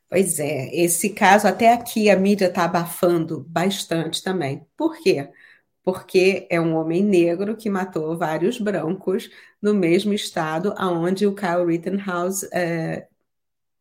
Pois 0.09 0.39
é, 0.39 0.69
esse 0.73 1.09
caso 1.09 1.47
até 1.47 1.73
aqui 1.73 2.09
a 2.09 2.17
mídia 2.17 2.47
está 2.47 2.65
abafando 2.65 3.45
bastante 3.47 4.21
também. 4.21 4.65
Por 4.77 4.97
quê? 5.01 5.29
Porque 5.85 6.47
é 6.51 6.61
um 6.61 6.75
homem 6.75 7.03
negro 7.03 7.57
que 7.57 7.69
matou 7.69 8.17
vários 8.17 8.59
brancos 8.59 9.29
no 9.61 9.73
mesmo 9.73 10.13
estado 10.13 10.73
aonde 10.77 11.27
o 11.27 11.35
Kyle 11.35 11.65
Rittenhouse 11.65 12.49
é, 12.53 13.07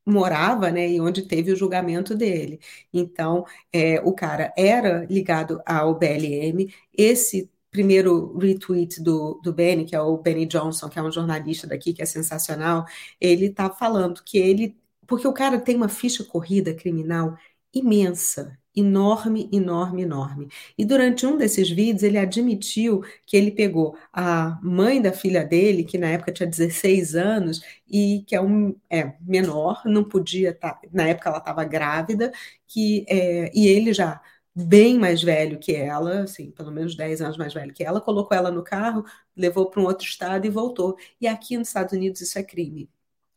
morava, 0.07 0.71
né, 0.71 0.89
e 0.91 1.01
onde 1.01 1.23
teve 1.23 1.53
o 1.53 1.57
julgamento 1.57 2.15
dele. 2.15 2.61
Então, 2.93 3.47
é, 3.73 4.01
o 4.03 4.13
cara 4.13 4.53
era 4.57 5.05
ligado 5.07 5.63
ao 5.67 5.95
BLM, 5.99 6.73
esse 6.93 7.51
primeiro 7.71 8.37
retweet 8.39 9.03
do, 9.03 9.41
do 9.43 9.53
Benny, 9.53 9.85
que 9.85 9.97
é 9.97 10.01
o 10.01 10.17
Benny 10.19 10.47
Johnson, 10.47 10.89
que 10.89 10.99
é 10.99 11.03
um 11.03 11.11
jornalista 11.11 11.67
daqui, 11.67 11.93
que 11.93 12.03
é 12.03 12.07
sensacional, 12.07 12.87
ele 13.21 13.51
tá 13.51 13.71
falando 13.71 14.23
que 14.25 14.39
ele. 14.39 14.77
Porque 15.07 15.27
o 15.27 15.33
cara 15.33 15.61
tem 15.61 15.77
uma 15.77 15.89
ficha 15.89 16.25
corrida 16.25 16.73
criminal 16.75 17.37
imensa, 17.73 18.57
enorme, 18.77 19.49
enorme, 19.53 20.03
enorme. 20.03 20.49
E 20.77 20.85
durante 20.85 21.27
um 21.27 21.37
desses 21.37 21.71
vídeos, 21.71 22.03
ele 22.03 22.19
admitiu 22.19 23.03
que 23.27 23.37
ele 23.37 23.51
pegou 23.51 23.97
a 24.13 24.59
mãe 24.63 25.01
da 25.01 25.13
filha 25.13 25.45
dele, 25.45 25.85
que 25.85 25.99
na 25.99 26.09
época 26.09 26.33
tinha 26.33 26.49
16 26.49 27.15
anos, 27.15 27.63
e 27.89 28.25
que 28.27 28.35
é 28.35 28.41
um 28.41 28.75
é, 28.91 29.15
menor, 29.21 29.83
não 29.85 30.05
podia 30.05 30.51
estar, 30.51 30.75
tá, 30.75 30.89
na 30.93 31.09
época 31.09 31.29
ela 31.29 31.39
estava 31.39 31.65
grávida, 31.65 32.33
que, 32.67 33.05
é, 33.09 33.51
e 33.55 33.69
ele 33.69 33.93
já 33.93 34.21
bem 34.55 34.99
mais 34.99 35.23
velho 35.23 35.59
que 35.59 35.75
ela, 35.75 36.23
assim, 36.23 36.51
pelo 36.51 36.71
menos 36.71 36.95
10 36.97 37.21
anos 37.21 37.37
mais 37.37 37.53
velho 37.53 37.73
que 37.73 37.83
ela, 37.83 38.01
colocou 38.01 38.37
ela 38.37 38.51
no 38.51 38.63
carro, 38.63 39.05
levou 39.37 39.69
para 39.71 39.81
um 39.81 39.85
outro 39.85 40.07
estado 40.07 40.47
e 40.47 40.51
voltou. 40.51 40.97
E 41.21 41.27
aqui 41.27 41.57
nos 41.59 41.69
Estados 41.69 41.93
Unidos 41.93 42.21
isso 42.21 42.39
é 42.39 42.43
crime. 42.43 42.89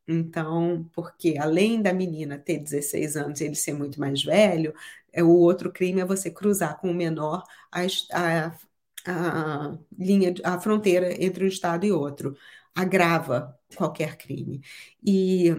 Então, 0.08 0.90
porque 0.94 1.38
além 1.38 1.82
da 1.82 1.94
menina 1.94 2.38
ter 2.40 2.60
16 2.60 3.18
anos 3.18 3.42
e 3.42 3.46
ele 3.46 3.56
ser 3.56 3.74
muito 3.74 4.00
mais 4.00 4.24
velho, 4.24 4.74
é, 5.12 5.22
o 5.24 5.30
outro 5.30 5.72
crime 5.72 6.00
é 6.02 6.06
você 6.06 6.32
cruzar 6.32 6.80
com 6.80 6.90
o 6.92 6.94
menor 6.94 7.44
a, 7.72 7.82
a, 8.14 8.52
a 9.06 9.78
linha, 9.98 10.34
a 10.44 10.60
fronteira 10.60 11.12
entre 11.24 11.44
um 11.44 11.48
estado 11.48 11.86
e 11.86 11.92
outro. 11.92 12.38
Agrava 12.76 13.58
qualquer 13.76 14.18
crime. 14.18 14.62
E 15.04 15.50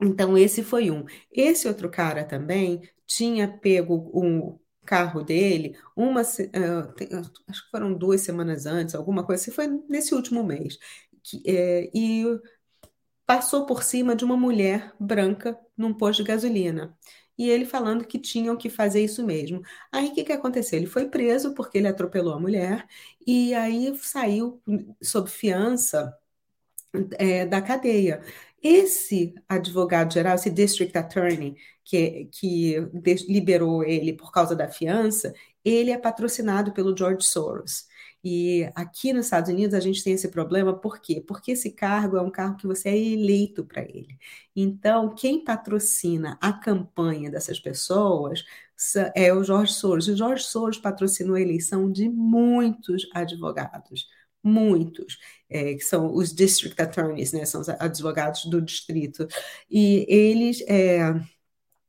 então 0.00 0.36
esse 0.38 0.62
foi 0.62 0.90
um. 0.90 1.04
Esse 1.30 1.68
outro 1.68 1.90
cara 1.90 2.24
também 2.24 2.82
tinha 3.06 3.48
pego 3.48 4.10
um 4.14 4.58
carro 4.86 5.22
dele 5.22 5.76
uma 5.94 6.22
uh, 6.22 6.24
acho 7.48 7.64
que 7.64 7.70
foram 7.70 7.94
duas 7.94 8.22
semanas 8.22 8.66
antes, 8.66 8.94
alguma 8.94 9.24
coisa 9.24 9.42
assim, 9.42 9.50
foi 9.52 9.66
nesse 9.88 10.14
último 10.14 10.42
mês. 10.44 10.78
Que, 11.22 11.42
é, 11.46 11.90
e 11.94 12.24
passou 13.30 13.64
por 13.64 13.84
cima 13.84 14.16
de 14.16 14.24
uma 14.24 14.36
mulher 14.36 14.92
branca 14.98 15.56
num 15.76 15.94
posto 15.94 16.24
de 16.24 16.28
gasolina. 16.28 16.98
E 17.38 17.48
ele 17.48 17.64
falando 17.64 18.04
que 18.04 18.18
tinham 18.18 18.56
que 18.56 18.68
fazer 18.68 19.04
isso 19.04 19.24
mesmo. 19.24 19.62
Aí 19.92 20.08
o 20.08 20.14
que, 20.14 20.24
que 20.24 20.32
aconteceu? 20.32 20.76
Ele 20.80 20.88
foi 20.88 21.08
preso 21.08 21.54
porque 21.54 21.78
ele 21.78 21.86
atropelou 21.86 22.34
a 22.34 22.40
mulher 22.40 22.84
e 23.24 23.54
aí 23.54 23.96
saiu 23.98 24.60
sob 25.00 25.30
fiança 25.30 26.12
é, 27.18 27.46
da 27.46 27.62
cadeia. 27.62 28.20
Esse 28.60 29.32
advogado-geral, 29.48 30.34
esse 30.34 30.50
district 30.50 30.98
attorney, 30.98 31.56
que, 31.84 32.24
que 32.32 32.76
liberou 33.28 33.84
ele 33.84 34.12
por 34.12 34.32
causa 34.32 34.56
da 34.56 34.68
fiança, 34.68 35.32
ele 35.64 35.92
é 35.92 35.98
patrocinado 35.98 36.72
pelo 36.72 36.96
George 36.96 37.24
Soros. 37.24 37.86
E 38.22 38.70
aqui 38.74 39.12
nos 39.12 39.26
Estados 39.26 39.50
Unidos 39.50 39.74
a 39.74 39.80
gente 39.80 40.04
tem 40.04 40.12
esse 40.12 40.28
problema, 40.28 40.78
por 40.78 41.00
quê? 41.00 41.22
Porque 41.26 41.52
esse 41.52 41.70
cargo 41.72 42.16
é 42.16 42.22
um 42.22 42.30
cargo 42.30 42.56
que 42.56 42.66
você 42.66 42.90
é 42.90 42.98
eleito 42.98 43.64
para 43.64 43.82
ele. 43.82 44.18
Então, 44.54 45.14
quem 45.14 45.42
patrocina 45.42 46.38
a 46.40 46.52
campanha 46.52 47.30
dessas 47.30 47.58
pessoas 47.58 48.44
é 49.14 49.32
o 49.32 49.42
Jorge 49.44 49.72
Soros. 49.74 50.08
O 50.08 50.16
Jorge 50.16 50.44
Soros 50.44 50.78
patrocinou 50.78 51.36
a 51.36 51.40
eleição 51.40 51.90
de 51.90 52.08
muitos 52.08 53.08
advogados 53.14 54.06
muitos, 54.42 55.18
é, 55.48 55.74
que 55.74 55.84
são 55.84 56.12
os 56.14 56.34
district 56.34 56.80
attorneys, 56.80 57.32
né, 57.32 57.44
são 57.44 57.60
os 57.60 57.68
advogados 57.68 58.46
do 58.46 58.60
distrito, 58.60 59.26
e 59.70 60.06
eles, 60.08 60.62
é, 60.62 61.14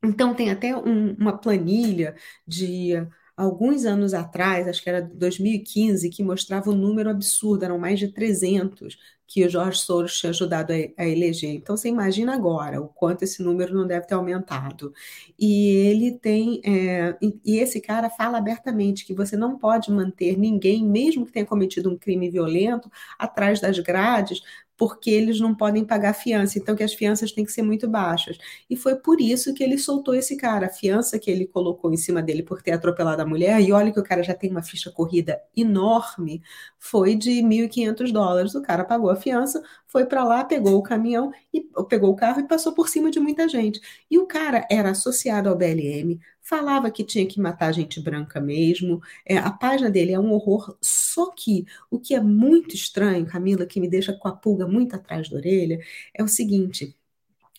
então 0.03 0.33
tem 0.35 0.51
até 0.51 0.75
um, 0.75 1.13
uma 1.13 1.37
planilha 1.37 2.15
de 2.47 2.93
alguns 3.35 3.85
anos 3.85 4.13
atrás, 4.13 4.67
acho 4.67 4.83
que 4.83 4.89
era 4.89 5.01
2015, 5.01 6.09
que 6.09 6.23
mostrava 6.23 6.69
um 6.69 6.75
número 6.75 7.09
absurdo, 7.09 7.65
eram 7.65 7.79
mais 7.79 7.99
de 7.99 8.07
300 8.09 8.97
que 9.31 9.45
o 9.45 9.49
Jorge 9.49 9.79
Soros 9.79 10.19
tinha 10.19 10.29
ajudado 10.29 10.73
a, 10.73 11.07
eleger. 11.07 11.51
Então 11.51 11.77
você 11.77 11.87
imagina 11.87 12.35
agora 12.35 12.81
o 12.81 12.89
quanto 12.89 13.23
esse 13.23 13.41
número 13.41 13.73
não 13.73 13.87
deve 13.87 14.05
ter 14.05 14.13
aumentado. 14.13 14.93
E 15.39 15.69
ele 15.87 16.11
tem, 16.11 16.59
é, 16.65 17.17
e 17.21 17.57
esse 17.57 17.79
cara 17.79 18.09
fala 18.09 18.37
abertamente 18.37 19.05
que 19.05 19.13
você 19.13 19.37
não 19.37 19.57
pode 19.57 19.89
manter 19.89 20.37
ninguém, 20.37 20.85
mesmo 20.85 21.25
que 21.25 21.31
tenha 21.31 21.45
cometido 21.45 21.89
um 21.89 21.97
crime 21.97 22.29
violento, 22.29 22.91
atrás 23.17 23.61
das 23.61 23.79
grades, 23.79 24.41
porque 24.81 25.11
eles 25.11 25.39
não 25.39 25.53
podem 25.53 25.85
pagar 25.85 26.11
fiança, 26.11 26.57
então 26.57 26.75
que 26.75 26.81
as 26.81 26.91
fianças 26.91 27.31
têm 27.31 27.45
que 27.45 27.51
ser 27.51 27.61
muito 27.61 27.87
baixas. 27.87 28.39
E 28.67 28.75
foi 28.75 28.95
por 28.95 29.21
isso 29.21 29.53
que 29.53 29.63
ele 29.63 29.77
soltou 29.77 30.15
esse 30.15 30.35
cara. 30.35 30.65
A 30.65 30.69
fiança 30.71 31.19
que 31.19 31.29
ele 31.29 31.45
colocou 31.45 31.93
em 31.93 31.97
cima 31.97 32.19
dele 32.19 32.41
por 32.41 32.63
ter 32.63 32.71
atropelado 32.71 33.21
a 33.21 33.25
mulher, 33.25 33.61
e 33.61 33.71
olha 33.71 33.91
que 33.91 33.99
o 33.99 34.03
cara 34.03 34.23
já 34.23 34.33
tem 34.33 34.49
uma 34.49 34.63
ficha 34.63 34.89
corrida 34.89 35.39
enorme, 35.55 36.41
foi 36.79 37.13
de 37.13 37.43
1.500 37.43 38.11
dólares. 38.11 38.55
O 38.55 38.61
cara 38.63 38.83
pagou 38.83 39.11
a 39.11 39.15
fiança, 39.15 39.61
foi 39.85 40.07
para 40.07 40.23
lá, 40.23 40.43
pegou 40.43 40.75
o 40.75 40.81
caminhão 40.81 41.31
e 41.53 41.61
pegou 41.87 42.09
o 42.09 42.15
carro 42.15 42.39
e 42.39 42.47
passou 42.47 42.73
por 42.73 42.89
cima 42.89 43.11
de 43.11 43.19
muita 43.19 43.47
gente. 43.47 43.79
E 44.09 44.17
o 44.17 44.25
cara 44.25 44.65
era 44.67 44.89
associado 44.89 45.47
ao 45.47 45.55
BLM, 45.55 46.19
falava 46.51 46.91
que 46.91 47.05
tinha 47.05 47.25
que 47.25 47.39
matar 47.39 47.71
gente 47.71 48.01
branca 48.01 48.41
mesmo. 48.41 49.01
É, 49.25 49.37
a 49.37 49.49
página 49.49 49.89
dele 49.89 50.11
é 50.11 50.19
um 50.19 50.33
horror. 50.33 50.77
Só 50.81 51.31
que 51.31 51.65
o 51.89 51.97
que 51.97 52.13
é 52.13 52.19
muito 52.19 52.75
estranho, 52.75 53.25
Camila, 53.25 53.65
que 53.65 53.79
me 53.79 53.87
deixa 53.87 54.11
com 54.11 54.27
a 54.27 54.35
pulga 54.35 54.67
muito 54.67 54.93
atrás 54.93 55.29
da 55.29 55.37
orelha, 55.37 55.79
é 56.13 56.21
o 56.21 56.27
seguinte. 56.27 56.93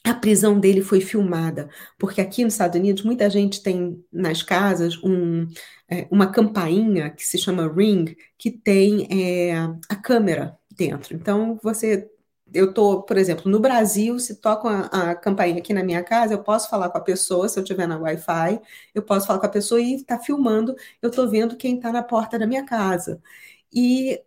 A 0.05 0.15
prisão 0.15 0.61
dele 0.61 0.83
foi 0.83 1.01
filmada, 1.01 1.71
porque 1.99 2.21
aqui 2.21 2.45
nos 2.45 2.55
Estados 2.55 2.79
Unidos 2.79 3.03
muita 3.05 3.31
gente 3.31 3.63
tem 3.63 4.05
nas 4.13 4.43
casas 4.43 4.99
um, 5.03 5.47
é, 5.89 6.07
uma 6.11 6.27
campainha 6.31 7.11
que 7.11 7.25
se 7.25 7.39
chama 7.39 7.73
Ring, 7.73 8.17
que 8.37 8.51
tem 8.51 9.09
é, 9.11 9.55
a 9.89 9.97
câmera 9.97 10.59
dentro. 10.77 11.15
Então 11.15 11.59
você 11.63 12.11
eu 12.55 12.71
estou, 12.71 13.03
por 13.03 13.17
exemplo, 13.17 13.51
no 13.51 13.61
Brasil, 13.61 14.19
se 14.19 14.37
toca 14.37 14.69
a, 14.69 15.11
a, 15.11 15.15
campainha 15.15 15.59
aqui 15.59 15.73
na 15.73 15.83
minha 15.85 16.03
casa, 16.03 16.35
eu 16.35 16.43
posso 16.43 16.69
falar 16.69 16.91
com 16.91 16.99
a 16.99 17.01
pessoa, 17.01 17.49
se 17.49 17.59
eu 17.59 17.63
estiver 17.63 17.87
na 17.87 17.99
Wi-Fi, 17.99 18.61
eu 18.95 19.03
posso 19.03 19.27
falar 19.27 19.39
com 19.41 19.47
a 19.47 19.49
pessoa 19.49 19.81
e 19.81 19.95
está 19.95 20.19
filmando, 20.19 20.75
eu 21.01 21.11
estou 21.11 21.29
vendo 21.29 21.57
quem 21.57 21.77
está 21.77 21.93
na 21.93 22.03
porta 22.03 22.39
da 22.39 22.47
minha 22.47 22.65
casa. 22.65 23.21
E 23.73 24.23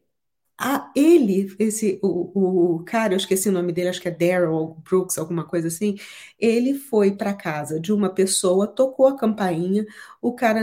a, 0.57 0.91
ele, 0.95 1.53
esse, 1.59 1.99
o, 2.01 2.75
o 2.77 2.83
cara, 2.85 3.13
eu 3.13 3.17
esqueci 3.17 3.49
o 3.49 3.51
nome 3.51 3.73
dele, 3.73 3.89
acho 3.89 4.01
que 4.01 4.07
é 4.07 4.11
Daryl 4.11 4.77
Brooks, 4.89 5.17
alguma 5.17 5.43
coisa 5.45 5.67
assim, 5.67 5.97
ele 6.39 6.73
foi 6.73 7.11
para 7.15 7.33
casa 7.33 7.79
de 7.79 7.91
uma 7.91 8.09
pessoa, 8.09 8.65
tocou 8.67 9.07
a 9.07 9.17
campainha, 9.17 9.85
o 10.21 10.33
cara, 10.33 10.61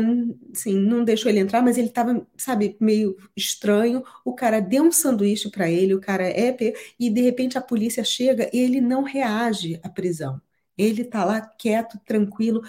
assim, 0.53 0.75
não 0.75 1.05
deixou 1.05 1.31
ele 1.31 1.41
entrar, 1.41 1.63
mas 1.63 1.77
ele 1.79 1.89
estava, 1.89 2.27
sabe, 2.39 2.77
meio 2.81 3.17
estranho, 3.37 4.03
o 4.25 4.35
cara 4.35 4.61
deu 4.61 4.85
um 4.85 4.93
sanduíche 4.93 5.51
para 5.51 5.71
ele, 5.71 5.95
o 5.95 6.01
cara 6.01 6.25
é, 6.29 6.57
e 6.99 7.11
de 7.11 7.21
repente 7.21 7.59
a 7.59 7.61
polícia 7.63 8.05
chega 8.05 8.49
e 8.53 8.59
ele 8.59 8.81
não 8.81 9.03
reage 9.03 9.79
à 9.83 9.89
prisão. 9.89 10.41
Ele 10.83 11.05
tá 11.05 11.25
lá 11.25 11.41
quieto, 11.41 11.99
tranquilo. 12.05 12.63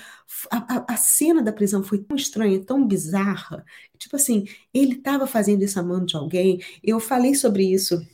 A, 0.51 0.77
a, 0.77 0.93
a, 0.93 0.97
cena 0.97 1.41
da 1.41 1.51
prisão 1.53 1.83
foi 1.83 1.99
tão 1.99 2.15
estranha, 2.17 2.63
tão 2.63 2.85
bizarra. 2.85 3.65
Tipo 3.97 4.15
assim, 4.15 4.45
ele 4.73 4.93
estava 4.95 5.27
fazendo 5.27 5.63
isso 5.63 5.79
a 5.79 5.83
mão 5.83 6.03
de 6.05 6.15
alguém. 6.15 6.61
Eu 6.83 6.99
falei 6.99 7.35
sobre 7.35 7.63
isso 7.71 8.05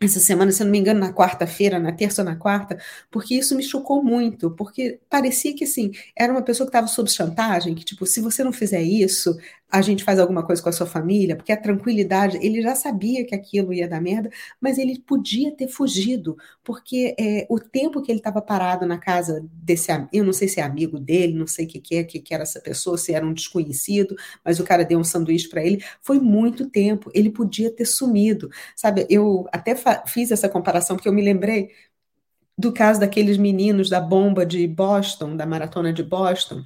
essa 0.00 0.20
semana, 0.20 0.52
se 0.52 0.62
eu 0.62 0.64
não 0.66 0.70
me 0.72 0.78
engano, 0.78 1.00
na 1.00 1.12
quarta-feira, 1.12 1.78
na 1.78 1.92
terça 1.92 2.22
ou 2.22 2.24
na 2.24 2.36
quarta, 2.36 2.78
porque 3.10 3.34
isso 3.34 3.56
me 3.56 3.62
chocou 3.64 4.02
muito, 4.02 4.50
porque 4.52 5.00
parecia 5.10 5.54
que, 5.54 5.64
assim, 5.64 5.90
era 6.16 6.32
uma 6.32 6.42
pessoa 6.42 6.66
que 6.66 6.70
estava 6.70 6.86
sob 6.86 7.10
chantagem, 7.10 7.74
que, 7.74 7.84
tipo, 7.84 8.06
se 8.06 8.20
você 8.20 8.44
não 8.44 8.52
fizer 8.52 8.82
isso, 8.82 9.36
a 9.70 9.82
gente 9.82 10.02
faz 10.02 10.18
alguma 10.18 10.42
coisa 10.42 10.62
com 10.62 10.68
a 10.68 10.72
sua 10.72 10.86
família, 10.86 11.36
porque 11.36 11.52
a 11.52 11.56
tranquilidade, 11.56 12.38
ele 12.40 12.62
já 12.62 12.74
sabia 12.74 13.24
que 13.26 13.34
aquilo 13.34 13.72
ia 13.72 13.86
dar 13.86 14.00
merda, 14.00 14.30
mas 14.60 14.78
ele 14.78 14.98
podia 15.00 15.54
ter 15.54 15.68
fugido, 15.68 16.36
porque 16.64 17.14
é, 17.18 17.46
o 17.50 17.60
tempo 17.60 18.00
que 18.02 18.10
ele 18.10 18.18
estava 18.18 18.40
parado 18.40 18.86
na 18.86 18.98
casa 18.98 19.46
desse, 19.52 19.90
eu 20.12 20.24
não 20.24 20.32
sei 20.32 20.48
se 20.48 20.60
é 20.60 20.62
amigo 20.62 20.98
dele, 20.98 21.34
não 21.34 21.46
sei 21.46 21.66
o 21.66 21.68
que, 21.68 21.80
que 21.80 21.96
é, 21.96 22.04
que, 22.04 22.18
que 22.18 22.32
era 22.32 22.44
essa 22.44 22.60
pessoa, 22.60 22.96
se 22.96 23.12
era 23.12 23.26
um 23.26 23.34
desconhecido, 23.34 24.16
mas 24.44 24.58
o 24.58 24.64
cara 24.64 24.84
deu 24.84 24.98
um 24.98 25.04
sanduíche 25.04 25.48
para 25.48 25.62
ele, 25.62 25.84
foi 26.02 26.18
muito 26.18 26.68
tempo, 26.70 27.10
ele 27.14 27.30
podia 27.30 27.70
ter 27.70 27.84
sumido, 27.84 28.48
sabe? 28.74 29.06
Eu 29.10 29.46
até 29.52 29.74
fiz 30.06 30.30
essa 30.30 30.48
comparação, 30.48 30.96
porque 30.96 31.08
eu 31.08 31.12
me 31.12 31.22
lembrei 31.22 31.70
do 32.56 32.72
caso 32.72 33.00
daqueles 33.00 33.36
meninos 33.38 33.88
da 33.88 34.00
bomba 34.00 34.44
de 34.44 34.66
Boston, 34.66 35.36
da 35.36 35.46
maratona 35.46 35.92
de 35.92 36.02
Boston, 36.02 36.64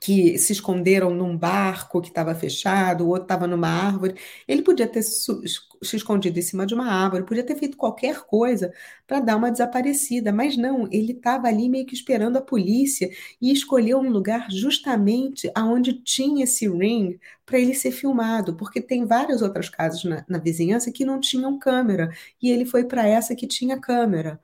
que 0.00 0.38
se 0.38 0.52
esconderam 0.52 1.10
num 1.10 1.36
barco 1.36 2.00
que 2.00 2.08
estava 2.08 2.34
fechado, 2.34 3.04
o 3.04 3.08
outro 3.08 3.24
estava 3.24 3.46
numa 3.46 3.68
árvore. 3.68 4.14
Ele 4.46 4.62
podia 4.62 4.86
ter 4.86 5.02
se 5.02 5.96
escondido 5.96 6.38
em 6.38 6.42
cima 6.42 6.66
de 6.66 6.74
uma 6.74 6.86
árvore, 6.86 7.24
podia 7.24 7.44
ter 7.44 7.56
feito 7.56 7.76
qualquer 7.76 8.20
coisa 8.26 8.72
para 9.06 9.20
dar 9.20 9.36
uma 9.36 9.50
desaparecida, 9.50 10.32
mas 10.32 10.56
não, 10.56 10.88
ele 10.92 11.12
estava 11.12 11.48
ali 11.48 11.68
meio 11.68 11.86
que 11.86 11.94
esperando 11.94 12.36
a 12.36 12.42
polícia 12.42 13.10
e 13.40 13.52
escolheu 13.52 13.98
um 13.98 14.10
lugar 14.10 14.50
justamente 14.50 15.50
aonde 15.54 15.94
tinha 16.02 16.44
esse 16.44 16.68
ring 16.68 17.18
para 17.46 17.58
ele 17.58 17.74
ser 17.74 17.92
filmado, 17.92 18.56
porque 18.56 18.80
tem 18.80 19.06
várias 19.06 19.42
outras 19.42 19.68
casas 19.68 20.04
na, 20.04 20.24
na 20.28 20.38
vizinhança 20.38 20.92
que 20.92 21.04
não 21.04 21.20
tinham 21.20 21.58
câmera 21.58 22.10
e 22.42 22.50
ele 22.50 22.64
foi 22.64 22.84
para 22.84 23.06
essa 23.06 23.34
que 23.34 23.46
tinha 23.46 23.80
câmera. 23.80 24.40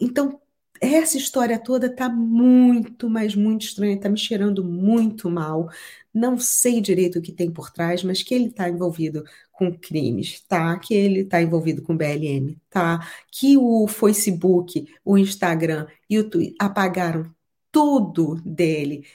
Então 0.00 0.40
essa 0.82 1.16
história 1.16 1.58
toda 1.58 1.94
tá 1.94 2.08
muito, 2.08 3.08
mas 3.08 3.36
muito 3.36 3.64
estranha, 3.64 3.98
tá 4.00 4.08
me 4.08 4.18
cheirando 4.18 4.64
muito 4.64 5.30
mal. 5.30 5.68
Não 6.12 6.36
sei 6.38 6.80
direito 6.80 7.18
o 7.18 7.22
que 7.22 7.32
tem 7.32 7.50
por 7.50 7.70
trás, 7.70 8.02
mas 8.02 8.22
que 8.22 8.34
ele 8.34 8.46
está 8.46 8.68
envolvido 8.68 9.24
com 9.52 9.72
crimes, 9.78 10.40
tá? 10.48 10.76
Que 10.78 10.94
ele 10.94 11.20
está 11.20 11.40
envolvido 11.40 11.82
com 11.82 11.96
BLM, 11.96 12.56
tá? 12.68 13.00
Que 13.30 13.56
o 13.56 13.86
Facebook, 13.86 14.86
o 15.04 15.16
Instagram 15.16 15.86
e 16.10 16.18
o 16.18 16.28
Twitter 16.28 16.56
apagaram 16.58 17.32
tudo 17.70 18.34
dele 18.44 19.06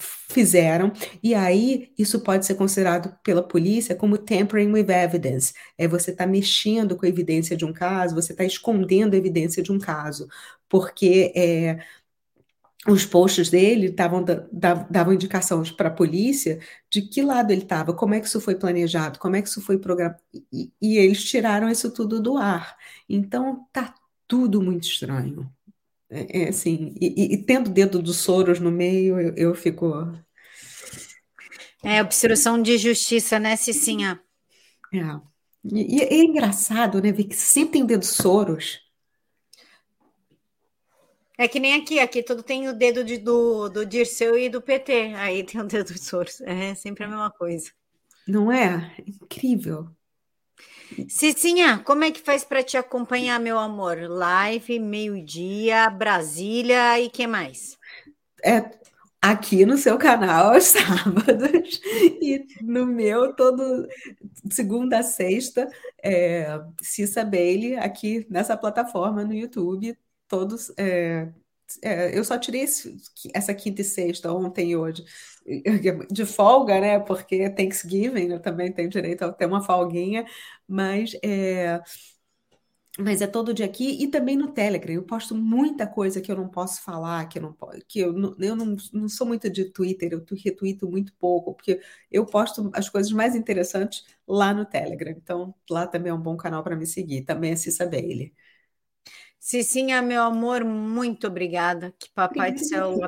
fizeram, 0.00 0.92
e 1.22 1.34
aí 1.34 1.92
isso 1.98 2.20
pode 2.20 2.46
ser 2.46 2.54
considerado 2.54 3.16
pela 3.22 3.42
polícia 3.42 3.94
como 3.94 4.18
tampering 4.18 4.72
with 4.72 4.90
evidence. 4.90 5.52
É 5.78 5.86
você 5.86 6.10
está 6.10 6.26
mexendo 6.26 6.96
com 6.96 7.06
a 7.06 7.08
evidência 7.08 7.56
de 7.56 7.64
um 7.64 7.72
caso, 7.72 8.14
você 8.14 8.32
está 8.32 8.44
escondendo 8.44 9.14
a 9.14 9.18
evidência 9.18 9.62
de 9.62 9.72
um 9.72 9.78
caso, 9.78 10.28
porque 10.68 11.32
é, 11.36 11.78
os 12.88 13.04
posts 13.04 13.50
dele 13.50 13.90
davam, 13.90 15.12
indicações 15.12 15.70
para 15.70 15.88
a 15.88 15.92
polícia 15.92 16.58
de 16.90 17.02
que 17.02 17.22
lado 17.22 17.50
ele 17.52 17.62
estava, 17.62 17.92
como 17.92 18.14
é 18.14 18.20
que 18.20 18.26
isso 18.26 18.40
foi 18.40 18.54
planejado, 18.54 19.18
como 19.18 19.36
é 19.36 19.42
que 19.42 19.48
isso 19.48 19.60
foi 19.60 19.78
programado, 19.78 20.18
e, 20.52 20.72
e 20.80 20.96
eles 20.96 21.22
tiraram 21.24 21.68
isso 21.68 21.90
tudo 21.92 22.20
do 22.20 22.38
ar. 22.38 22.76
Então 23.08 23.66
tá 23.72 23.94
tudo 24.26 24.62
muito 24.62 24.84
estranho. 24.84 25.52
É, 26.10 26.42
é 26.42 26.48
assim, 26.48 26.94
e, 27.00 27.34
e, 27.34 27.38
tendo 27.38 27.68
o 27.68 27.72
dedo 27.72 28.02
do 28.02 28.12
Soros 28.12 28.58
no 28.58 28.70
meio, 28.70 29.20
eu, 29.20 29.34
eu 29.36 29.54
fico. 29.54 29.92
É, 31.84 32.02
obstrução 32.02 32.60
de 32.60 32.76
justiça, 32.76 33.38
né, 33.38 33.56
Cicinha? 33.56 34.20
É. 34.92 34.98
E, 35.64 35.96
e 35.96 36.00
é 36.00 36.24
engraçado, 36.24 37.00
né, 37.00 37.12
ver 37.12 37.24
que 37.24 37.36
sempre 37.36 37.74
tem 37.74 37.82
o 37.84 37.86
dedo 37.86 38.04
Soros. 38.04 38.80
É 41.38 41.48
que 41.48 41.58
nem 41.58 41.74
aqui, 41.74 41.98
aqui 42.00 42.22
tudo 42.22 42.42
tem 42.42 42.68
o 42.68 42.74
dedo 42.74 43.02
de, 43.02 43.16
do, 43.16 43.68
do 43.70 43.86
Dirceu 43.86 44.36
e 44.36 44.50
do 44.50 44.60
PT, 44.60 45.14
aí 45.14 45.42
tem 45.42 45.60
o 45.60 45.64
dedo 45.64 45.92
do 45.92 45.98
Soros. 45.98 46.40
É 46.42 46.74
sempre 46.74 47.04
a 47.04 47.08
mesma 47.08 47.30
coisa. 47.30 47.70
Não 48.26 48.52
é? 48.52 48.94
Incrível. 49.06 49.88
Cicinha, 51.08 51.78
como 51.84 52.04
é 52.04 52.10
que 52.10 52.20
faz 52.20 52.44
para 52.44 52.62
te 52.62 52.76
acompanhar, 52.76 53.38
meu 53.38 53.58
amor? 53.58 53.98
Live, 54.08 54.78
meio-dia, 54.78 55.88
Brasília 55.90 56.98
e 57.00 57.08
que 57.08 57.26
mais? 57.26 57.78
É 58.44 58.70
aqui 59.20 59.66
no 59.66 59.76
seu 59.76 59.98
canal 59.98 60.54
aos 60.54 60.64
sábados 60.72 61.80
e 62.20 62.46
no 62.62 62.86
meu 62.86 63.34
todo 63.34 63.86
segunda 64.50 64.98
a 64.98 65.02
sexta, 65.02 65.68
é, 66.02 66.60
Cissa 66.82 67.24
Bailey 67.24 67.76
aqui 67.76 68.26
nessa 68.30 68.56
plataforma 68.56 69.24
no 69.24 69.34
YouTube, 69.34 69.96
todos 70.26 70.72
é, 70.76 71.28
é, 71.82 72.16
eu 72.18 72.24
só 72.24 72.38
tirei 72.38 72.62
esse, 72.62 72.96
essa 73.34 73.54
quinta 73.54 73.80
e 73.82 73.84
sexta, 73.84 74.32
ontem 74.32 74.70
e 74.70 74.76
hoje, 74.76 75.04
de 76.10 76.24
folga, 76.26 76.80
né? 76.80 76.98
Porque 77.00 77.48
Thanksgiving, 77.50 78.32
eu 78.32 78.40
também 78.40 78.72
tenho 78.72 78.88
direito 78.88 79.22
a 79.24 79.32
ter 79.32 79.46
uma 79.46 79.62
folguinha, 79.62 80.24
mas 80.68 81.12
é, 81.22 81.80
mas 82.98 83.22
é 83.22 83.26
todo 83.26 83.54
dia 83.54 83.64
aqui 83.66 84.02
e 84.02 84.08
também 84.08 84.36
no 84.36 84.52
Telegram. 84.52 84.92
Eu 84.92 85.02
posto 85.04 85.34
muita 85.34 85.86
coisa 85.86 86.20
que 86.20 86.30
eu 86.30 86.36
não 86.36 86.48
posso 86.48 86.82
falar, 86.82 87.26
que 87.28 87.38
eu 87.38 87.42
não 87.42 87.56
que 87.88 88.00
eu, 88.00 88.12
não, 88.12 88.36
eu 88.38 88.56
não, 88.56 88.76
não 88.92 89.08
sou 89.08 89.26
muito 89.26 89.48
de 89.48 89.66
Twitter, 89.66 90.12
eu 90.12 90.24
retuito 90.44 90.88
muito 90.90 91.12
pouco, 91.14 91.54
porque 91.54 91.80
eu 92.10 92.26
posto 92.26 92.70
as 92.74 92.88
coisas 92.88 93.12
mais 93.12 93.34
interessantes 93.34 94.04
lá 94.26 94.52
no 94.52 94.64
Telegram. 94.66 95.10
Então, 95.12 95.54
lá 95.70 95.86
também 95.86 96.10
é 96.10 96.14
um 96.14 96.20
bom 96.20 96.36
canal 96.36 96.62
para 96.62 96.76
me 96.76 96.86
seguir. 96.86 97.22
Também 97.24 97.52
é 97.52 97.56
Cissa 97.56 97.86
Bailey. 97.86 98.34
Cicinha, 99.42 100.02
meu 100.02 100.22
amor, 100.22 100.62
muito 100.64 101.26
obrigada. 101.26 101.94
Que 101.98 102.10
Papai 102.12 102.52
do 102.52 102.62
Céu 102.62 102.98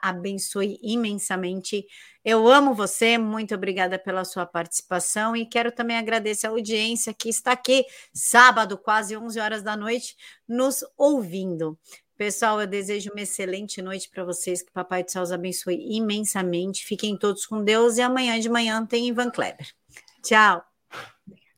abençoe 0.00 0.78
imensamente. 0.82 1.86
Eu 2.24 2.48
amo 2.48 2.72
você, 2.72 3.18
muito 3.18 3.54
obrigada 3.54 3.98
pela 3.98 4.24
sua 4.24 4.46
participação 4.46 5.36
e 5.36 5.44
quero 5.44 5.70
também 5.70 5.98
agradecer 5.98 6.46
a 6.46 6.50
audiência 6.50 7.12
que 7.12 7.28
está 7.28 7.52
aqui, 7.52 7.84
sábado, 8.12 8.78
quase 8.78 9.14
11 9.18 9.38
horas 9.38 9.62
da 9.62 9.76
noite, 9.76 10.16
nos 10.48 10.82
ouvindo. 10.96 11.78
Pessoal, 12.16 12.58
eu 12.58 12.66
desejo 12.66 13.10
uma 13.12 13.20
excelente 13.20 13.82
noite 13.82 14.08
para 14.08 14.24
vocês, 14.24 14.62
que 14.62 14.72
Papai 14.72 15.04
do 15.04 15.10
Céu 15.10 15.22
os 15.22 15.30
abençoe 15.30 15.76
imensamente. 15.94 16.86
Fiquem 16.86 17.18
todos 17.18 17.44
com 17.44 17.62
Deus 17.62 17.98
e 17.98 18.00
amanhã 18.00 18.40
de 18.40 18.48
manhã 18.48 18.84
tem 18.86 19.08
Ivan 19.08 19.30
Kleber. 19.30 19.68
Tchau. 20.22 20.75